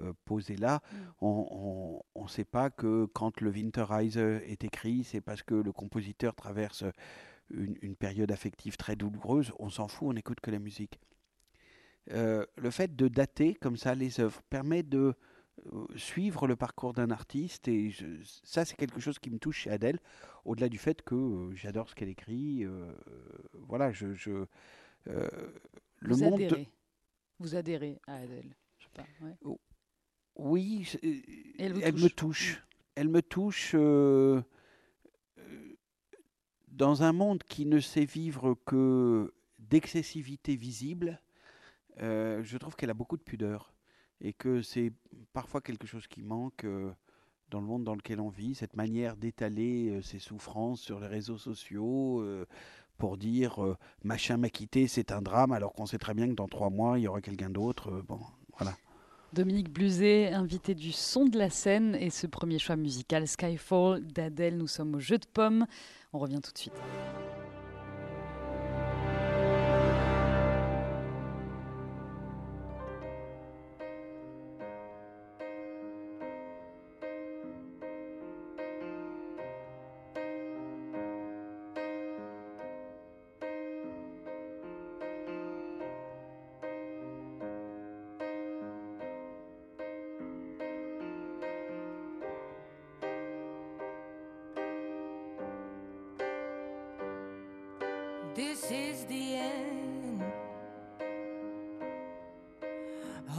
euh, 0.00 0.12
posée 0.24 0.56
là. 0.56 0.80
Mm. 0.92 0.96
On 1.20 2.02
ne 2.22 2.28
sait 2.28 2.44
pas 2.44 2.70
que 2.70 3.06
quand 3.12 3.40
le 3.42 3.50
Winterreise 3.50 4.16
est 4.16 4.64
écrit, 4.64 5.04
c'est 5.04 5.20
parce 5.20 5.42
que 5.42 5.54
le 5.54 5.72
compositeur 5.72 6.34
traverse 6.34 6.84
une, 7.50 7.76
une 7.82 7.96
période 7.96 8.32
affective 8.32 8.76
très 8.76 8.96
douloureuse. 8.96 9.52
On 9.58 9.68
s'en 9.68 9.88
fout, 9.88 10.08
on 10.08 10.12
n'écoute 10.14 10.40
que 10.40 10.50
la 10.50 10.58
musique. 10.58 10.98
Euh, 12.12 12.46
le 12.56 12.70
fait 12.70 12.96
de 12.96 13.06
dater 13.08 13.54
comme 13.54 13.76
ça 13.76 13.94
les 13.94 14.18
œuvres 14.20 14.40
permet 14.48 14.82
de 14.82 15.14
euh, 15.72 15.86
suivre 15.96 16.46
le 16.46 16.56
parcours 16.56 16.94
d'un 16.94 17.10
artiste 17.10 17.68
et 17.68 17.90
je- 17.90 18.06
ça 18.44 18.64
c'est 18.64 18.76
quelque 18.76 19.00
chose 19.00 19.18
qui 19.18 19.28
me 19.30 19.38
touche 19.38 19.58
chez 19.58 19.70
Adèle 19.70 19.98
au-delà 20.46 20.68
du 20.70 20.78
fait 20.78 21.02
que 21.02 21.14
euh, 21.14 21.54
j'adore 21.54 21.90
ce 21.90 21.94
qu'elle 21.94 22.08
écrit 22.08 22.64
euh, 22.64 22.90
voilà 23.52 23.92
je, 23.92 24.14
je, 24.14 24.46
euh, 25.08 25.28
le 25.98 26.14
Vous 26.14 26.20
monde 26.24 26.38
de- 26.40 26.44
adhérez. 26.46 26.68
Vous 27.40 27.54
adhérez 27.56 28.00
à 28.06 28.14
Adele. 28.14 28.54
Je 28.78 28.84
sais 28.84 28.90
pas. 28.94 29.06
ouais. 29.26 29.56
oui 30.36 30.84
je- 30.84 30.98
elle 31.58 31.74
me 31.94 32.08
touche. 32.08 32.64
elle 32.94 33.08
me 33.08 33.20
touche 33.20 33.74
dans 36.68 37.02
un 37.02 37.12
monde 37.12 37.42
qui 37.42 37.66
ne 37.66 37.80
sait 37.80 38.04
vivre 38.04 38.54
que 38.64 39.34
d'excessivité 39.58 40.56
visible 40.56 41.20
euh, 42.00 42.42
je 42.42 42.56
trouve 42.58 42.76
qu'elle 42.76 42.90
a 42.90 42.94
beaucoup 42.94 43.16
de 43.16 43.22
pudeur 43.22 43.72
et 44.20 44.32
que 44.32 44.62
c'est 44.62 44.92
parfois 45.32 45.60
quelque 45.60 45.86
chose 45.86 46.06
qui 46.06 46.22
manque 46.22 46.64
euh, 46.64 46.90
dans 47.50 47.60
le 47.60 47.66
monde 47.66 47.84
dans 47.84 47.94
lequel 47.94 48.20
on 48.20 48.28
vit, 48.28 48.54
cette 48.54 48.76
manière 48.76 49.16
d'étaler 49.16 49.90
euh, 49.90 50.02
ses 50.02 50.18
souffrances 50.18 50.80
sur 50.80 51.00
les 51.00 51.06
réseaux 51.06 51.38
sociaux 51.38 52.24
pour 52.96 53.16
dire 53.16 53.76
machin 54.02 54.38
m'a 54.38 54.50
quitté, 54.50 54.88
c'est 54.88 55.12
un 55.12 55.22
drame, 55.22 55.52
alors 55.52 55.72
qu'on 55.72 55.86
sait 55.86 55.98
très 55.98 56.14
bien 56.14 56.26
que 56.28 56.34
dans 56.34 56.48
trois 56.48 56.68
mois 56.68 56.98
il 56.98 57.02
y 57.02 57.08
aura 57.08 57.20
quelqu'un 57.20 57.48
d'autre. 57.48 58.02
bon, 58.08 58.20
voilà. 58.58 58.76
Dominique 59.34 59.70
Bluzet, 59.70 60.32
invité 60.32 60.74
du 60.74 60.90
son 60.90 61.26
de 61.26 61.38
la 61.38 61.50
scène 61.50 61.94
et 61.94 62.10
ce 62.10 62.26
premier 62.26 62.58
choix 62.58 62.76
musical 62.76 63.28
Skyfall 63.28 64.06
d'Adèle. 64.06 64.56
Nous 64.56 64.66
sommes 64.66 64.94
au 64.94 65.00
jeu 65.00 65.18
de 65.18 65.26
pommes. 65.26 65.66
On 66.14 66.18
revient 66.18 66.40
tout 66.40 66.52
de 66.52 66.58
suite. 66.58 66.72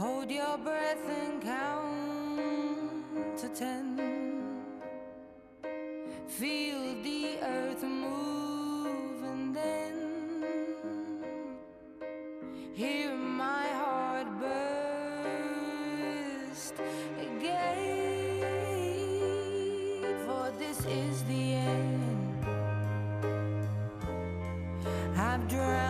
Hold 0.00 0.30
your 0.30 0.56
breath 0.56 1.06
and 1.10 1.42
count 1.42 3.36
to 3.36 3.48
ten. 3.50 4.00
Feel 6.26 7.02
the 7.02 7.36
earth 7.42 7.82
move 7.82 9.22
and 9.24 9.54
then 9.54 11.22
hear 12.72 13.14
my 13.14 13.66
heart 13.82 14.26
burst 15.60 15.60
again. 17.20 18.40
For 20.24 20.50
this 20.58 20.78
is 20.86 21.24
the 21.24 21.52
end. 21.52 22.46
I've 25.14 25.46
drowned 25.46 25.89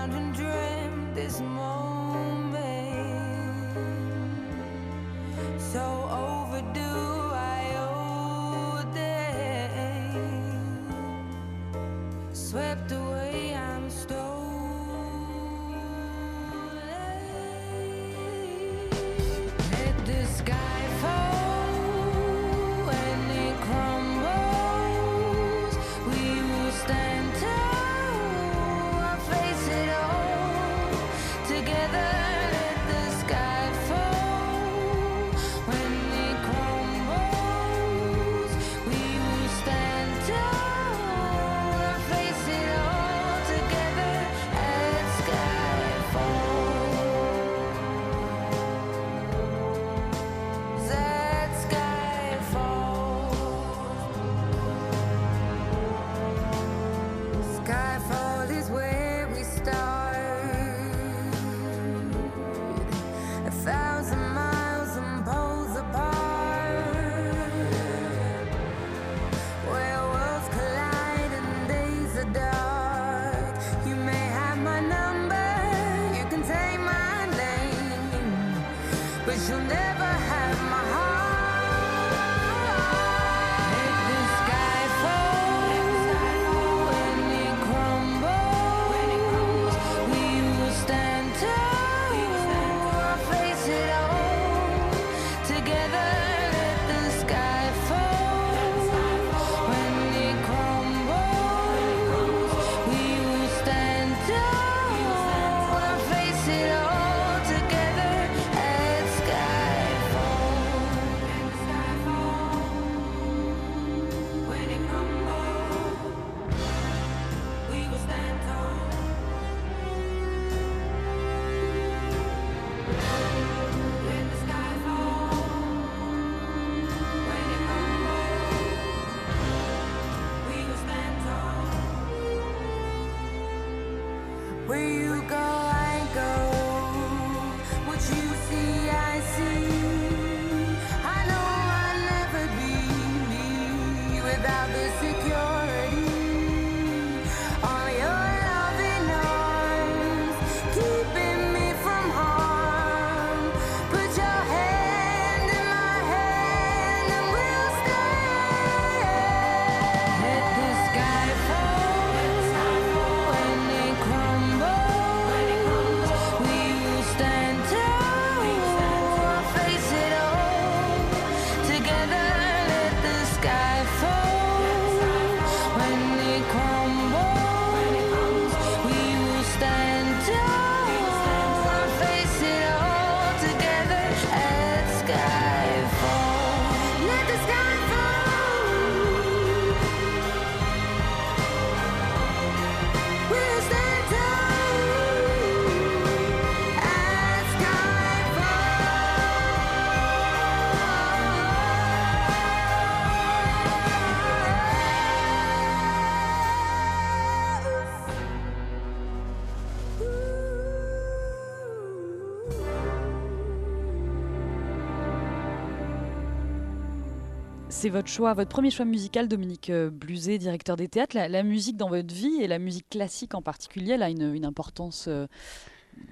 C'est 217.80 217.88
votre 217.88 218.08
choix, 218.08 218.34
votre 218.34 218.50
premier 218.50 218.70
choix 218.70 218.84
musical, 218.84 219.26
Dominique 219.26 219.70
euh, 219.70 219.88
Bluzet, 219.88 220.36
directeur 220.36 220.76
des 220.76 220.86
théâtres. 220.86 221.16
La, 221.16 221.30
la 221.30 221.42
musique 221.42 221.78
dans 221.78 221.88
votre 221.88 222.12
vie 222.14 222.42
et 222.42 222.46
la 222.46 222.58
musique 222.58 222.90
classique 222.90 223.34
en 223.34 223.40
particulier, 223.40 223.92
elle 223.92 224.02
a 224.02 224.10
une, 224.10 224.34
une 224.34 224.44
importance 224.44 225.06
euh, 225.08 225.26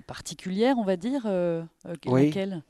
particulière, 0.07 0.79
on 0.79 0.83
va 0.85 0.97
dire. 0.97 1.25
euh, 1.27 1.63
euh, 1.85 1.95
Oui. 2.07 2.29
Laquelle? 2.29 2.63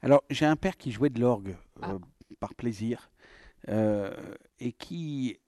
Alors, 0.00 0.22
j'ai 0.30 0.46
un 0.46 0.54
père 0.54 0.76
qui 0.76 0.92
jouait 0.92 1.10
de 1.10 1.18
l'orgue 1.20 1.56
Ah. 1.82 1.90
euh, 1.94 1.98
par 2.38 2.54
plaisir 2.54 3.10
et 4.60 4.72
qui 4.74 5.38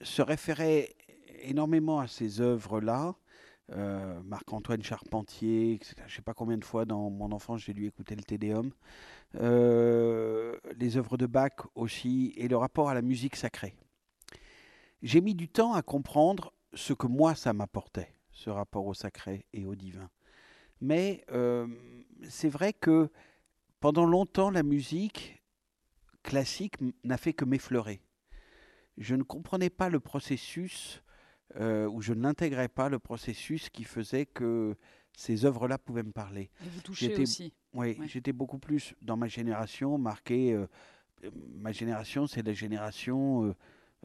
se 0.00 0.20
référait 0.20 0.96
énormément 1.42 2.00
à 2.00 2.08
ces 2.08 2.40
œuvres-là. 2.40 3.14
Euh, 3.70 4.20
Marc-Antoine 4.24 4.82
Charpentier, 4.82 5.78
je 5.82 6.02
ne 6.02 6.08
sais 6.08 6.22
pas 6.22 6.32
combien 6.32 6.56
de 6.56 6.64
fois 6.64 6.86
dans 6.86 7.10
mon 7.10 7.32
enfance 7.32 7.60
j'ai 7.60 7.74
dû 7.74 7.86
écouter 7.86 8.16
le 8.16 8.22
Tédéum. 8.22 8.70
Euh, 9.34 10.56
les 10.76 10.96
œuvres 10.96 11.18
de 11.18 11.26
Bach 11.26 11.52
aussi, 11.74 12.32
et 12.36 12.48
le 12.48 12.56
rapport 12.56 12.88
à 12.88 12.94
la 12.94 13.02
musique 13.02 13.36
sacrée. 13.36 13.74
J'ai 15.02 15.20
mis 15.20 15.34
du 15.34 15.48
temps 15.48 15.74
à 15.74 15.82
comprendre 15.82 16.52
ce 16.72 16.94
que 16.94 17.06
moi 17.06 17.34
ça 17.34 17.52
m'apportait, 17.52 18.10
ce 18.32 18.48
rapport 18.48 18.86
au 18.86 18.94
sacré 18.94 19.44
et 19.52 19.66
au 19.66 19.74
divin. 19.74 20.08
Mais 20.80 21.24
euh, 21.30 21.66
c'est 22.28 22.48
vrai 22.48 22.72
que 22.72 23.10
pendant 23.80 24.06
longtemps, 24.06 24.50
la 24.50 24.62
musique 24.62 25.42
classique 26.22 26.74
n'a 27.04 27.16
fait 27.16 27.32
que 27.32 27.44
m'effleurer. 27.44 28.00
Je 28.96 29.14
ne 29.14 29.22
comprenais 29.22 29.70
pas 29.70 29.88
le 29.88 30.00
processus, 30.00 31.02
euh, 31.56 31.88
ou 31.88 32.00
je 32.02 32.12
n'intégrais 32.12 32.68
pas 32.68 32.88
le 32.88 32.98
processus 32.98 33.70
qui 33.70 33.84
faisait 33.84 34.26
que 34.26 34.76
ces 35.16 35.44
œuvres-là 35.44 35.78
pouvaient 35.78 36.02
me 36.02 36.12
parler. 36.12 36.50
Et 36.64 36.68
vous 36.68 36.80
touchez 36.80 37.16
aussi. 37.20 37.52
Oui, 37.74 37.96
Ouais. 37.98 38.06
j'étais 38.06 38.32
beaucoup 38.32 38.58
plus 38.58 38.94
dans 39.02 39.16
ma 39.16 39.26
génération, 39.28 39.98
marqué. 39.98 40.52
euh, 40.52 40.66
euh, 41.24 41.30
ma 41.60 41.72
génération, 41.72 42.26
c'est 42.26 42.42
la 42.46 42.52
génération 42.52 43.44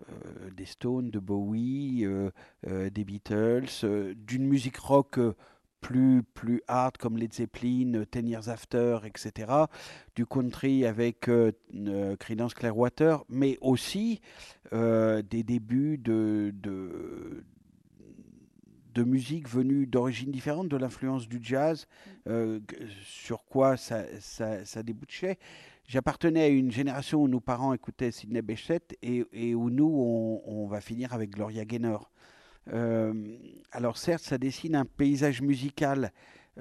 euh, 0.09 0.49
des 0.51 0.65
Stones, 0.65 1.11
de 1.11 1.19
Bowie, 1.19 2.03
des 2.63 3.03
Beatles, 3.03 4.15
d'une 4.15 4.47
musique 4.47 4.77
rock 4.77 5.19
plus, 5.84 6.23
plus 6.23 6.61
hard 6.67 6.97
comme 6.97 7.17
Led 7.17 7.34
Zeppelin, 7.34 7.93
euh, 7.93 8.05
Ten 8.05 8.27
Years 8.27 8.47
After, 8.49 8.99
etc. 9.05 9.51
Du 10.15 10.25
country 10.25 10.86
avec 10.86 11.27
euh, 11.27 11.51
euh, 11.75 12.15
Creedence 12.15 12.53
Clearwater, 12.55 13.23
mais 13.29 13.57
aussi 13.61 14.21
euh, 14.71 15.21
des 15.21 15.43
débuts 15.43 15.97
de, 15.99 16.51
de, 16.55 17.43
de 18.95 19.03
musique 19.03 19.49
venue 19.49 19.86
d'origines 19.86 20.31
différentes, 20.31 20.69
de 20.69 20.77
l'influence 20.77 21.27
du 21.27 21.39
jazz, 21.41 21.86
euh, 22.27 22.59
g- 22.69 22.88
sur 23.03 23.43
quoi 23.45 23.75
ça, 23.75 24.03
ça, 24.19 24.65
ça 24.65 24.84
débouchait. 24.84 25.38
J'appartenais 25.88 26.43
à 26.43 26.47
une 26.47 26.71
génération 26.71 27.21
où 27.21 27.27
nos 27.27 27.41
parents 27.41 27.73
écoutaient 27.73 28.11
Sidney 28.11 28.41
Bechet 28.41 28.79
et, 29.01 29.25
et 29.34 29.53
où 29.53 29.69
nous, 29.69 29.91
on, 29.93 30.41
on 30.45 30.67
va 30.67 30.79
finir 30.79 31.13
avec 31.13 31.31
Gloria 31.31 31.65
Gaynor. 31.65 32.09
Euh, 32.71 33.13
alors 33.74 33.97
certes, 33.97 34.24
ça 34.24 34.38
dessine 34.38 34.76
un 34.76 34.86
paysage 34.86 35.41
musical, 35.41 36.11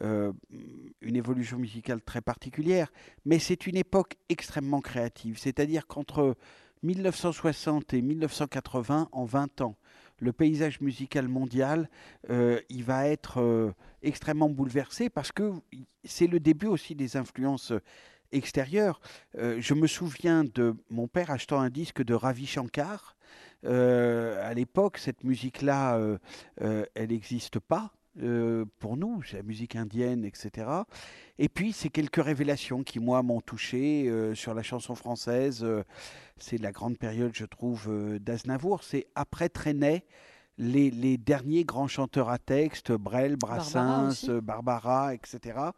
euh, 0.01 0.33
une 1.03 1.17
évolution 1.17 1.59
musicale 1.59 2.01
très 2.01 2.23
particulière, 2.23 2.91
mais 3.27 3.39
c'est 3.39 3.67
une 3.67 3.77
époque 3.77 4.17
extrêmement 4.31 4.81
créative. 4.81 5.39
C'est-à-dire 5.39 5.87
qu'entre 5.87 6.35
1960 6.83 7.93
et 7.93 8.01
1980, 8.01 9.11
en 9.13 9.25
20 9.27 9.61
ans, 9.61 9.77
le 10.19 10.33
paysage 10.33 10.81
musical 10.81 11.29
mondial, 11.29 11.91
euh, 12.31 12.61
il 12.71 12.85
va 12.85 13.09
être 13.09 13.41
euh, 13.41 13.73
extrêmement 14.03 14.49
bouleversé 14.49 15.11
parce 15.11 15.33
que 15.33 15.53
c'est 16.05 16.29
le 16.29 16.41
début 16.41 16.69
aussi 16.69 16.95
des 16.95 17.17
influences 17.19 17.73
extérieures. 18.31 18.99
Je 19.35 19.75
me 19.75 19.87
souviens 19.87 20.43
de 20.43 20.75
mon 20.89 21.07
père 21.07 21.31
achetant 21.31 21.61
un 21.61 21.69
disque 21.69 22.03
de 22.03 22.15
Ravi 22.15 22.47
Shankar. 22.47 23.15
Euh, 23.65 24.49
à 24.49 24.55
l'époque, 24.55 24.99
cette 24.99 25.25
musique-là, 25.25 25.97
euh, 25.97 26.19
euh, 26.63 26.85
elle 26.95 27.11
n'existe 27.11 27.59
pas. 27.59 27.93
euh, 28.23 28.67
pour 28.79 28.97
nous, 28.99 29.23
c'est 29.23 29.39
la 29.39 29.43
musique 29.43 29.75
indienne, 29.77 30.25
etc. 30.25 30.67
Et 31.39 31.49
puis, 31.49 31.73
c'est 31.73 31.89
quelques 31.89 32.23
révélations 32.23 32.83
qui, 32.83 32.99
moi, 33.01 33.23
m'ont 33.23 33.41
touché 33.41 34.11
sur 34.35 34.53
la 34.55 34.63
chanson 34.63 34.95
française. 34.95 35.67
c'est 36.37 36.59
la 36.59 36.73
grande 36.73 36.99
période, 36.99 37.33
je 37.35 37.47
trouve, 37.47 38.19
d'Aznavour. 38.21 38.85
C'est 38.85 39.07
après 39.15 39.49
Trenet, 39.49 40.05
les, 40.59 40.91
les 40.91 41.17
derniers 41.17 41.65
grands 41.65 41.89
chanteurs 41.89 42.29
à 42.29 42.39
texte, 42.39 42.93
Brel, 42.93 43.37
Brassens, 43.37 44.29
Barbara, 44.43 45.15
etc. 45.15 45.73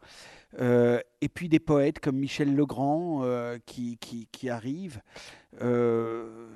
Euh, 0.59 0.99
et 1.21 1.29
puis 1.29 1.49
des 1.49 1.59
poètes 1.59 1.99
comme 1.99 2.17
Michel 2.17 2.55
Legrand 2.55 3.21
euh, 3.23 3.57
qui, 3.65 3.97
qui, 3.97 4.27
qui 4.31 4.49
arrivent. 4.49 5.01
Euh, 5.61 6.49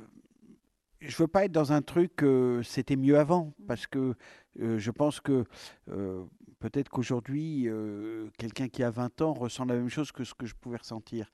je 1.01 1.15
veux 1.17 1.27
pas 1.27 1.45
être 1.45 1.51
dans 1.51 1.71
un 1.71 1.81
truc, 1.81 2.23
euh, 2.23 2.61
c'était 2.63 2.95
mieux 2.95 3.17
avant, 3.17 3.53
parce 3.67 3.87
que 3.87 4.15
euh, 4.61 4.77
je 4.77 4.91
pense 4.91 5.19
que 5.19 5.45
euh, 5.89 6.25
peut-être 6.59 6.89
qu'aujourd'hui, 6.89 7.67
euh, 7.67 8.29
quelqu'un 8.37 8.67
qui 8.67 8.83
a 8.83 8.89
20 8.89 9.21
ans 9.21 9.33
ressent 9.33 9.65
la 9.65 9.75
même 9.75 9.89
chose 9.89 10.11
que 10.11 10.23
ce 10.23 10.33
que 10.33 10.45
je 10.45 10.55
pouvais 10.55 10.77
ressentir. 10.77 11.31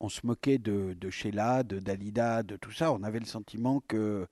On 0.00 0.08
se 0.08 0.26
moquait 0.26 0.58
de, 0.58 0.94
de 0.94 1.10
Sheila, 1.10 1.62
de 1.62 1.78
Dalida, 1.78 2.42
de 2.42 2.56
tout 2.56 2.72
ça. 2.72 2.92
On 2.92 3.02
avait 3.02 3.20
le 3.20 3.26
sentiment 3.26 3.80
que 3.88 4.26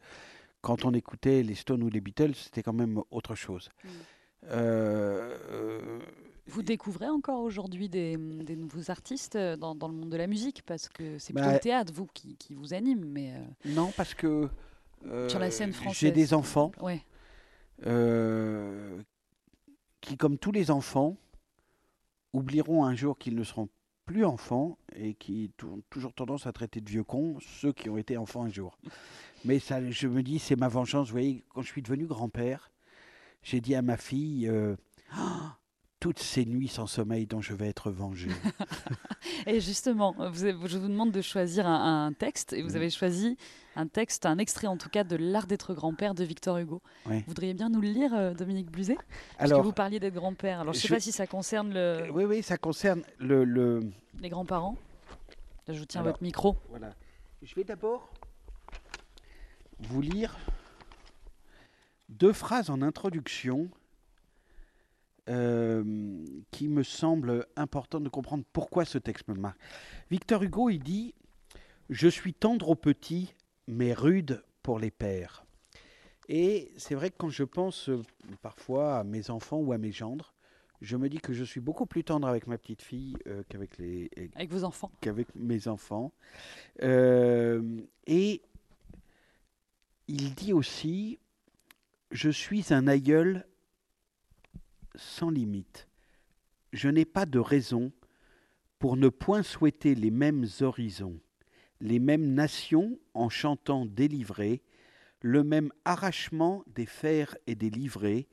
quand 0.60 0.84
on 0.84 0.92
écoutait 0.92 1.42
les 1.42 1.54
Stones 1.54 1.82
ou 1.82 1.88
les 1.88 2.00
Beatles, 2.00 2.34
c'était 2.34 2.62
quand 2.62 2.72
même 2.74 3.00
autre 3.10 3.34
chose. 3.34 3.70
Mm. 3.84 3.88
Euh, 6.46 6.50
euh, 6.50 6.54
Vous 6.54 6.62
découvrez 6.62 7.08
encore 7.08 7.40
aujourd'hui 7.42 7.88
des, 7.88 8.16
des 8.16 8.56
nouveaux 8.56 8.90
artistes 8.90 9.36
euh, 9.36 9.56
dans, 9.56 9.74
dans 9.74 9.88
le 9.88 9.94
monde 9.94 10.10
de 10.10 10.16
la 10.16 10.26
musique 10.26 10.62
parce 10.66 10.88
que 10.88 11.18
c'est 11.18 11.32
plutôt 11.32 11.48
Bah, 11.48 11.54
le 11.54 11.60
théâtre, 11.60 11.92
vous, 11.94 12.06
qui, 12.06 12.36
qui 12.36 12.54
vous 12.54 12.74
anime, 12.74 13.04
mais 13.06 13.32
euh, 13.34 13.38
non, 13.66 13.92
parce 13.96 14.14
que 14.14 14.48
sur 15.28 15.38
la 15.38 15.46
euh, 15.46 15.50
scène 15.50 15.72
française. 15.72 15.98
j'ai 16.00 16.10
des 16.12 16.32
enfants 16.34 16.72
Ouais. 16.80 17.02
euh, 17.86 19.02
qui, 20.00 20.16
comme 20.16 20.38
tous 20.38 20.52
les 20.52 20.70
enfants, 20.70 21.16
oublieront 22.32 22.84
un 22.84 22.94
jour 22.94 23.18
qu'ils 23.18 23.34
ne 23.36 23.44
seront 23.44 23.68
plus 24.06 24.24
enfants 24.24 24.76
et 24.96 25.14
qui 25.14 25.50
ont 25.62 25.80
toujours 25.88 26.12
tendance 26.12 26.46
à 26.46 26.52
traiter 26.52 26.80
de 26.82 26.90
vieux 26.90 27.04
cons 27.04 27.38
ceux 27.40 27.72
qui 27.72 27.88
ont 27.88 27.96
été 27.96 28.16
enfants 28.18 28.42
un 28.42 28.50
jour. 28.50 28.76
Mais 29.46 29.58
ça, 29.58 29.80
je 29.90 30.08
me 30.08 30.22
dis, 30.22 30.38
c'est 30.38 30.56
ma 30.56 30.68
vengeance. 30.68 31.08
Vous 31.08 31.12
voyez, 31.12 31.42
quand 31.54 31.62
je 31.62 31.68
suis 31.68 31.80
devenu 31.80 32.06
grand-père, 32.06 32.70
j'ai 33.42 33.60
dit 33.62 33.74
à 33.74 33.80
ma 33.82 33.96
fille, 33.96 34.46
euh, 34.48 34.76
toutes 36.04 36.18
ces 36.18 36.44
nuits 36.44 36.68
sans 36.68 36.86
sommeil 36.86 37.24
dont 37.26 37.40
je 37.40 37.54
vais 37.54 37.66
être 37.66 37.90
vengé. 37.90 38.28
Et 39.46 39.58
justement, 39.58 40.14
vous 40.30 40.44
avez- 40.44 40.68
je 40.68 40.76
vous 40.76 40.88
demande 40.88 41.12
de 41.12 41.22
choisir 41.22 41.66
un, 41.66 42.08
un 42.08 42.12
texte 42.12 42.52
et 42.52 42.60
vous 42.62 42.76
avez 42.76 42.90
choisi 42.90 43.38
un 43.74 43.86
texte, 43.86 44.26
un 44.26 44.36
extrait 44.36 44.66
en 44.66 44.76
tout 44.76 44.90
cas 44.90 45.02
de 45.02 45.16
L'art 45.16 45.46
d'être 45.46 45.72
grand-père 45.72 46.14
de 46.14 46.22
Victor 46.22 46.58
Hugo. 46.58 46.82
Ouais. 47.06 47.20
Vous 47.20 47.24
voudriez 47.28 47.54
bien 47.54 47.70
nous 47.70 47.80
le 47.80 47.88
lire, 47.88 48.12
euh, 48.12 48.34
Dominique 48.34 48.70
Bluzet 48.70 48.96
Parce 49.38 49.50
Alors, 49.50 49.60
que 49.62 49.64
vous 49.66 49.72
parliez 49.72 49.98
d'être 49.98 50.12
grand-père. 50.12 50.60
Alors 50.60 50.74
je 50.74 50.78
ne 50.78 50.82
sais 50.82 50.88
je- 50.88 50.92
pas 50.94 51.00
si 51.00 51.10
ça 51.10 51.26
concerne 51.26 51.70
le- 51.72 51.78
euh, 51.80 52.10
oui, 52.12 52.24
oui, 52.26 52.42
ça 52.42 52.58
concerne 52.58 53.02
le, 53.18 53.44
le, 53.46 53.80
les 54.20 54.28
grands-parents. 54.28 54.76
Là, 55.66 55.72
je 55.72 55.78
vous 55.78 55.86
tiens 55.86 56.02
Alors, 56.02 56.12
votre 56.12 56.22
micro. 56.22 56.54
Voilà. 56.68 56.90
Je 57.42 57.54
vais 57.54 57.64
d'abord 57.64 58.10
vous 59.78 60.02
lire 60.02 60.36
deux 62.10 62.34
phrases 62.34 62.68
en 62.68 62.82
introduction 62.82 63.70
euh, 65.28 66.24
qui 66.50 66.68
me 66.68 66.82
semblent 66.82 67.46
importantes 67.56 68.04
de 68.04 68.08
comprendre 68.08 68.44
pourquoi 68.52 68.84
ce 68.84 68.98
texte 68.98 69.28
me 69.28 69.34
marque. 69.34 69.58
Victor 70.10 70.42
Hugo, 70.42 70.70
il 70.70 70.80
dit 70.80 71.14
Je 71.90 72.08
suis 72.08 72.34
tendre 72.34 72.70
aux 72.70 72.74
petits, 72.74 73.34
mais 73.66 73.92
rude 73.92 74.42
pour 74.62 74.78
les 74.78 74.90
pères. 74.90 75.44
Et 76.28 76.72
c'est 76.76 76.94
vrai 76.94 77.10
que 77.10 77.16
quand 77.18 77.28
je 77.28 77.44
pense 77.44 77.88
euh, 77.88 78.02
parfois 78.42 78.98
à 78.98 79.04
mes 79.04 79.30
enfants 79.30 79.58
ou 79.58 79.72
à 79.72 79.78
mes 79.78 79.92
gendres, 79.92 80.34
je 80.80 80.96
me 80.96 81.08
dis 81.08 81.18
que 81.18 81.32
je 81.32 81.44
suis 81.44 81.60
beaucoup 81.60 81.86
plus 81.86 82.04
tendre 82.04 82.28
avec 82.28 82.46
ma 82.46 82.58
petite 82.58 82.82
fille 82.82 83.16
euh, 83.26 83.42
qu'avec 83.48 83.78
les, 83.78 84.10
Avec 84.34 84.50
vos 84.50 84.64
enfants. 84.64 84.90
qu'avec 85.00 85.28
mes 85.34 85.68
enfants. 85.68 86.12
Euh, 86.82 87.80
et 88.06 88.42
il 90.08 90.34
dit 90.34 90.52
aussi, 90.52 91.18
je 92.10 92.30
suis 92.30 92.72
un 92.72 92.86
aïeul 92.86 93.46
sans 94.94 95.30
limite. 95.30 95.88
Je 96.72 96.88
n'ai 96.88 97.04
pas 97.04 97.26
de 97.26 97.38
raison 97.38 97.92
pour 98.78 98.96
ne 98.96 99.08
point 99.08 99.42
souhaiter 99.42 99.94
les 99.94 100.10
mêmes 100.10 100.46
horizons, 100.60 101.20
les 101.80 101.98
mêmes 101.98 102.34
nations 102.34 102.98
en 103.14 103.28
chantant 103.28 103.86
délivrés, 103.86 104.62
le 105.20 105.42
même 105.42 105.70
arrachement 105.84 106.64
des 106.66 106.86
fers 106.86 107.36
et 107.46 107.54
des 107.54 107.70
livrées, 107.70 108.28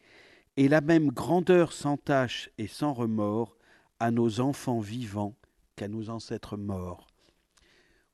et 0.58 0.68
la 0.68 0.82
même 0.82 1.10
grandeur 1.10 1.72
sans 1.72 1.98
tache 1.98 2.50
et 2.58 2.68
sans 2.68 2.94
remords 2.94 3.58
à 4.00 4.12
nos 4.12 4.42
enfants 4.42 4.80
vivants 4.80 5.36
qu'à 5.76 5.88
nos 5.88 6.10
ancêtres 6.10 6.58
morts. 6.58 7.08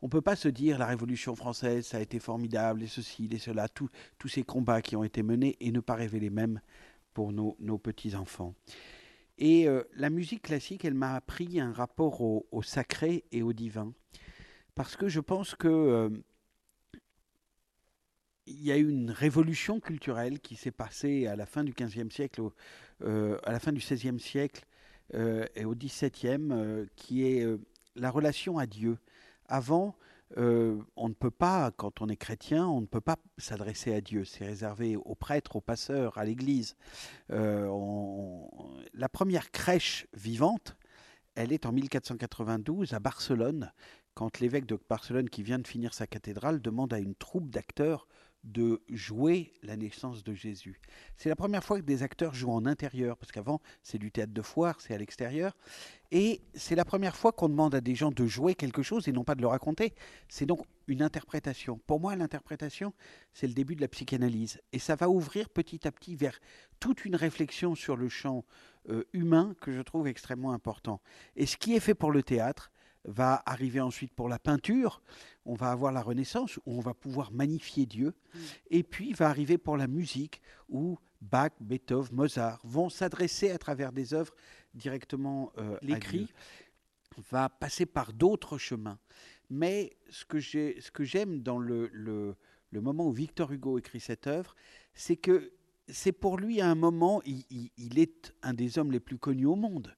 On 0.02 0.06
ne 0.06 0.12
peut 0.12 0.22
pas 0.22 0.36
se 0.36 0.48
dire 0.48 0.78
la 0.78 0.86
Révolution 0.86 1.36
française, 1.36 1.88
ça 1.88 1.98
a 1.98 2.02
été 2.02 2.20
formidable, 2.20 2.84
et 2.84 2.88
ceci, 2.88 3.28
et 3.32 3.40
cela, 3.40 3.68
tous 3.68 3.90
ces 4.28 4.44
combats 4.44 4.84
qui 4.84 4.96
ont 4.96 5.04
été 5.04 5.24
menés, 5.24 5.58
et 5.60 5.72
ne 5.72 5.80
pas 5.80 5.96
rêver 5.96 6.20
les 6.20 6.30
mêmes 6.30 6.62
pour 7.18 7.34
nos, 7.34 7.80
petits-enfants. 7.80 8.54
Et 9.40 9.68
euh, 9.68 9.82
la 9.96 10.12
musique 10.12 10.44
classique, 10.44 10.86
elle 10.86 10.94
m'a 10.94 11.16
appris 11.16 11.60
un 11.60 11.72
rapport 11.74 12.22
au, 12.22 12.62
sacré 12.62 13.24
et 13.32 13.42
au 13.42 13.54
divin, 13.54 13.92
parce 14.76 14.96
que 14.96 15.10
je 15.10 15.20
pense 15.20 15.56
que 15.56 15.68
euh, 15.68 16.10
y 18.46 18.72
a 18.72 18.78
eu 18.78 18.88
une 18.88 19.10
révolution 19.10 19.80
culturelle 19.80 20.40
qui 20.40 20.56
s'est 20.56 20.70
passée 20.70 21.26
à 21.26 21.36
la 21.36 21.48
fin 21.48 21.64
du 21.64 21.74
XVe 21.74 22.12
siècle, 22.12 22.40
euh, 23.02 23.40
à 23.42 23.52
la 23.52 23.60
fin 23.60 23.72
du 23.72 23.80
XVIe 23.80 24.20
siècle 24.20 24.64
et 25.56 25.66
au 25.66 25.74
XVIIe, 25.74 26.86
qui 26.96 27.26
est 27.26 27.48
la 27.96 28.12
relation 28.12 28.60
à 28.60 28.68
Dieu. 28.68 29.00
Avant, 29.48 29.96
euh, 30.36 30.78
on 30.96 31.08
ne 31.08 31.14
peut 31.14 31.32
pas, 31.32 31.72
quand 31.72 32.02
on 32.02 32.10
est 32.10 32.18
chrétien, 32.18 32.68
on 32.68 32.82
ne 32.82 32.86
peut 32.86 33.02
pas 33.02 33.18
s'adresser 33.38 33.94
à 33.94 34.02
Dieu. 34.02 34.26
C'est 34.26 34.46
réservé 34.46 34.96
aux 34.98 35.16
prêtres, 35.16 35.56
aux 35.56 35.62
passeurs, 35.62 36.18
à 36.18 36.26
l'Église. 36.26 36.76
Euh, 37.32 37.70
La 38.94 39.10
première 39.10 39.52
crèche 39.52 40.08
vivante, 40.14 40.76
elle 41.36 41.54
est 41.54 41.66
en 41.66 41.72
1492 41.72 42.94
à 42.94 43.00
Barcelone, 43.00 43.72
quand 44.16 44.40
l'évêque 44.40 44.66
de 44.66 44.80
Barcelone, 44.90 45.30
qui 45.30 45.44
vient 45.44 45.60
de 45.60 45.68
finir 45.68 45.94
sa 45.94 46.08
cathédrale, 46.08 46.62
demande 46.62 46.94
à 46.94 47.00
une 47.00 47.16
troupe 47.16 47.50
d'acteurs 47.50 48.08
de 48.44 48.82
jouer 48.90 49.54
la 49.64 49.76
naissance 49.76 50.24
de 50.24 50.34
Jésus. 50.34 50.80
C'est 51.18 51.30
la 51.30 51.36
première 51.36 51.64
fois 51.64 51.80
que 51.80 51.86
des 51.86 52.04
acteurs 52.04 52.34
jouent 52.34 52.52
en 52.52 52.66
intérieur, 52.66 53.18
parce 53.18 53.32
qu'avant, 53.32 53.62
c'est 53.84 53.98
du 53.98 54.12
théâtre 54.12 54.34
de 54.34 54.42
foire, 54.42 54.80
c'est 54.80 54.94
à 54.94 54.98
l'extérieur. 54.98 55.58
Et 56.12 56.42
c'est 56.54 56.76
la 56.76 56.86
première 56.86 57.16
fois 57.16 57.34
qu'on 57.34 57.50
demande 57.50 57.76
à 57.76 57.82
des 57.82 57.96
gens 57.96 58.12
de 58.12 58.26
jouer 58.26 58.56
quelque 58.56 58.84
chose 58.84 59.08
et 59.08 59.12
non 59.12 59.26
pas 59.26 59.36
de 59.36 59.42
le 59.42 59.48
raconter. 59.48 59.94
C'est 60.30 60.46
donc 60.46 60.66
une 60.88 61.02
interprétation. 61.02 61.80
Pour 61.86 62.00
moi, 62.00 62.16
l'interprétation, 62.16 62.94
c'est 63.34 63.48
le 63.48 63.54
début 63.54 63.76
de 63.76 63.82
la 63.82 63.90
psychanalyse. 63.90 64.62
Et 64.72 64.80
ça 64.80 64.96
va 64.96 65.10
ouvrir 65.10 65.50
petit 65.50 65.86
à 65.88 65.92
petit 65.92 66.16
vers 66.16 66.40
toute 66.80 67.04
une 67.04 67.16
réflexion 67.16 67.76
sur 67.76 67.98
le 67.98 68.08
champ 68.08 68.46
euh, 68.90 69.04
humain 69.12 69.56
que 69.60 69.74
je 69.74 69.82
trouve 69.82 70.08
extrêmement 70.08 70.54
important. 70.54 71.02
Et 71.36 71.46
ce 71.46 71.58
qui 71.58 71.76
est 71.76 71.82
fait 71.82 71.96
pour 71.96 72.12
le 72.12 72.24
théâtre 72.24 72.72
va 73.08 73.42
arriver 73.46 73.80
ensuite 73.82 74.14
pour 74.14 74.30
la 74.30 74.38
peinture. 74.38 75.02
On 75.46 75.56
va 75.56 75.72
avoir 75.72 75.92
la 75.92 76.02
Renaissance 76.02 76.58
où 76.58 76.62
on 76.78 76.82
va 76.82 76.94
pouvoir 76.94 77.32
magnifier 77.32 77.86
Dieu. 77.86 78.14
Mm. 78.34 78.40
Et 78.72 78.84
puis 78.84 79.14
va 79.14 79.30
arriver 79.30 79.58
pour 79.58 79.78
la 79.78 79.88
musique 79.88 80.42
où 80.70 80.98
Bach, 81.22 81.52
Beethoven, 81.62 82.16
Mozart 82.16 82.60
vont 82.64 82.90
s'adresser 82.90 83.50
à 83.50 83.58
travers 83.58 83.92
des 83.92 84.14
œuvres 84.14 84.36
directement 84.76 85.52
euh, 85.58 85.78
à 85.78 85.86
L'écrit 85.86 86.28
va 87.32 87.50
passer 87.50 87.86
par 87.88 88.14
d'autres 88.14 88.58
chemins. 88.60 89.00
Mais 89.50 89.98
ce 90.10 90.26
que 90.26 90.40
j'ai- 90.40 90.80
ce 90.82 90.92
que 90.92 91.04
j'aime 91.04 91.42
dans 91.42 91.58
le, 91.58 91.90
le- 91.92 92.36
le 92.72 92.82
moment 92.82 93.08
où 93.08 93.12
Victor 93.12 93.52
Hugo 93.52 93.80
écrit 93.80 94.00
cette 94.00 94.28
œuvre, 94.28 94.54
c'est 94.94 95.16
que 95.16 95.52
c'est 95.88 96.12
pour 96.12 96.38
lui 96.38 96.60
à 96.62 96.70
un 96.70 96.76
moment, 96.76 97.22
il, 97.26 97.44
il- 97.50 97.72
il 97.78 97.98
est 97.98 98.34
un 98.44 98.54
des 98.54 98.78
hommes 98.78 98.92
les 98.92 99.00
plus 99.00 99.18
connus 99.18 99.46
au 99.46 99.56
monde. 99.56 99.96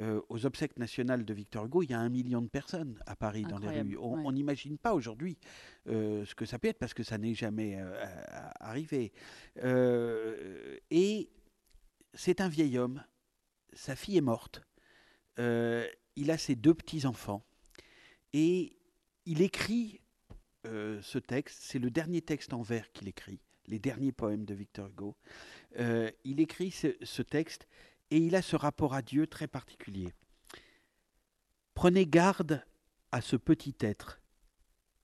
Euh, 0.00 0.22
aux 0.30 0.46
obsèques 0.46 0.78
nationales 0.78 1.26
de 1.26 1.34
Victor 1.34 1.66
Hugo, 1.66 1.82
il 1.82 1.90
y 1.90 1.92
a 1.92 1.98
un 1.98 2.08
million 2.08 2.40
de 2.40 2.48
personnes 2.48 2.98
à 3.04 3.14
Paris 3.14 3.42
dans 3.42 3.58
les 3.58 3.68
rues. 3.82 3.98
On 3.98 4.24
ouais. 4.24 4.32
n'imagine 4.32 4.78
pas 4.78 4.94
aujourd'hui 4.94 5.36
euh, 5.86 6.24
ce 6.24 6.34
que 6.34 6.46
ça 6.46 6.58
peut 6.58 6.68
être 6.68 6.78
parce 6.78 6.94
que 6.94 7.02
ça 7.02 7.18
n'est 7.18 7.34
jamais 7.34 7.76
euh, 7.78 8.02
arrivé. 8.58 9.12
Et 10.90 11.28
c'est 12.14 12.40
un 12.40 12.48
vieil 12.48 12.78
homme. 12.78 13.04
Sa 13.74 13.94
fille 13.94 14.16
est 14.16 14.22
morte. 14.22 14.62
Il 15.36 16.30
a 16.30 16.38
ses 16.38 16.56
deux 16.56 16.74
petits-enfants. 16.74 17.44
Et 18.32 18.78
il 19.26 19.42
écrit 19.42 20.00
ce 20.64 21.18
texte. 21.18 21.58
C'est 21.60 21.78
le 21.78 21.90
dernier 21.90 22.22
texte 22.22 22.54
en 22.54 22.62
vers 22.62 22.90
qu'il 22.92 23.08
écrit, 23.08 23.40
les 23.66 23.78
derniers 23.78 24.12
poèmes 24.12 24.46
de 24.46 24.54
Victor 24.54 24.88
Hugo. 24.88 25.16
Il 25.78 26.40
écrit 26.40 26.70
ce, 26.70 26.96
ce 27.02 27.20
texte 27.20 27.68
et 28.12 28.18
il 28.18 28.36
a 28.36 28.42
ce 28.42 28.56
rapport 28.56 28.92
à 28.92 29.00
Dieu 29.00 29.26
très 29.26 29.48
particulier. 29.48 30.12
Prenez 31.72 32.06
garde 32.06 32.62
à 33.10 33.22
ce 33.22 33.36
petit 33.36 33.74
être. 33.80 34.20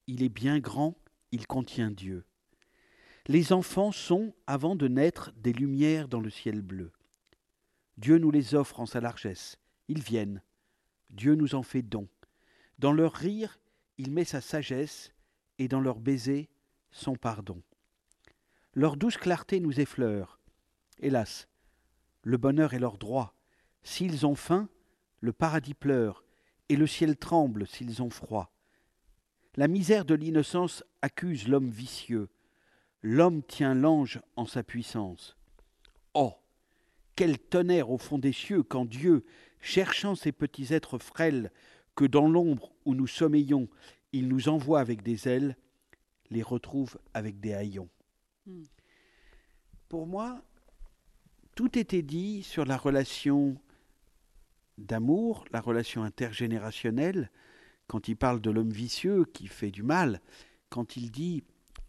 Il 0.07 0.23
est 0.23 0.29
bien 0.29 0.59
grand, 0.59 0.95
il 1.33 1.47
contient 1.47 1.91
Dieu. 1.91 2.27
Les 3.27 3.55
enfants 3.55 3.93
sont, 3.93 4.35
avant 4.47 4.77
de 4.77 4.89
naître, 4.89 5.33
des 5.39 5.55
lumières 5.55 6.07
dans 6.07 6.21
le 6.21 6.29
ciel 6.29 6.61
bleu. 6.61 6.93
Dieu 7.97 8.19
nous 8.19 8.31
les 8.31 8.55
offre 8.55 8.79
en 8.79 8.85
sa 8.85 9.01
largesse. 9.01 9.57
Ils 9.89 10.03
viennent. 10.03 10.43
Dieu 11.09 11.35
nous 11.35 11.55
en 11.55 11.63
fait 11.63 11.83
don. 11.83 12.09
Dans 12.79 12.93
leur 12.93 13.15
rire, 13.15 13.59
il 13.97 14.13
met 14.13 14.27
sa 14.27 14.43
sagesse, 14.43 15.15
et 15.57 15.67
dans 15.67 15.81
leur 15.81 15.99
baiser, 15.99 16.51
son 16.91 17.17
pardon. 17.17 17.63
Leur 18.75 18.99
douce 18.99 19.17
clarté 19.17 19.61
nous 19.61 19.81
effleure. 19.81 20.39
Hélas, 20.99 21.48
le 22.29 22.37
bonheur 22.37 22.75
est 22.75 22.79
leur 22.79 22.99
droit. 22.99 23.35
S'ils 23.83 24.27
ont 24.27 24.35
faim, 24.35 24.69
le 25.21 25.33
paradis 25.33 25.73
pleure, 25.73 26.25
et 26.69 26.77
le 26.77 26.87
ciel 26.87 27.17
tremble 27.17 27.67
s'ils 27.67 28.03
ont 28.03 28.11
froid. 28.11 28.53
La 29.57 29.67
misère 29.67 30.05
de 30.05 30.13
l'innocence 30.13 30.85
accuse 31.01 31.49
l'homme 31.49 31.71
vicieux. 31.71 32.29
L'homme 33.01 33.43
tient 33.43 33.75
l'ange 33.75 34.21
en 34.37 34.45
sa 34.45 34.63
puissance. 34.63 35.39
Oh, 36.13 36.35
quel 37.17 37.39
tonnerre 37.39 37.91
au 37.91 37.97
fond 37.97 38.19
des 38.19 38.35
cieux 38.35 38.63
quand 38.63 38.85
Dieu, 38.85 39.25
cherchant 39.63 40.15
ces 40.15 40.33
petits 40.33 40.75
êtres 40.75 40.99
frêles 40.99 41.51
que 41.95 42.05
dans 42.05 42.29
l'ombre 42.29 42.75
où 42.85 42.95
nous 42.95 43.07
sommeillons, 43.07 43.71
il 44.13 44.29
nous 44.29 44.51
envoie 44.51 44.81
avec 44.81 45.03
des 45.03 45.29
ailes, 45.29 45.57
les 46.29 46.43
retrouve 46.43 46.99
avec 47.15 47.41
des 47.41 47.55
haillons. 47.55 47.89
Hmm. 48.45 48.65
Pour 49.89 50.07
moi, 50.07 50.43
tout 51.59 51.77
était 51.77 52.03
dit 52.03 52.45
sur 52.45 52.65
la 52.65 52.77
relation 52.77 53.57
d'amour, 54.79 55.45
la 55.51 55.61
relation 55.61 56.05
intergénérationnelle, 56.05 57.33
quand 57.89 58.07
il 58.07 58.15
parle 58.15 58.41
de 58.41 58.49
l'homme 58.49 58.71
vicieux 58.71 59.25
qui 59.25 59.49
fait 59.49 59.73
du 59.73 59.83
mal, 59.83 60.21
quand 60.69 60.97
il 60.97 61.11
dit 61.11 61.43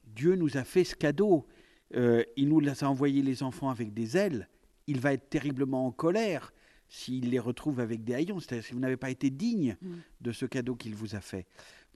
Dieu 0.07 0.34
nous 0.34 0.57
a 0.57 0.63
fait 0.63 0.84
ce 0.84 0.95
cadeau, 0.95 1.45
euh, 1.93 2.24
il 2.36 2.49
nous 2.49 2.67
a 2.67 2.88
envoyé 2.88 3.22
les 3.22 3.43
enfants 3.43 3.70
avec 3.70 3.93
des 3.93 4.17
ailes, 4.17 4.49
il 4.88 4.99
va 4.99 5.13
être 5.13 5.30
terriblement 5.30 5.86
en 5.86 5.91
colère 5.91 6.51
s'il 6.88 7.30
les 7.30 7.38
retrouve 7.38 7.80
avec 7.80 8.03
des 8.03 8.15
haillons, 8.15 8.39
c'est-à-dire 8.39 8.65
si 8.65 8.74
vous 8.74 8.80
n'avez 8.80 8.97
pas 8.97 9.11
été 9.11 9.30
digne 9.30 9.78
Mm. 9.84 9.97
de 10.22 10.32
ce 10.32 10.47
cadeau 10.47 10.74
qu'il 10.74 10.95
vous 10.95 11.13
a 11.13 11.22
fait. 11.22 11.45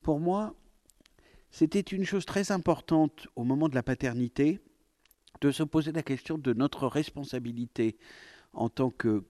Pour 0.03 0.19
moi, 0.19 0.53
c'était 1.49 1.80
une 1.80 2.05
chose 2.05 2.28
très 2.28 2.51
importante 2.51 3.28
au 3.36 3.43
moment 3.43 3.67
de 3.67 3.74
la 3.74 3.82
paternité 3.82 4.59
de 5.47 5.51
se 5.51 5.63
poser 5.63 5.91
la 5.91 6.03
question 6.03 6.37
de 6.37 6.53
notre 6.53 6.87
responsabilité 6.87 7.97
en 8.53 8.69
tant 8.69 8.89
que 8.89 9.23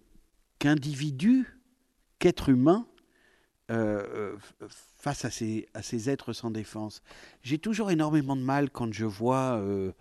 qu'individu, 0.59 1.59
qu'être 2.20 2.49
humain, 2.49 2.88
euh, 3.72 4.36
euh, 4.61 4.68
face 4.97 5.26
à 5.26 5.32
ces, 5.32 5.68
à 5.74 5.82
ces 5.82 6.09
êtres 6.09 6.32
sans 6.32 6.51
défense. 6.51 7.01
J'ai 7.41 7.57
toujours 7.57 7.91
énormément 7.91 8.36
de 8.36 8.41
mal 8.41 8.70
quand 8.70 8.93
je 8.93 9.05
vois, 9.05 9.57
euh, 9.57 9.91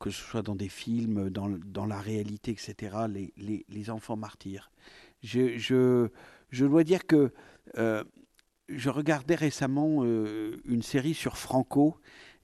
que 0.00 0.10
ce 0.10 0.20
soit 0.20 0.42
dans 0.42 0.56
des 0.56 0.68
films, 0.68 1.30
dans, 1.30 1.48
dans 1.48 1.86
la 1.86 2.00
réalité, 2.00 2.50
etc., 2.50 2.96
les, 3.08 3.32
les, 3.36 3.64
les 3.68 3.90
enfants 3.90 4.16
martyrs. 4.16 4.70
Je, 5.22 5.56
je, 5.58 6.66
dois 6.66 6.84
dire 6.84 7.06
que 7.06 7.32
je 7.76 8.90
regardais 8.90 9.36
récemment 9.36 10.04
une 10.04 10.82
série 10.82 11.14
sur 11.14 11.38
Franco 11.38 11.96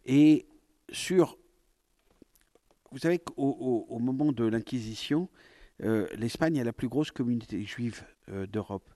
et 0.07 0.47
sur... 0.93 1.37
Vous 2.93 2.99
savez 2.99 3.19
qu'au 3.19 3.35
au, 3.37 3.87
au 3.89 3.99
moment 3.99 4.33
de 4.33 4.45
l'Inquisition, 4.45 5.29
euh, 5.85 6.09
l'Espagne 6.17 6.61
a 6.61 6.65
la 6.65 6.73
plus 6.73 6.89
grosse 6.89 7.13
communauté 7.13 7.63
juive 7.63 8.03
euh, 8.31 8.47
d'Europe. 8.47 8.89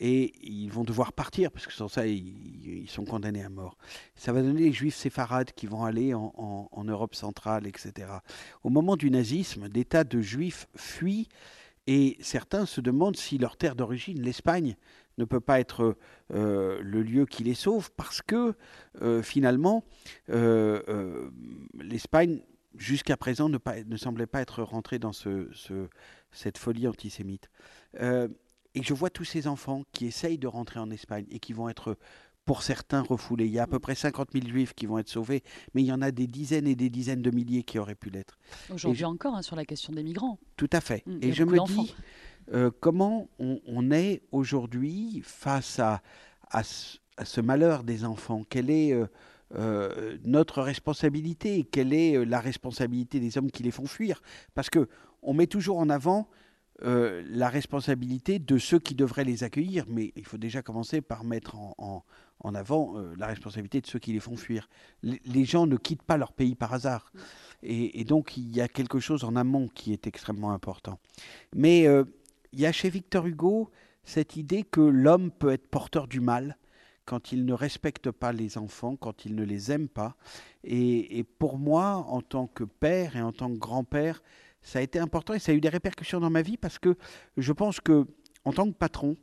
Et 0.00 0.32
ils 0.42 0.70
vont 0.70 0.82
devoir 0.82 1.12
partir, 1.12 1.52
parce 1.52 1.66
que 1.66 1.72
sans 1.72 1.88
ça, 1.88 2.06
ils, 2.06 2.88
sont 2.88 3.04
condamnés 3.04 3.44
à 3.44 3.48
mort. 3.48 3.76
Ça 4.16 4.32
va 4.32 4.42
donner 4.42 4.62
les 4.62 4.72
juifs 4.72 4.96
séfarades 4.96 5.52
qui 5.52 5.66
vont 5.66 5.84
aller 5.84 6.14
en, 6.14 6.84
Europe 6.84 7.14
centrale, 7.14 7.66
etc. 7.66 8.08
Au 8.64 8.70
moment 8.70 8.96
du 8.96 9.10
nazisme, 9.10 9.68
des 9.68 9.84
tas 9.84 10.02
de 10.02 10.20
juifs 10.20 10.66
fuient, 10.74 11.28
et 11.86 12.16
certains 12.20 12.66
se 12.66 12.80
demandent 12.80 13.16
si 13.16 13.38
leur 13.38 13.56
terre 13.56 13.76
d'origine, 13.76 14.20
l'Espagne, 14.20 14.76
ne 15.18 15.24
peut 15.24 15.40
pas 15.40 15.60
être 15.60 15.96
euh, 16.32 16.80
le 16.82 17.02
lieu 17.02 17.26
qui 17.26 17.44
les 17.44 17.54
sauve, 17.54 17.92
parce 17.92 18.20
que 18.20 18.54
finalement, 19.22 19.84
l'Espagne, 21.78 22.40
jusqu'à 22.76 23.16
présent, 23.16 23.48
ne, 23.48 23.58
pas- 23.58 23.82
ne 23.84 23.96
semblait 23.96 24.26
pas 24.26 24.40
être 24.40 24.62
rentrée 24.62 24.98
dans 24.98 25.12
ce- 25.12 25.48
ce- 25.52 25.88
cette 26.30 26.58
folie 26.58 26.86
antisémite. 26.88 27.50
Euh, 28.00 28.28
et 28.74 28.82
je 28.82 28.94
vois 28.94 29.10
tous 29.10 29.24
ces 29.24 29.46
enfants 29.46 29.82
qui 29.92 30.06
essayent 30.06 30.38
de 30.38 30.46
rentrer 30.46 30.80
en 30.80 30.90
Espagne 30.90 31.26
et 31.30 31.38
qui 31.40 31.52
vont 31.52 31.68
être, 31.68 31.96
pour 32.44 32.62
certains, 32.62 33.02
refoulés. 33.02 33.46
Il 33.46 33.52
y 33.52 33.58
a 33.58 33.64
à 33.64 33.66
peu 33.66 33.78
près 33.78 33.94
50 33.94 34.30
000 34.32 34.46
juifs 34.48 34.72
qui 34.74 34.86
vont 34.86 34.98
être 34.98 35.08
sauvés, 35.10 35.42
mais 35.74 35.82
il 35.82 35.86
y 35.86 35.92
en 35.92 36.00
a 36.02 36.10
des 36.10 36.26
dizaines 36.26 36.66
et 36.66 36.74
des 36.74 36.88
dizaines 36.90 37.22
de 37.22 37.30
milliers 37.30 37.62
qui 37.62 37.78
auraient 37.78 37.94
pu 37.94 38.08
l'être. 38.10 38.38
Aujourd'hui 38.72 39.04
encore, 39.04 39.34
hein, 39.36 39.42
sur 39.42 39.56
la 39.56 39.64
question 39.64 39.92
des 39.92 40.02
migrants. 40.02 40.38
Tout 40.56 40.70
à 40.72 40.80
fait. 40.80 41.02
Mm, 41.06 41.18
y 41.22 41.26
et 41.26 41.32
je 41.32 41.44
me 41.44 41.64
dis, 41.66 41.94
euh, 42.52 42.70
comment 42.80 43.28
on, 43.38 43.60
on 43.66 43.90
est 43.92 44.22
aujourd'hui 44.32 45.20
face 45.24 45.78
à, 45.78 46.02
à, 46.50 46.62
ce, 46.64 46.98
à 47.18 47.24
ce 47.26 47.40
malheur 47.40 47.84
des 47.84 48.04
enfants? 48.04 48.42
Quelle 48.48 48.70
est 48.70 48.92
euh, 48.92 49.06
euh, 49.54 50.16
notre 50.24 50.62
responsabilité 50.62 51.64
Quelle 51.64 51.92
est 51.92 52.16
euh, 52.16 52.24
la 52.24 52.40
responsabilité 52.40 53.20
des 53.20 53.36
hommes 53.38 53.50
qui 53.50 53.62
les 53.62 53.70
font 53.70 53.86
fuir 53.86 54.22
Parce 54.54 54.70
que 54.70 54.88
on 55.22 55.34
met 55.34 55.46
toujours 55.46 55.78
en 55.78 55.88
avant 55.90 56.28
euh, 56.84 57.22
la 57.28 57.48
responsabilité 57.48 58.38
de 58.38 58.58
ceux 58.58 58.78
qui 58.78 58.94
devraient 58.94 59.24
les 59.24 59.44
accueillir, 59.44 59.84
mais 59.88 60.12
il 60.16 60.24
faut 60.26 60.38
déjà 60.38 60.62
commencer 60.62 61.00
par 61.00 61.22
mettre 61.24 61.56
en, 61.56 61.74
en- 61.78 62.02
avant 62.54 62.96
la 63.16 63.28
responsabilité 63.28 63.80
de 63.80 63.86
ceux 63.86 64.00
qui 64.00 64.12
les 64.12 64.18
font 64.18 64.36
fuir. 64.36 64.68
Les, 65.04 65.44
gens 65.44 65.68
ne 65.68 65.76
quittent 65.76 66.02
pas 66.02 66.16
leur 66.16 66.32
pays 66.32 66.56
par 66.56 66.74
hasard. 66.74 67.12
Et, 67.62 68.00
et 68.00 68.04
donc, 68.04 68.36
il 68.36 68.52
y 68.52 68.60
a 68.60 68.66
quelque 68.66 68.98
chose 68.98 69.22
en 69.22 69.36
amont 69.36 69.68
qui 69.68 69.92
est 69.92 70.08
extrêmement 70.08 70.50
important. 70.50 70.98
Mais 71.54 71.84
il 72.52 72.58
y 72.60 72.66
a 72.66 72.72
chez 72.72 72.90
Victor 72.90 73.26
Hugo 73.28 73.70
cette 74.02 74.36
idée 74.36 74.64
que 74.64 74.80
l'homme 74.80 75.30
peut 75.30 75.52
être 75.52 75.68
porteur 75.68 76.08
du 76.08 76.18
mal 76.18 76.56
quand 77.04 77.32
il 77.32 77.44
ne 77.44 77.52
respecte 77.52 78.10
pas 78.10 78.32
les 78.32 78.58
enfants, 78.58 78.96
quand 78.96 79.24
il 79.24 79.34
ne 79.34 79.44
les 79.44 79.72
aime 79.72 79.88
pas. 79.88 80.16
Et, 80.64 81.18
et 81.18 81.24
pour 81.24 81.58
moi, 81.58 82.04
en 82.08 82.20
tant 82.22 82.46
que 82.46 82.64
père 82.64 83.16
et 83.16 83.22
en 83.22 83.32
tant 83.32 83.50
que 83.50 83.58
grand-père, 83.58 84.22
ça 84.62 84.78
a 84.78 84.82
été 84.82 84.98
important 84.98 85.34
et 85.34 85.38
ça 85.38 85.52
a 85.52 85.54
eu 85.54 85.60
des 85.60 85.68
répercussions 85.68 86.20
dans 86.20 86.30
ma 86.30 86.42
vie 86.42 86.56
parce 86.56 86.78
que 86.78 86.96
je 87.36 87.52
pense 87.52 87.80
que, 87.80 88.06
en 88.44 88.52
tant 88.52 88.66
que 88.70 88.76
patron, 88.76 89.16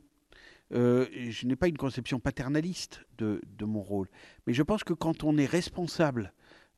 euh, 0.72 1.06
je 1.30 1.46
n'ai 1.46 1.56
pas 1.56 1.68
une 1.68 1.78
conception 1.78 2.20
paternaliste 2.20 3.04
de, 3.18 3.40
de 3.58 3.64
mon 3.64 3.82
rôle. 3.82 4.08
Mais 4.46 4.52
je 4.52 4.62
pense 4.62 4.84
que 4.84 4.92
quand 4.92 5.24
on 5.24 5.36
est 5.38 5.46
responsable 5.46 6.32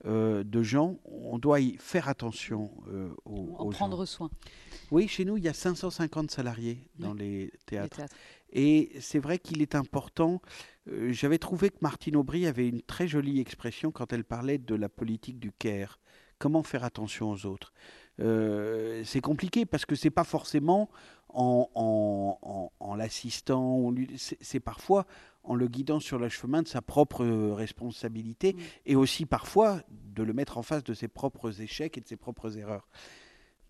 euh, 0.06 0.42
de 0.44 0.62
gens, 0.62 0.98
on 1.04 1.38
doit 1.38 1.60
y 1.60 1.76
faire 1.78 2.08
attention 2.08 2.70
euh, 2.88 3.10
aux, 3.24 3.54
En 3.58 3.66
aux 3.66 3.70
gens. 3.72 3.78
prendre 3.78 4.04
soin. 4.06 4.30
Oui, 4.90 5.08
chez 5.08 5.24
nous, 5.24 5.36
il 5.36 5.44
y 5.44 5.48
a 5.48 5.52
550 5.52 6.30
salariés 6.30 6.88
dans 6.98 7.12
les 7.14 7.44
les 7.44 7.52
théâtres. 7.66 7.96
théâtres. 7.98 8.14
Et 8.52 8.90
c'est 9.00 9.18
vrai 9.18 9.38
qu'il 9.38 9.62
est 9.62 9.74
important. 9.74 10.40
euh, 10.88 11.12
J'avais 11.12 11.38
trouvé 11.38 11.70
que 11.70 11.78
Martine 11.80 12.16
Aubry 12.16 12.46
avait 12.46 12.68
une 12.68 12.82
très 12.82 13.08
jolie 13.08 13.40
expression 13.40 13.90
quand 13.90 14.12
elle 14.12 14.24
parlait 14.24 14.58
de 14.58 14.74
la 14.74 14.88
politique 14.88 15.38
du 15.38 15.52
care. 15.52 15.98
Comment 16.38 16.62
faire 16.62 16.84
attention 16.84 17.30
aux 17.30 17.46
autres? 17.46 17.72
Euh, 18.20 19.02
C'est 19.04 19.20
compliqué 19.20 19.64
parce 19.64 19.86
que 19.86 19.94
c'est 19.94 20.10
pas 20.10 20.24
forcément 20.24 20.90
en, 21.28 21.68
en- 21.74 22.38
en- 22.42 22.72
en 22.78 22.94
l'assistant, 22.94 23.90
c'est 24.18 24.60
parfois 24.60 25.06
en 25.44 25.54
le 25.54 25.66
guidant 25.66 25.98
sur 25.98 26.18
le 26.18 26.28
chemin 26.28 26.62
de 26.62 26.68
sa 26.68 26.82
propre 26.82 27.24
responsabilité 27.54 28.52
Mm. 28.52 28.58
et 28.86 28.96
aussi 28.96 29.24
parfois 29.26 29.80
de 29.90 30.22
le 30.22 30.32
mettre 30.34 30.58
en 30.58 30.62
face 30.62 30.84
de 30.84 30.94
ses 30.94 31.08
propres 31.08 31.60
échecs 31.62 31.96
et 31.96 32.00
de 32.00 32.06
ses 32.06 32.16
propres 32.16 32.58
erreurs. 32.58 32.86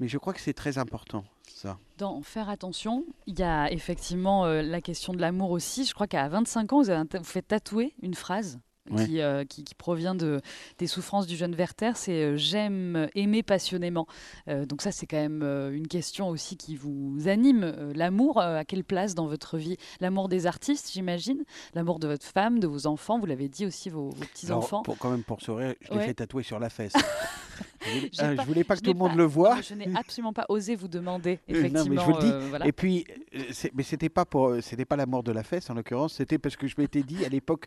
Mais 0.02 0.08
je 0.08 0.18
crois 0.18 0.32
que 0.32 0.40
c'est 0.40 0.52
très 0.52 0.78
important, 0.78 1.22
ça. 1.46 1.78
Dans 1.96 2.22
faire 2.22 2.48
attention, 2.48 3.04
il 3.28 3.38
y 3.38 3.44
a 3.44 3.70
effectivement 3.70 4.44
euh, 4.46 4.60
la 4.60 4.80
question 4.80 5.12
de 5.12 5.20
l'amour 5.20 5.52
aussi. 5.52 5.84
Je 5.84 5.94
crois 5.94 6.08
qu'à 6.08 6.28
25 6.28 6.72
ans, 6.72 6.82
vous, 6.82 6.90
avez 6.90 7.04
vous 7.18 7.22
faites 7.22 7.46
tatouer 7.46 7.94
une 8.02 8.14
phrase. 8.14 8.58
Ouais. 8.90 9.06
Qui, 9.06 9.20
euh, 9.20 9.44
qui, 9.44 9.62
qui 9.62 9.76
provient 9.76 10.16
de, 10.16 10.40
des 10.78 10.88
souffrances 10.88 11.28
du 11.28 11.36
jeune 11.36 11.54
Werther, 11.54 11.92
c'est 11.94 12.24
euh, 12.24 12.36
j'aime 12.36 13.08
aimer 13.14 13.44
passionnément. 13.44 14.08
Euh, 14.48 14.66
donc 14.66 14.82
ça, 14.82 14.90
c'est 14.90 15.06
quand 15.06 15.20
même 15.20 15.44
une 15.72 15.86
question 15.86 16.28
aussi 16.28 16.56
qui 16.56 16.74
vous 16.74 17.16
anime. 17.28 17.92
L'amour, 17.94 18.40
à 18.40 18.64
quelle 18.64 18.82
place 18.82 19.14
dans 19.14 19.26
votre 19.28 19.56
vie? 19.56 19.76
L'amour 20.00 20.28
des 20.28 20.46
artistes, 20.48 20.90
j'imagine? 20.92 21.44
L'amour 21.74 22.00
de 22.00 22.08
votre 22.08 22.26
femme, 22.26 22.58
de 22.58 22.66
vos 22.66 22.88
enfants? 22.88 23.20
Vous 23.20 23.26
l'avez 23.26 23.48
dit 23.48 23.66
aussi, 23.66 23.88
vos, 23.88 24.10
vos 24.10 24.24
petits 24.24 24.46
Alors, 24.46 24.58
enfants. 24.58 24.82
pour, 24.82 24.98
quand 24.98 25.10
même, 25.12 25.22
pour 25.22 25.40
sourire, 25.42 25.74
je 25.82 25.90
l'ai 25.92 25.96
Ouais. 25.98 26.06
fait 26.06 26.14
tatouer 26.14 26.42
sur 26.42 26.58
la 26.58 26.68
fesse. 26.68 26.94
je, 27.84 27.90
voulais, 27.90 28.10
J'ai 28.12 28.22
ah, 28.22 28.34
pas- 28.34 28.42
je 28.42 28.46
voulais 28.48 28.64
pas 28.64 28.76
que 28.76 28.80
tout 28.82 28.92
le 28.92 28.98
monde 28.98 29.10
pas- 29.10 29.16
le 29.16 29.24
voie. 29.24 29.60
je 29.60 29.74
n'ai 29.74 29.88
absolument 29.96 30.32
pas 30.32 30.46
osé 30.48 30.74
vous 30.76 30.88
demander, 30.88 31.40
Euh, 31.50 31.54
non, 31.54 31.54
mais 31.54 31.60
je 31.62 31.66
effectivement. 31.66 32.04
vous 32.04 32.12
le 32.12 32.18
dis. 32.20 32.30
euh, 32.32 32.46
voilà. 32.48 32.66
Et 32.66 32.72
puis, 32.72 33.04
euh, 33.34 33.42
mais 33.74 33.82
c'était 33.82 34.08
pas 34.08 34.24
pour, 34.24 34.56
c'était 34.62 34.84
pas 34.84 34.96
la 34.96 35.06
mort 35.06 35.22
de 35.22 35.32
la 35.32 35.42
fesse 35.42 35.68
en 35.70 35.74
l'occurrence, 35.74 36.14
c'était 36.14 36.38
parce 36.38 36.56
que 36.56 36.66
je 36.66 36.74
m'étais 36.78 37.02
dit 37.02 37.24
à 37.24 37.28
l'époque, 37.28 37.66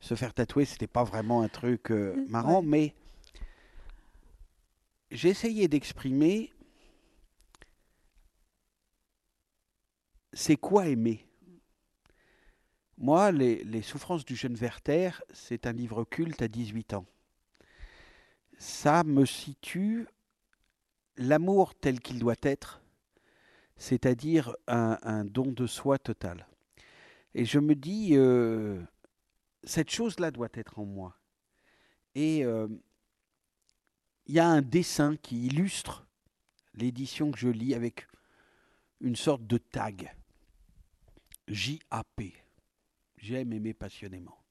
se 0.00 0.14
faire 0.14 0.32
tatouer, 0.34 0.64
c'était 0.64 0.86
pas 0.86 1.04
vraiment 1.04 1.42
un 1.42 1.48
truc 1.48 1.90
euh, 1.90 2.14
marrant, 2.28 2.60
Ouais. 2.60 2.66
mais 2.66 2.94
j'ai 5.10 5.28
essayé 5.30 5.68
d'exprimer 5.68 6.50
c'est 10.32 10.56
quoi 10.56 10.88
aimer. 10.88 11.24
Moi, 12.98 13.32
les, 13.32 13.62
les 13.64 13.82
souffrances 13.82 14.24
du 14.24 14.36
jeune 14.36 14.54
Werther, 14.54 15.10
c'est 15.32 15.66
un 15.66 15.72
livre 15.72 16.04
culte 16.04 16.42
à 16.42 16.48
18 16.48 16.94
ans. 16.94 17.06
Ça 18.58 19.04
me 19.04 19.26
situe 19.26 20.06
l'amour 21.16 21.74
tel 21.74 22.00
qu'il 22.00 22.18
doit 22.18 22.34
être, 22.42 22.82
c'est-à-dire 23.76 24.54
un, 24.66 25.24
don 25.24 25.52
de 25.52 25.66
soi 25.66 25.98
total. 25.98 26.46
Et 27.34 27.44
je 27.44 27.58
me 27.58 27.74
dis, 27.74 28.10
euh, 28.12 28.80
cette 29.64 29.90
chose-là 29.90 30.30
doit 30.30 30.48
être 30.54 30.78
en 30.78 30.84
moi. 30.84 31.16
Et 32.14 32.44
euh, 32.44 32.68
il 34.26 34.34
y 34.34 34.40
a 34.40 34.46
un 34.46 34.62
dessin 34.62 35.16
qui 35.16 35.46
illustre 35.46 36.06
l'édition 36.74 37.30
que 37.30 37.38
je 37.38 37.48
lis 37.48 37.74
avec 37.74 38.06
une 39.00 39.16
sorte 39.16 39.46
de 39.46 39.58
tag. 39.58 40.14
J-A-P. 41.48 42.32
J'aime 43.18 43.52
aimer 43.52 43.74
passionnément. 43.74 44.43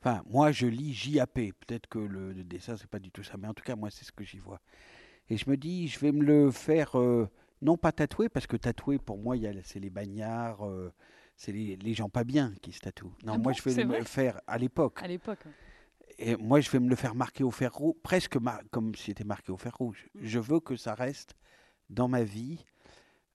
Enfin, 0.00 0.22
moi, 0.28 0.52
je 0.52 0.66
lis 0.66 0.92
J-A-P. 0.92 1.52
Peut-être 1.52 1.86
que 1.88 1.98
le, 1.98 2.32
le 2.32 2.44
dessin, 2.44 2.76
c'est 2.76 2.86
pas 2.88 2.98
du 2.98 3.10
tout 3.10 3.22
ça, 3.22 3.36
mais 3.36 3.48
en 3.48 3.54
tout 3.54 3.64
cas, 3.64 3.76
moi, 3.76 3.90
c'est 3.90 4.04
ce 4.04 4.12
que 4.12 4.24
j'y 4.24 4.38
vois. 4.38 4.60
Et 5.28 5.36
je 5.36 5.48
me 5.50 5.56
dis, 5.56 5.88
je 5.88 5.98
vais 5.98 6.12
me 6.12 6.22
le 6.24 6.50
faire 6.50 6.96
euh, 6.98 7.28
Non, 7.62 7.76
pas 7.76 7.92
tatoué, 7.92 8.28
parce 8.28 8.46
que 8.46 8.56
tatoué, 8.56 8.98
pour 8.98 9.18
moi, 9.18 9.34
c'est 9.64 9.80
les 9.80 9.90
bagnards, 9.90 10.64
euh, 10.66 10.92
c'est 11.36 11.52
les, 11.52 11.76
les 11.76 11.94
gens 11.94 12.08
pas 12.08 12.24
bien 12.24 12.52
qui 12.62 12.72
se 12.72 12.80
tatouent. 12.80 13.14
Non, 13.24 13.34
Ah 13.34 13.38
moi, 13.38 13.52
bon, 13.52 13.58
je 13.58 13.62
vais 13.64 13.84
me 13.84 13.98
le 13.98 14.04
faire 14.04 14.40
à 14.46 14.58
l'époque. 14.58 15.00
À 15.02 15.08
l'époque. 15.08 15.44
Et 16.18 16.36
moi, 16.36 16.60
je 16.60 16.70
vais 16.70 16.78
me 16.78 16.88
le 16.88 16.96
faire 16.96 17.14
marquer 17.14 17.42
au 17.44 17.50
fer 17.50 17.74
rouge, 17.74 17.94
presque 18.02 18.36
mar- 18.36 18.62
comme 18.70 18.94
si 18.94 19.06
c'était 19.06 19.24
marqué 19.24 19.50
au 19.52 19.56
fer 19.56 19.74
rouge. 19.76 20.08
Je 20.20 20.38
veux 20.38 20.60
que 20.60 20.76
ça 20.76 20.94
reste 20.94 21.34
dans 21.90 22.08
ma 22.08 22.22
vie 22.22 22.64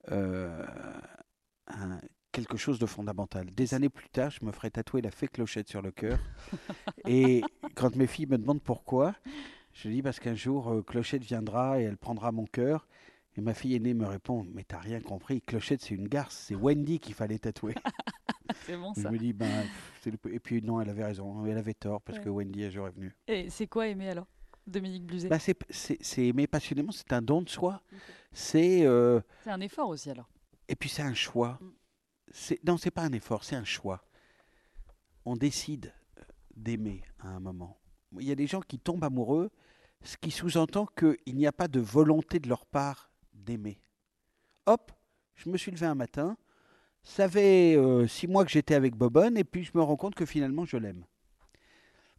euh, 0.09 0.65
un- 1.67 1.99
quelque 2.31 2.57
chose 2.57 2.79
de 2.79 2.85
fondamental. 2.85 3.47
Des 3.51 3.73
années 3.73 3.89
plus 3.89 4.09
tard, 4.09 4.31
je 4.31 4.43
me 4.45 4.51
ferai 4.51 4.71
tatouer 4.71 5.01
la 5.01 5.11
fée 5.11 5.27
clochette 5.27 5.67
sur 5.69 5.81
le 5.81 5.91
cœur. 5.91 6.19
et 7.07 7.41
quand 7.75 7.95
mes 7.95 8.07
filles 8.07 8.27
me 8.27 8.37
demandent 8.37 8.61
pourquoi, 8.61 9.15
je 9.73 9.89
dis 9.89 10.01
parce 10.01 10.19
qu'un 10.19 10.35
jour, 10.35 10.69
euh, 10.71 10.81
Clochette 10.81 11.23
viendra 11.23 11.79
et 11.79 11.83
elle 11.83 11.97
prendra 11.97 12.31
mon 12.31 12.45
cœur. 12.45 12.87
Et 13.37 13.41
ma 13.41 13.53
fille 13.53 13.75
aînée 13.75 13.93
me 13.93 14.05
répond, 14.05 14.45
mais 14.53 14.63
t'as 14.65 14.79
rien 14.79 14.99
compris, 14.99 15.41
Clochette 15.41 15.81
c'est 15.81 15.95
une 15.95 16.09
garce, 16.09 16.35
c'est 16.35 16.55
Wendy 16.55 16.99
qu'il 16.99 17.13
fallait 17.13 17.39
tatouer. 17.39 17.75
C'est 18.65 18.75
bon 18.75 18.91
je 18.97 19.03
ça. 19.03 19.11
me 19.11 19.17
dis, 19.17 19.31
ben, 19.31 19.47
le- 20.05 20.33
et 20.33 20.39
puis 20.39 20.61
non, 20.61 20.81
elle 20.81 20.89
avait 20.89 21.05
raison, 21.05 21.45
elle 21.45 21.57
avait 21.57 21.73
tort 21.73 22.01
parce 22.01 22.17
Ouais. 22.17 22.25
que 22.25 22.29
Wendy 22.29 22.63
est 22.63 22.69
venue. 22.69 23.15
Et 23.25 23.49
c'est 23.49 23.65
quoi 23.65 23.87
aimer 23.87 24.09
alors 24.09 24.27
Dominique 24.67 25.05
Bluzet 25.05 25.29
Bah, 25.29 25.39
c'est, 25.39 25.57
c'est, 25.69 25.97
c'est 26.01 26.27
aimer 26.27 26.47
passionnément, 26.47 26.91
c'est 26.91 27.13
un 27.13 27.21
don 27.21 27.41
de 27.41 27.47
soi. 27.47 27.81
C'est, 28.33 28.85
euh, 28.85 29.21
C'est 29.45 29.51
un 29.51 29.61
effort 29.61 29.87
aussi 29.87 30.09
alors. 30.11 30.27
et 30.67 30.75
puis 30.75 30.89
c'est 30.89 31.01
un 31.01 31.13
choix. 31.13 31.59
Mm. 31.61 31.65
Non, 32.65 32.77
c'est 32.77 32.91
pas 32.91 33.03
un 33.03 33.11
effort, 33.13 33.43
c'est 33.43 33.55
un 33.55 33.63
choix. 33.63 34.03
On 35.25 35.35
décide 35.35 35.93
euh, 36.17 36.23
d'aimer 36.55 37.03
à 37.19 37.29
un 37.29 37.39
moment. 37.39 37.79
Il 38.19 38.27
y 38.27 38.31
a 38.31 38.35
des 38.35 38.47
gens 38.47 38.61
qui 38.61 38.79
tombent 38.79 39.03
amoureux, 39.03 39.51
ce 40.03 40.17
qui 40.17 40.31
sous-entend 40.31 40.85
qu'il 40.85 41.35
n'y 41.35 41.47
a 41.47 41.51
pas 41.51 41.67
de 41.67 41.79
volonté 41.79 42.39
de 42.39 42.49
leur 42.49 42.65
part 42.65 43.11
d'aimer. 43.33 43.79
Hop, 44.65 44.91
je 45.35 45.49
me 45.49 45.57
suis 45.57 45.71
levé 45.71 45.85
un 45.85 45.95
matin, 45.95 46.37
ça 47.03 47.29
fait 47.29 47.75
euh, 47.75 48.07
six 48.07 48.27
mois 48.27 48.45
que 48.45 48.51
j'étais 48.51 48.75
avec 48.75 48.95
Bobonne, 48.95 49.37
et 49.37 49.43
puis 49.43 49.63
je 49.63 49.71
me 49.73 49.81
rends 49.81 49.95
compte 49.95 50.15
que 50.15 50.25
finalement 50.25 50.65
je 50.65 50.77
l'aime. 50.77 51.05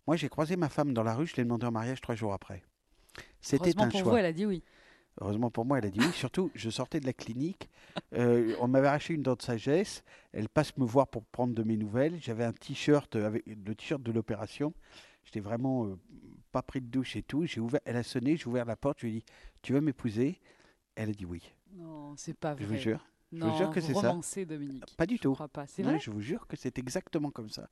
Moi, 0.06 0.16
j'ai 0.16 0.28
croisé 0.28 0.56
ma 0.56 0.68
femme 0.68 0.92
dans 0.92 1.04
la 1.04 1.14
rue, 1.14 1.26
je 1.26 1.36
l'ai 1.36 1.44
demandé 1.44 1.66
en 1.66 1.70
mariage 1.70 2.00
trois 2.00 2.16
jours 2.16 2.32
après. 2.32 2.64
C'était 3.40 3.78
un 3.78 3.88
pour 3.88 4.00
choix. 4.00 4.10
vous, 4.10 4.16
elle 4.16 4.26
a 4.26 4.32
dit 4.32 4.46
oui. 4.46 4.62
Heureusement 5.20 5.50
pour 5.50 5.64
moi, 5.64 5.78
elle 5.78 5.86
a 5.86 5.90
dit 5.90 6.00
oui. 6.00 6.10
Surtout, 6.14 6.50
je 6.54 6.70
sortais 6.70 7.00
de 7.00 7.06
la 7.06 7.12
clinique. 7.12 7.68
euh, 8.14 8.54
on 8.60 8.68
m'avait 8.68 8.88
arraché 8.88 9.14
une 9.14 9.22
dent 9.22 9.34
de 9.34 9.42
sagesse. 9.42 10.02
Elle 10.32 10.48
passe 10.48 10.76
me 10.78 10.84
voir 10.84 11.08
pour 11.08 11.24
prendre 11.24 11.54
de 11.54 11.62
mes 11.62 11.76
nouvelles. 11.76 12.18
J'avais 12.20 12.44
un 12.44 12.52
t-shirt 12.52 13.14
avec 13.16 13.44
le 13.46 13.74
t-shirt 13.74 14.02
de 14.02 14.12
l'opération. 14.12 14.72
J'étais 15.24 15.40
vraiment 15.40 15.86
euh, 15.86 15.98
pas 16.50 16.62
pris 16.62 16.80
de 16.80 16.86
douche 16.86 17.16
et 17.16 17.22
tout. 17.22 17.44
J'ai 17.46 17.60
ouvert. 17.60 17.80
Elle 17.84 17.96
a 17.96 18.02
sonné. 18.02 18.36
J'ai 18.36 18.46
ouvert 18.46 18.64
la 18.64 18.76
porte. 18.76 19.00
Je 19.00 19.06
lui 19.06 19.12
ai 19.12 19.18
dit 19.20 19.24
Tu 19.60 19.72
veux 19.72 19.80
m'épouser? 19.80 20.40
Elle 20.94 21.10
a 21.10 21.12
dit 21.12 21.24
oui. 21.26 21.42
Non, 21.74 22.14
c'est 22.16 22.34
pas 22.36 22.54
vrai. 22.54 22.64
Je 22.64 22.68
vous 22.68 22.76
jure. 22.76 23.06
Non, 23.32 23.50
vous 23.50 23.56
jure 23.56 23.70
que 23.70 23.80
c'est 23.80 23.94
ça. 23.94 24.44
Dominique. 24.44 24.84
Pas 24.96 25.06
du 25.06 25.16
Je 25.16 25.22
tout. 25.22 25.32
crois 25.32 25.48
pas. 25.48 25.64
Non, 25.78 25.84
vrai? 25.84 25.98
je 26.00 26.10
vous 26.10 26.20
jure 26.20 26.46
que 26.46 26.56
c'est 26.56 26.78
exactement 26.78 27.30
comme 27.30 27.48
ça 27.48 27.70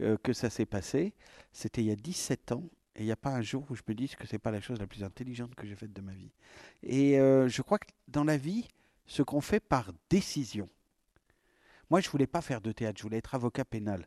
euh, 0.00 0.16
que 0.22 0.32
ça 0.32 0.48
s'est 0.48 0.64
passé. 0.64 1.12
C'était 1.52 1.82
il 1.82 1.88
y 1.88 1.90
a 1.90 1.96
17 1.96 2.52
ans. 2.52 2.64
Et 2.96 3.02
il 3.02 3.06
n'y 3.06 3.12
a 3.12 3.16
pas 3.16 3.30
un 3.30 3.42
jour 3.42 3.64
où 3.70 3.74
je 3.74 3.82
me 3.88 3.94
dise 3.94 4.14
que 4.16 4.26
c'est 4.26 4.38
pas 4.38 4.50
la 4.50 4.60
chose 4.60 4.78
la 4.78 4.86
plus 4.86 5.02
intelligente 5.02 5.54
que 5.54 5.66
j'ai 5.66 5.76
faite 5.76 5.92
de 5.92 6.00
ma 6.02 6.12
vie. 6.12 6.32
Et 6.82 7.18
euh, 7.18 7.48
je 7.48 7.62
crois 7.62 7.78
que 7.78 7.86
dans 8.08 8.24
la 8.24 8.36
vie, 8.36 8.68
ce 9.06 9.22
qu'on 9.22 9.40
fait 9.40 9.60
par 9.60 9.92
décision. 10.10 10.68
Moi, 11.90 12.00
je 12.00 12.10
voulais 12.10 12.26
pas 12.26 12.40
faire 12.40 12.60
de 12.60 12.72
théâtre, 12.72 12.98
je 12.98 13.02
voulais 13.02 13.18
être 13.18 13.34
avocat 13.34 13.64
pénal. 13.64 14.06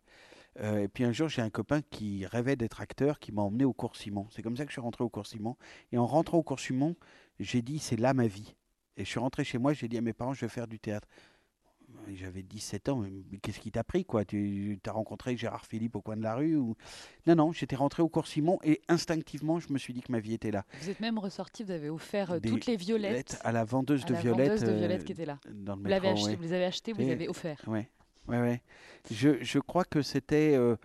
Euh, 0.59 0.83
et 0.83 0.87
puis 0.87 1.03
un 1.03 1.11
jour, 1.11 1.27
j'ai 1.27 1.41
un 1.41 1.49
copain 1.49 1.81
qui 1.81 2.25
rêvait 2.25 2.55
d'être 2.55 2.79
acteur, 2.81 3.19
qui 3.19 3.31
m'a 3.31 3.41
emmené 3.41 3.65
au 3.65 3.73
cours 3.73 3.95
Simon. 3.95 4.27
C'est 4.31 4.41
comme 4.41 4.55
ça 4.55 4.63
que 4.63 4.69
je 4.69 4.75
suis 4.75 4.81
rentré 4.81 5.03
au 5.03 5.09
cours 5.09 5.27
Simon. 5.27 5.57
Et 5.91 5.97
en 5.97 6.05
rentrant 6.05 6.37
au 6.37 6.43
cours 6.43 6.59
Simon, 6.59 6.95
j'ai 7.39 7.61
dit, 7.61 7.79
c'est 7.79 7.97
là 7.97 8.13
ma 8.13 8.27
vie. 8.27 8.55
Et 8.97 9.03
je 9.03 9.09
suis 9.09 9.19
rentré 9.19 9.43
chez 9.43 9.57
moi, 9.57 9.73
j'ai 9.73 9.87
dit 9.87 9.97
à 9.97 10.01
mes 10.01 10.13
parents, 10.13 10.33
je 10.33 10.41
vais 10.41 10.49
faire 10.49 10.67
du 10.67 10.79
théâtre. 10.79 11.07
J'avais 12.13 12.43
17 12.43 12.89
ans, 12.89 13.03
mais 13.31 13.37
qu'est-ce 13.39 13.59
qui 13.59 13.71
t'a 13.71 13.83
pris 13.83 14.05
quoi? 14.05 14.23
Tu 14.25 14.79
as 14.85 14.91
rencontré 14.91 15.35
Gérard 15.37 15.65
Philippe 15.65 15.95
au 15.95 16.01
coin 16.01 16.15
de 16.15 16.21
la 16.23 16.35
rue 16.35 16.55
ou... 16.55 16.75
Non, 17.27 17.35
non, 17.35 17.51
j'étais 17.51 17.75
rentré 17.75 18.03
au 18.03 18.09
cours 18.09 18.27
Simon 18.27 18.59
et 18.63 18.81
instinctivement, 18.87 19.59
je 19.59 19.71
me 19.73 19.77
suis 19.77 19.93
dit 19.93 20.01
que 20.01 20.11
ma 20.11 20.19
vie 20.19 20.33
était 20.33 20.51
là. 20.51 20.65
Vous 20.81 20.89
êtes 20.89 20.99
même 20.99 21.17
ressorti, 21.17 21.63
vous 21.63 21.71
avez 21.71 21.89
offert 21.89 22.31
euh, 22.31 22.39
Des 22.39 22.49
toutes 22.49 22.65
les 22.67 22.75
violettes 22.77 23.39
à 23.43 23.51
la 23.51 23.63
vendeuse 23.65 24.03
à 24.03 24.07
de 24.07 24.13
la 24.13 24.19
violettes. 24.21 24.47
vendeuse 24.49 24.63
de 24.63 24.69
euh, 24.69 24.77
violettes 24.77 25.03
qui 25.03 25.11
était 25.13 25.25
là. 25.25 25.39
dans 25.51 25.75
le 25.75 25.81
Vous, 25.81 25.87
l'avez 25.87 26.07
métro, 26.09 26.19
acheté, 26.25 26.29
ouais. 26.31 26.35
vous 26.37 26.43
les 26.43 26.53
avez 26.53 26.65
achetés, 26.65 26.93
vous 26.93 27.01
les 27.01 27.11
avez 27.11 27.27
offerts. 27.27 27.61
Ouais, 27.67 27.89
ouais, 28.27 28.39
ouais. 28.39 28.61
Je, 29.11 29.43
je 29.43 29.59
crois 29.59 29.83
que 29.85 30.01
c'était. 30.01 30.55
euh, 30.55 30.75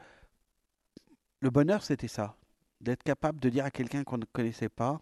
le 1.41 1.51
bonheur, 1.51 1.83
c'était 1.83 2.09
ça. 2.09 2.37
D'être 2.81 3.03
capable 3.03 3.41
de 3.41 3.49
dire 3.51 3.65
à 3.65 3.71
quelqu'un 3.71 4.05
qu'on 4.05 4.19
ne 4.19 4.25
connaissait 4.25 4.69
pas 4.69 5.01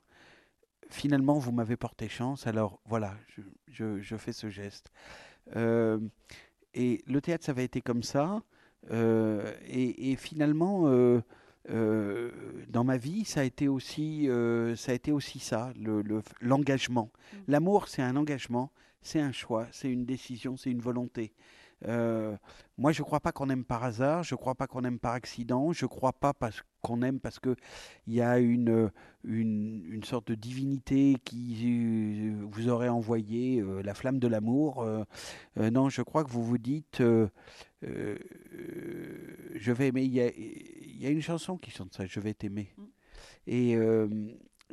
finalement, 0.91 1.35
vous 1.39 1.53
m'avez 1.53 1.77
porté 1.77 2.09
chance, 2.09 2.47
alors 2.47 2.81
voilà, 2.87 3.15
je, 3.29 3.43
je- 3.67 4.01
je 4.01 4.17
fais 4.17 4.33
ce 4.33 4.49
geste. 4.49 4.91
Euh, 5.57 5.99
et 6.75 7.03
le 7.07 7.21
théâtre, 7.21 7.45
ça 7.45 7.53
avait 7.53 7.65
été 7.65 7.81
comme 7.81 8.03
ça. 8.03 8.43
euh, 8.91 9.53
et, 9.69 10.13
et 10.13 10.17
finalement. 10.17 10.89
euh, 10.89 11.21
dans 12.69 12.85
ma 12.85 12.97
vie, 12.97 13.25
ça 13.27 13.41
a 13.41 13.45
été 13.45 13.69
aussi, 13.69 14.29
euh, 14.31 14.75
ça 14.77 14.93
a 14.93 14.95
été 14.95 15.13
aussi 15.13 15.39
ça, 15.39 15.73
le- 15.79 16.01
le- 16.03 16.23
l'engagement. 16.41 17.11
Mm. 17.33 17.37
L'amour, 17.49 17.89
c'est 17.89 18.01
un 18.03 18.17
engagement, 18.17 18.71
c'est 19.03 19.21
un 19.21 19.33
choix, 19.33 19.67
c'est 19.71 19.91
une 19.91 20.07
décision, 20.07 20.57
c'est 20.57 20.71
une 20.71 20.81
volonté. 20.81 21.33
Euh, 21.87 22.37
moi, 22.77 22.93
je 22.93 23.03
ne 23.03 23.05
crois 23.05 23.21
pas 23.21 23.33
qu'on 23.33 23.51
aime 23.51 23.65
par 23.65 23.85
hasard, 23.85 24.23
je 24.25 24.35
ne 24.35 24.39
crois 24.39 24.55
pas 24.55 24.67
qu'on 24.67 24.85
aime 24.85 24.99
par 24.99 25.13
accident, 25.13 25.73
je 25.73 25.85
ne 25.85 25.89
crois 25.89 26.13
pas 26.13 26.35
parce 26.35 26.63
qu'on 26.83 27.03
aime 27.03 27.21
parce 27.21 27.39
qu'il 27.39 27.57
y 28.07 28.21
a 28.21 28.39
une, 28.39 28.91
une, 29.25 29.85
une 29.89 30.05
sorte 30.05 30.29
de 30.29 30.35
divinité 30.35 31.17
qui 31.25 32.31
euh, 32.33 32.45
vous 32.51 32.69
aurait 32.69 32.89
envoyé 32.89 33.61
euh, 33.61 33.83
la 33.83 33.95
flamme 33.95 34.19
de 34.19 34.29
l'amour. 34.29 34.83
Euh, 34.83 35.05
non, 35.71 35.89
je 35.89 36.03
crois 36.03 36.25
que 36.25 36.31
vous 36.31 36.45
vous 36.45 36.59
dites, 36.59 37.03
je 37.83 38.19
vais 39.73 39.89
aimer. 39.89 40.03
Il 40.03 40.13
y 40.13 40.21
a, 40.21 40.29
il 40.29 41.01
y 41.01 41.07
a 41.07 41.11
une 41.11 41.23
chanson 41.23 41.57
qui 41.57 41.71
chante 41.71 41.95
ça, 41.95 42.07
je 42.07 42.21
vais 42.21 42.35
t'aimer. 42.35 42.73
Mm. 42.77 42.85
Et 43.47 43.77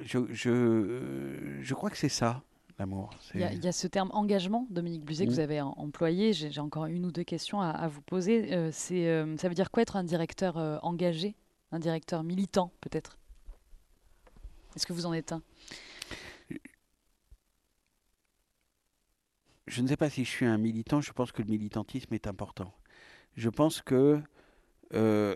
je, 0.02 0.20
je, 0.32 1.60
je 1.62 1.74
crois 1.74 1.90
que 1.90 1.98
c'est 1.98 2.10
ça, 2.10 2.44
l'amour. 2.78 3.10
Il 3.34 3.42
y, 3.42 3.44
a, 3.44 3.54
y 3.54 3.74
ce 3.74 3.88
terme 3.88 4.10
engagement, 4.14 4.68
Dominique 4.70 5.04
Bluzet, 5.04 5.26
que 5.26 5.32
vous 5.32 5.40
avez 5.40 5.60
em- 5.60 5.74
employé. 5.78 6.34
J'ai 6.34 6.60
encore 6.60 6.86
une 6.86 7.06
ou 7.06 7.12
deux 7.12 7.24
questions 7.24 7.62
à, 7.62 7.70
à 7.70 7.88
vous 7.88 8.02
poser. 8.02 8.54
Euh, 8.54 8.70
c'est, 8.72 9.08
euh, 9.08 9.38
ça 9.38 9.48
veut 9.48 9.56
dire 9.56 9.72
quoi 9.72 9.84
être 9.84 9.96
un 9.96 10.04
directeur 10.04 10.58
euh, 10.58 10.78
engagé? 10.82 11.36
Un 11.72 11.80
directeur 11.80 12.24
militant, 12.24 12.72
peut-être? 12.82 13.18
Est-ce 14.76 14.86
que 14.86 14.94
vous 14.94 15.06
en 15.06 15.14
êtes 15.14 15.32
un? 15.32 15.42
Je 19.68 19.82
ne 19.82 19.88
sais 19.88 19.98
pas 19.98 20.10
si 20.10 20.24
je 20.24 20.30
suis 20.30 20.46
un 20.46 20.58
militant, 20.58 21.02
je 21.02 21.12
pense 21.12 21.32
que 21.32 21.42
le 21.42 21.50
militantisme 21.50 22.14
est 22.14 22.28
important. 22.28 22.72
Je 23.36 23.50
pense 23.50 23.82
que 23.82 24.22
euh, 24.94 25.36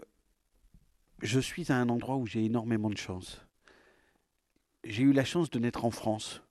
je 1.21 1.39
suis 1.39 1.71
à 1.71 1.77
un 1.77 1.89
endroit 1.89 2.15
où 2.15 2.27
j'ai 2.27 2.45
énormément 2.45 2.89
de 2.89 2.97
chance. 2.97 3.41
J'ai 4.83 5.03
eu 5.03 5.13
la 5.13 5.25
chance 5.25 5.49
de 5.49 5.59
naître 5.59 5.83
en 5.83 5.91
France. 5.91 6.41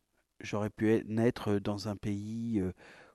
J'aurais 0.40 0.70
pu 0.70 0.90
être- 0.92 1.08
naître 1.08 1.58
dans 1.58 1.88
un 1.88 1.96
pays 1.96 2.62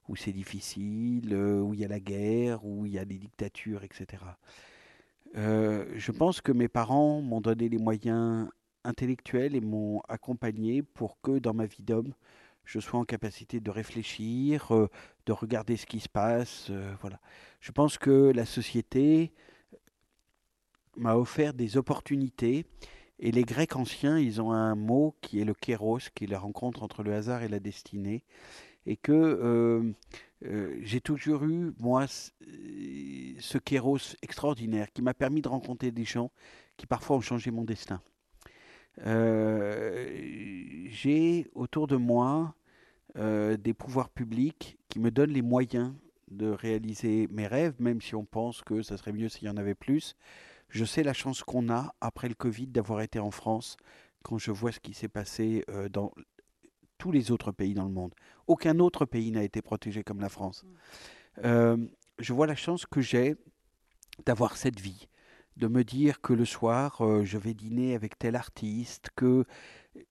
où 0.09 0.15
c'est 0.15 0.33
difficile, 0.33 1.35
où 1.35 1.73
il 1.73 1.79
y 1.79 1.85
a 1.85 1.87
la 1.87 1.99
guerre, 1.99 2.65
où 2.65 2.85
il 2.85 2.91
y 2.93 2.99
a 2.99 3.05
des 3.05 3.17
dictatures, 3.17 3.83
etc. 3.83 4.37
Je 5.35 6.11
pense 6.11 6.41
que 6.41 6.51
mes 6.51 6.67
parents 6.67 7.21
m'ont 7.21 7.41
donné 7.41 7.69
les 7.69 7.77
moyens 7.77 8.49
intellectuels 8.83 9.55
et 9.55 9.61
m'ont 9.61 10.01
accompagné 10.09 10.83
pour 10.83 11.19
que 11.21 11.39
dans 11.39 11.53
ma 11.53 11.65
vie 11.65 11.83
d'homme, 11.83 12.13
je 12.65 12.79
sois 12.79 12.99
en 12.99 13.05
capacité 13.05 13.59
de 13.59 13.71
réfléchir, 13.71 14.71
de 15.25 15.31
regarder 15.31 15.77
ce 15.77 15.85
qui 15.85 15.99
se 15.99 16.09
passe. 16.09 16.69
voilà. 17.01 17.19
Je 17.61 17.71
pense 17.71 17.97
que 17.97 18.31
la 18.35 18.45
société 18.45 19.33
m'a 20.97 21.15
offert 21.15 21.53
des 21.53 21.77
opportunités. 21.77 22.65
Et 23.25 23.31
les 23.31 23.43
Grecs 23.43 23.77
anciens, 23.77 24.19
ils 24.19 24.41
ont 24.41 24.51
un 24.51 24.75
mot 24.75 25.15
qui 25.21 25.39
est 25.39 25.45
le 25.45 25.53
kéros, 25.53 25.99
qui 26.13 26.25
est 26.25 26.27
la 26.27 26.39
rencontre 26.39 26.83
entre 26.83 27.03
le 27.03 27.13
hasard 27.13 27.41
et 27.41 27.47
la 27.47 27.61
destinée. 27.61 28.25
Et 28.85 28.97
que 28.97 29.13
euh, 29.13 29.93
euh, 30.45 30.77
j'ai 30.81 30.99
toujours 30.99 31.45
eu, 31.45 31.71
moi, 31.79 32.03
euh, 32.03 33.33
ce 33.39 33.57
kéros 33.57 34.17
extraordinaire 34.21 34.91
qui 34.91 35.01
m'a 35.01 35.13
permis 35.13 35.41
de 35.41 35.47
rencontrer 35.47 35.91
des 35.91 36.03
gens 36.03 36.31
qui 36.75 36.85
parfois 36.85 37.15
ont 37.15 37.21
changé 37.21 37.49
mon 37.49 37.63
destin. 37.63 38.01
J'ai 40.89 41.47
autour 41.55 41.87
de 41.87 41.95
moi 41.95 42.55
des 43.15 43.73
pouvoirs 43.73 44.09
publics 44.09 44.77
qui 44.89 44.99
me 44.99 45.11
donnent 45.11 45.31
les 45.31 45.41
moyens 45.41 45.93
de 46.29 46.49
réaliser 46.49 47.29
mes 47.31 47.47
rêves, 47.47 47.75
même 47.79 48.01
si 48.01 48.15
on 48.15 48.25
pense 48.25 48.63
que 48.63 48.81
ça 48.81 48.97
serait 48.97 49.13
mieux 49.13 49.29
s'il 49.29 49.47
y 49.47 49.49
en 49.49 49.55
avait 49.55 49.75
plus. 49.75 50.17
Je 50.73 50.85
sais 50.85 51.03
la 51.03 51.13
chance 51.13 51.43
qu'on 51.43 51.69
a 51.69 51.93
après 52.01 52.27
le 52.27 52.33
Covid 52.33 52.65
d'avoir 52.65 53.01
été 53.01 53.19
en 53.19 53.29
France 53.29 53.77
quand 54.23 54.39
je 54.39 54.49
vois 54.49 54.71
ce 54.71 54.79
qui 54.79 54.95
s'est 54.95 55.07
passé 55.07 55.63
euh, 55.69 55.87
dans 55.87 56.11
tous 56.97 57.11
les 57.11 57.29
autres 57.29 57.51
pays 57.51 57.75
dans 57.75 57.85
le 57.85 57.91
monde. 57.91 58.15
Aucun 58.47 58.79
autre 58.79 59.05
pays 59.05 59.29
n'a 59.29 59.43
été 59.43 59.61
protégé 59.61 60.03
comme 60.03 60.19
la 60.19 60.29
France. 60.29 60.65
Euh, 61.43 61.77
je 62.17 62.33
vois 62.33 62.47
la 62.47 62.55
chance 62.55 62.87
que 62.87 63.01
j'ai 63.01 63.35
d'avoir 64.25 64.57
cette 64.57 64.79
vie, 64.79 65.07
de 65.57 65.67
me 65.67 65.83
dire 65.83 66.21
que 66.21 66.33
le 66.33 66.45
soir, 66.45 67.01
euh, 67.01 67.23
je 67.23 67.37
vais 67.37 67.53
dîner 67.53 67.93
avec 67.93 68.17
tel 68.17 68.35
artiste, 68.35 69.11
que 69.15 69.45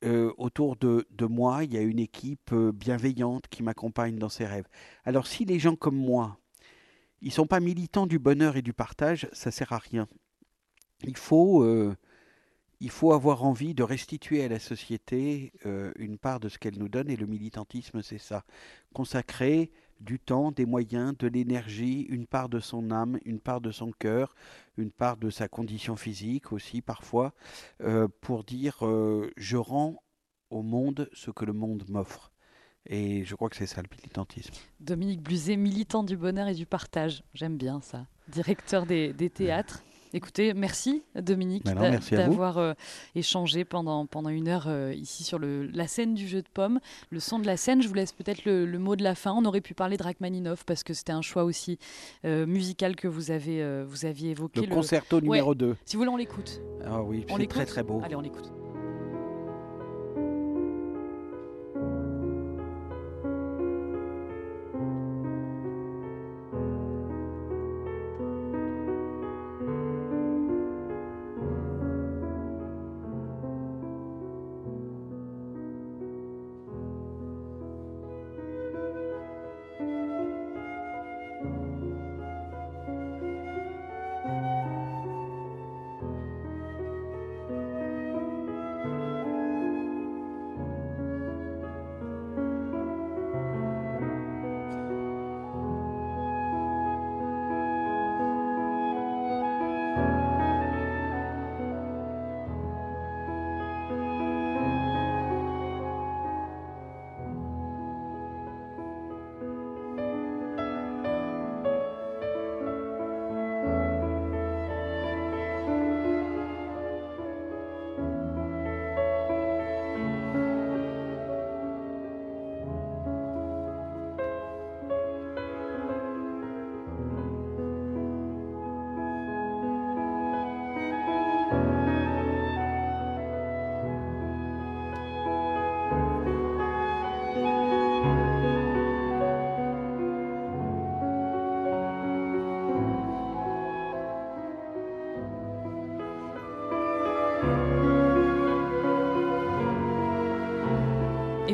euh, 0.05 0.33
autour 0.39 0.77
de, 0.77 1.09
de 1.11 1.27
moi, 1.27 1.65
il 1.65 1.75
y 1.75 1.77
a 1.77 1.83
une 1.83 1.99
équipe 1.99 2.55
bienveillante 2.55 3.49
qui 3.49 3.65
m'accompagne 3.65 4.17
dans 4.17 4.29
ces 4.29 4.47
rêves. 4.47 4.69
Alors 5.05 5.27
si 5.27 5.45
les 5.45 5.59
gens 5.59 5.75
comme 5.75 5.97
moi, 5.97 6.39
ils 7.21 7.33
sont 7.33 7.49
pas 7.49 7.59
militants 7.59 8.07
du 8.07 8.21
bonheur 8.21 8.57
et 8.57 8.63
du 8.63 8.73
partage, 8.73 9.29
ça 9.33 9.51
sert 9.51 9.73
à 9.73 9.79
rien. 9.79 10.07
Il 11.05 11.17
faut, 11.17 11.63
euh, 11.63 11.97
il 12.81 12.91
faut 12.91 13.13
avoir 13.13 13.45
envie 13.45 13.75
de 13.75 13.83
restituer 13.83 14.45
à 14.45 14.49
la 14.49 14.59
société 14.59 15.53
euh, 15.67 15.93
une 15.97 16.19
part 16.19 16.41
de 16.41 16.49
ce 16.49 16.59
qu'elle 16.59 16.79
nous 16.79 16.89
donne, 16.89 17.11
et 17.11 17.17
le 17.17 17.27
militantisme, 17.27 18.03
c'est 18.03 18.19
ça. 18.19 18.45
Consacrer 18.93 19.71
du 20.01 20.19
temps, 20.19 20.51
des 20.51 20.67
moyens, 20.67 21.17
de 21.17 21.29
l'énergie, 21.29 22.03
une 22.03 22.27
part 22.27 22.49
de 22.49 22.59
son 22.59 22.91
âme, 22.91 23.19
une 23.25 23.39
part 23.39 23.61
de 23.61 23.71
son 23.71 23.93
cœur, 23.93 24.35
une 24.77 24.91
part 24.91 25.17
de 25.17 25.31
sa 25.31 25.47
condition 25.49 25.95
physique 25.97 26.53
aussi 26.53 26.83
parfois, 26.83 27.35
euh, 27.83 28.09
pour 28.21 28.43
dire 28.43 28.79
je 29.37 29.57
rends 29.57 30.03
au 30.51 30.63
monde 30.63 31.09
ce 31.13 31.31
que 31.31 31.45
le 31.45 31.53
monde 31.53 31.85
m'offre. 31.89 32.33
Et 32.87 33.25
je 33.25 33.37
crois 33.37 33.49
que 33.49 33.55
c'est 33.55 33.67
ça 33.67 33.81
le 33.81 33.89
militantisme. 33.97 34.55
Dominique 34.81 35.23
Bluzet, 35.23 35.57
militant 35.57 36.03
du 36.03 36.17
bonheur 36.17 36.49
et 36.49 36.55
du 36.55 36.67
partage. 36.67 37.23
J'aime 37.33 37.57
bien 37.57 37.81
ça. 37.81 38.09
Directeur 38.27 38.87
des 38.87 39.31
théâtres. 39.33 39.85
Écoutez, 40.15 40.53
merci 40.53 41.03
Dominique 41.15 41.65
d'avoir 41.65 42.59
euh, 42.59 42.75
échangé 43.15 43.65
pendant, 43.65 44.05
pendant 44.07 44.29
une 44.29 44.49
heure 44.49 44.67
euh, 44.67 44.93
ici 44.95 45.25
sur 45.25 45.39
le, 45.39 45.67
la 45.69 45.87
scène 45.87 46.15
du 46.15 46.29
jeu 46.29 46.43
de 46.43 46.49
pommes, 46.53 46.81
le 47.11 47.19
son 47.19 47.39
de 47.39 47.47
la 47.47 47.57
scène. 47.57 47.83
Je 47.83 47.89
vous 47.89 47.95
laisse 47.95 48.13
peut-être 48.13 48.45
le, 48.45 48.67
le 48.67 48.79
mot 48.79 48.95
de 48.95 49.03
la 49.03 49.15
fin. 49.15 49.33
On 49.33 49.45
aurait 49.47 49.63
pu 49.63 49.73
parler 49.73 49.97
de 49.97 50.03
Rachmaninoff 50.03 50.65
parce 50.65 50.83
que 50.83 50.93
c'était 50.93 51.13
un 51.13 51.23
choix 51.23 51.45
aussi 51.45 51.79
euh, 52.25 52.47
musical 52.47 52.95
que 52.95 53.09
vous, 53.09 53.31
avez, 53.31 53.85
vous 53.85 54.05
aviez 54.05 54.31
évoqué. 54.31 54.61
Le 54.61 54.67
concerto 54.75 55.21
numéro 55.21 55.55
2. 55.55 55.77
Si 55.87 55.97
vous 55.97 56.01
voulez, 56.03 56.13
on 56.13 56.17
l'écoute. 56.17 56.61
Ah 56.85 57.03
oui, 57.03 57.25
c'est 57.29 57.47
très 57.47 57.67
très 57.67 57.83
beau. 57.83 58.03
Allez, 58.05 58.17
on 58.17 58.21
l'écoute. 58.21 58.53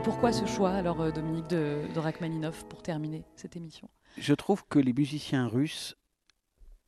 Pourquoi 0.09 0.33
ce 0.33 0.47
choix, 0.47 0.71
alors, 0.71 1.03
euh, 1.03 1.11
Dominique, 1.11 1.49
de, 1.49 1.83
de 1.93 1.99
Rachmaninoff 1.99 2.65
pour 2.65 2.81
terminer 2.83 3.25
cette 3.37 3.57
émission? 3.57 3.91
Je 4.17 4.33
trouve 4.33 4.65
que 4.67 4.79
les 4.79 4.95
musiciens 4.95 5.47
russes, 5.47 5.99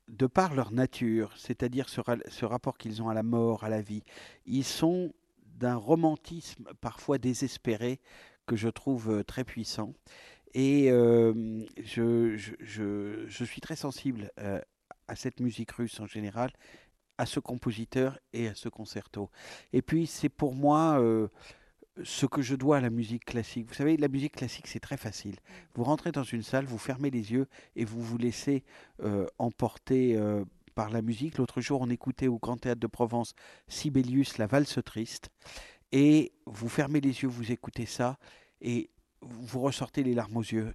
de 0.09 0.27
par 0.27 0.55
leur 0.55 0.73
nature, 0.73 1.31
c'est-à-dire 1.37 1.91
ce, 1.91 2.01
ra- 2.01 2.17
ce 2.31 2.47
rapport 2.47 2.79
qu'ils 2.79 3.03
ont 3.03 3.11
à 3.11 3.15
la 3.15 3.23
mort, 3.23 3.63
à 3.63 3.69
la 3.69 3.83
vie, 3.83 4.05
ils 4.47 4.65
sont 4.65 5.13
d'un 5.45 5.77
romantisme 5.77 6.65
parfois 6.81 7.19
désespéré 7.19 8.01
que 8.47 8.57
je 8.57 8.71
trouve 8.71 9.11
euh, 9.11 9.23
très 9.23 9.45
puissant. 9.45 9.93
Et 10.55 10.91
euh, 10.91 11.63
je, 11.77 12.37
suis 13.45 13.61
très 13.61 13.77
sensible 13.77 14.33
à 15.09 15.15
cette 15.15 15.41
musique 15.41 15.73
russe 15.73 16.01
en 16.01 16.07
général, 16.07 16.53
à 17.19 17.27
ce 17.27 17.39
compositeur 17.39 18.19
et 18.33 18.49
à 18.49 18.55
ce 18.55 18.71
concerto. 18.71 19.29
Et 19.75 19.83
puis 19.83 20.07
c'est 20.07 20.31
pour 20.31 20.55
moi 20.55 20.99
ce 22.05 22.27
que 22.27 22.43
je 22.43 22.55
dois 22.55 22.79
à 22.79 22.81
la 22.81 22.91
musique 22.91 23.25
classique. 23.25 23.69
Vous 23.69 23.75
savez, 23.75 23.97
la 23.97 24.09
musique 24.09 24.37
classique, 24.37 24.67
c'est 24.67 24.81
très 24.81 24.97
facile. 24.97 25.37
Vous 25.75 25.85
rentrez 25.85 26.13
dans 26.13 26.23
une 26.23 26.43
salle, 26.43 26.65
vous 26.65 26.79
fermez 26.79 27.11
les 27.11 27.33
yeux 27.33 27.47
et 27.77 27.85
vous 27.85 28.01
vous 28.01 28.19
laissez 28.19 28.65
euh, 29.03 29.27
emporter 29.39 30.17
euh, 30.17 30.45
par 30.75 30.91
la 30.91 31.03
musique. 31.03 31.39
L'autre 31.39 31.61
jour, 31.61 31.81
on 31.81 31.91
écoutait 31.91 32.29
au 32.29 32.39
Grand 32.39 32.57
Théâtre 32.57 32.81
de 32.81 32.87
Provence 32.87 33.35
Sibelius, 33.69 34.39
la 34.39 34.47
valse 34.47 34.79
triste. 34.85 35.31
Et 35.93 36.33
vous 36.47 36.69
fermez 36.69 37.01
les 37.01 37.23
yeux, 37.23 37.29
vous 37.29 37.53
écoutez 37.53 37.87
ça 37.87 38.19
et 38.61 38.91
vous 39.21 39.61
ressortez 39.61 40.03
les 40.03 40.15
larmes 40.15 40.37
aux 40.37 40.43
yeux. 40.43 40.73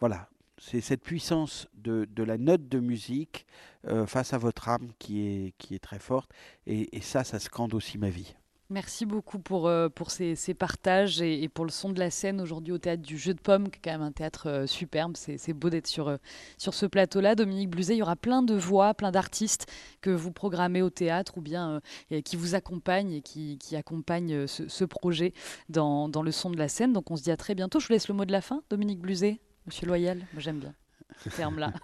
Voilà, 0.00 0.28
c'est 0.58 0.80
cette 0.80 1.02
puissance 1.02 1.68
de, 1.74 2.06
la 2.22 2.38
note 2.38 2.68
de 2.68 2.80
musique 2.80 3.46
euh, 3.86 4.06
face 4.06 4.32
à 4.32 4.38
votre 4.38 4.68
âme 4.68 4.92
qui 4.98 5.26
est, 5.26 5.54
qui 5.58 5.74
est 5.74 5.78
très 5.78 5.98
forte. 5.98 6.32
Et, 6.66 6.96
et 6.96 7.00
ça, 7.00 7.24
ça 7.24 7.38
scande 7.38 7.74
aussi 7.74 7.98
ma 7.98 8.10
vie. 8.10 8.34
Merci 8.72 9.04
beaucoup 9.04 9.38
pour, 9.38 9.68
euh, 9.68 9.90
pour 9.90 10.10
ces, 10.10 10.34
partages 10.54 11.20
et, 11.20 11.46
pour 11.50 11.66
le 11.66 11.70
son 11.70 11.90
de 11.90 11.98
la 11.98 12.08
scène 12.08 12.40
aujourd'hui 12.40 12.72
au 12.72 12.78
théâtre 12.78 13.02
du 13.02 13.18
Jeu 13.18 13.34
de 13.34 13.40
Pommes, 13.40 13.68
qui 13.68 13.76
est 13.76 13.82
quand 13.84 13.90
même 13.90 14.00
un 14.00 14.12
théâtre 14.12 14.48
euh, 14.48 14.66
superbe. 14.66 15.14
C'est 15.14 15.52
beau 15.52 15.68
d'être 15.68 15.86
sur, 15.86 16.08
euh, 16.08 16.16
sur 16.56 16.72
ce 16.72 16.86
plateau-là. 16.86 17.34
Dominique 17.34 17.68
Bluzet, 17.68 17.96
il 17.96 17.98
y 17.98 18.02
aura 18.02 18.16
plein 18.16 18.42
de 18.42 18.54
voix, 18.54 18.94
plein 18.94 19.10
d'artistes 19.10 19.70
que 20.00 20.08
vous 20.08 20.32
programmez 20.32 20.80
au 20.80 20.88
théâtre 20.88 21.36
ou 21.36 21.42
bien 21.42 21.82
qui 22.24 22.36
vous 22.36 22.54
accompagnent 22.54 23.12
et 23.12 23.20
qui, 23.20 23.58
qui 23.58 23.76
accompagnent 23.76 24.46
ce, 24.46 24.66
ce 24.66 24.84
projet 24.86 25.34
dans, 25.68 26.08
dans 26.08 26.22
le 26.22 26.32
son 26.32 26.48
de 26.48 26.56
la 26.56 26.68
scène. 26.68 26.94
Donc 26.94 27.10
on 27.10 27.16
se 27.16 27.22
dit 27.22 27.30
à 27.30 27.36
très 27.36 27.54
bientôt. 27.54 27.78
Je 27.78 27.88
vous 27.88 27.92
laisse 27.92 28.08
le 28.08 28.14
mot 28.14 28.24
de 28.24 28.32
la 28.32 28.40
fin, 28.40 28.62
Dominique 28.70 29.00
Bluzet, 29.00 29.38
Monsieur 29.66 29.86
Loyal. 29.86 30.16
Moi 30.32 30.40
j'aime 30.40 30.60
bien 30.60 30.74
ce 31.22 31.28
terme-là. 31.28 31.74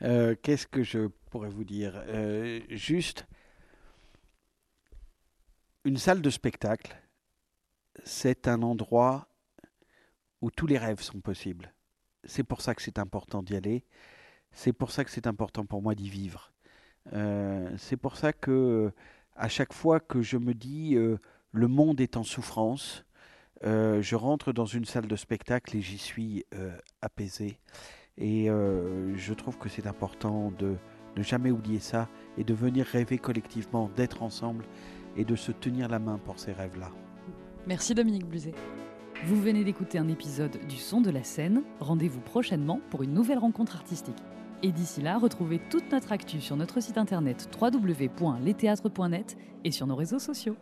Qu'est-ce 0.42 0.66
que 0.66 0.82
je 0.82 1.08
pourrais 1.30 1.50
vous 1.50 1.64
dire? 1.64 2.02
Juste, 2.70 3.26
une 5.84 5.98
salle 5.98 6.22
de 6.22 6.30
spectacle, 6.30 6.96
c'est 8.04 8.48
un 8.48 8.62
endroit 8.62 9.28
où 10.40 10.50
tous 10.50 10.66
les 10.66 10.78
rêves 10.78 11.00
sont 11.00 11.20
possibles. 11.20 11.72
C'est 12.24 12.42
pour 12.42 12.62
ça 12.62 12.74
que 12.74 12.82
c'est 12.82 12.98
important 12.98 13.42
d'y 13.42 13.54
aller. 13.54 13.84
C'est 14.52 14.72
pour 14.72 14.90
ça 14.90 15.04
que 15.04 15.10
c'est 15.10 15.26
important 15.26 15.66
pour 15.66 15.82
moi 15.82 15.94
d'y 15.94 16.08
vivre. 16.08 16.52
Euh, 17.12 17.70
c'est 17.76 17.98
pour 17.98 18.16
ça 18.16 18.32
que 18.32 18.92
à 19.36 19.48
chaque 19.48 19.74
fois 19.74 20.00
que 20.00 20.22
je 20.22 20.38
me 20.38 20.54
dis 20.54 20.94
euh, 20.94 21.18
le 21.52 21.68
monde 21.68 22.00
est 22.00 22.16
en 22.16 22.22
souffrance, 22.22 23.04
euh, 23.64 24.00
je 24.00 24.16
rentre 24.16 24.52
dans 24.52 24.64
une 24.64 24.86
salle 24.86 25.06
de 25.06 25.16
spectacle 25.16 25.76
et 25.76 25.82
j'y 25.82 25.98
suis 25.98 26.44
apaisé. 27.02 27.58
Et 28.16 28.46
je 28.46 29.34
trouve 29.34 29.58
que 29.58 29.68
c'est 29.68 29.86
important 29.88 30.52
de 30.52 30.76
ne 31.16 31.22
jamais 31.22 31.50
oublier 31.50 31.80
ça 31.80 32.08
et 32.38 32.44
de 32.44 32.54
venir 32.54 32.86
rêver 32.86 33.18
collectivement, 33.18 33.90
d'être 33.96 34.22
ensemble 34.22 34.64
et 35.16 35.24
de 35.24 35.36
se 35.36 35.52
tenir 35.52 35.88
la 35.88 35.98
main 35.98 36.18
pour 36.24 36.38
ces 36.38 36.52
rêves-là. 36.52 36.90
Merci 37.66 37.94
Dominique 37.94 38.26
Bluzet. 38.26 38.54
Vous 39.24 39.40
venez 39.40 39.64
d'écouter 39.64 39.98
un 39.98 40.08
épisode 40.08 40.58
du 40.68 40.76
Son 40.76 41.00
de 41.00 41.10
la 41.10 41.24
scène. 41.24 41.62
Rendez-vous 41.80 42.20
prochainement 42.20 42.80
pour 42.90 43.02
une 43.02 43.14
nouvelle 43.14 43.38
rencontre 43.38 43.76
artistique. 43.76 44.18
Et 44.62 44.72
d'ici 44.72 45.00
là, 45.00 45.18
retrouvez 45.18 45.60
toute 45.70 45.90
notre 45.92 46.12
actu 46.12 46.40
sur 46.40 46.56
notre 46.56 46.80
site 46.80 46.98
internet 46.98 47.48
www.letheatre.net 47.60 49.36
et 49.64 49.70
sur 49.70 49.86
nos 49.86 49.96
réseaux 49.96 50.18
sociaux. 50.18 50.56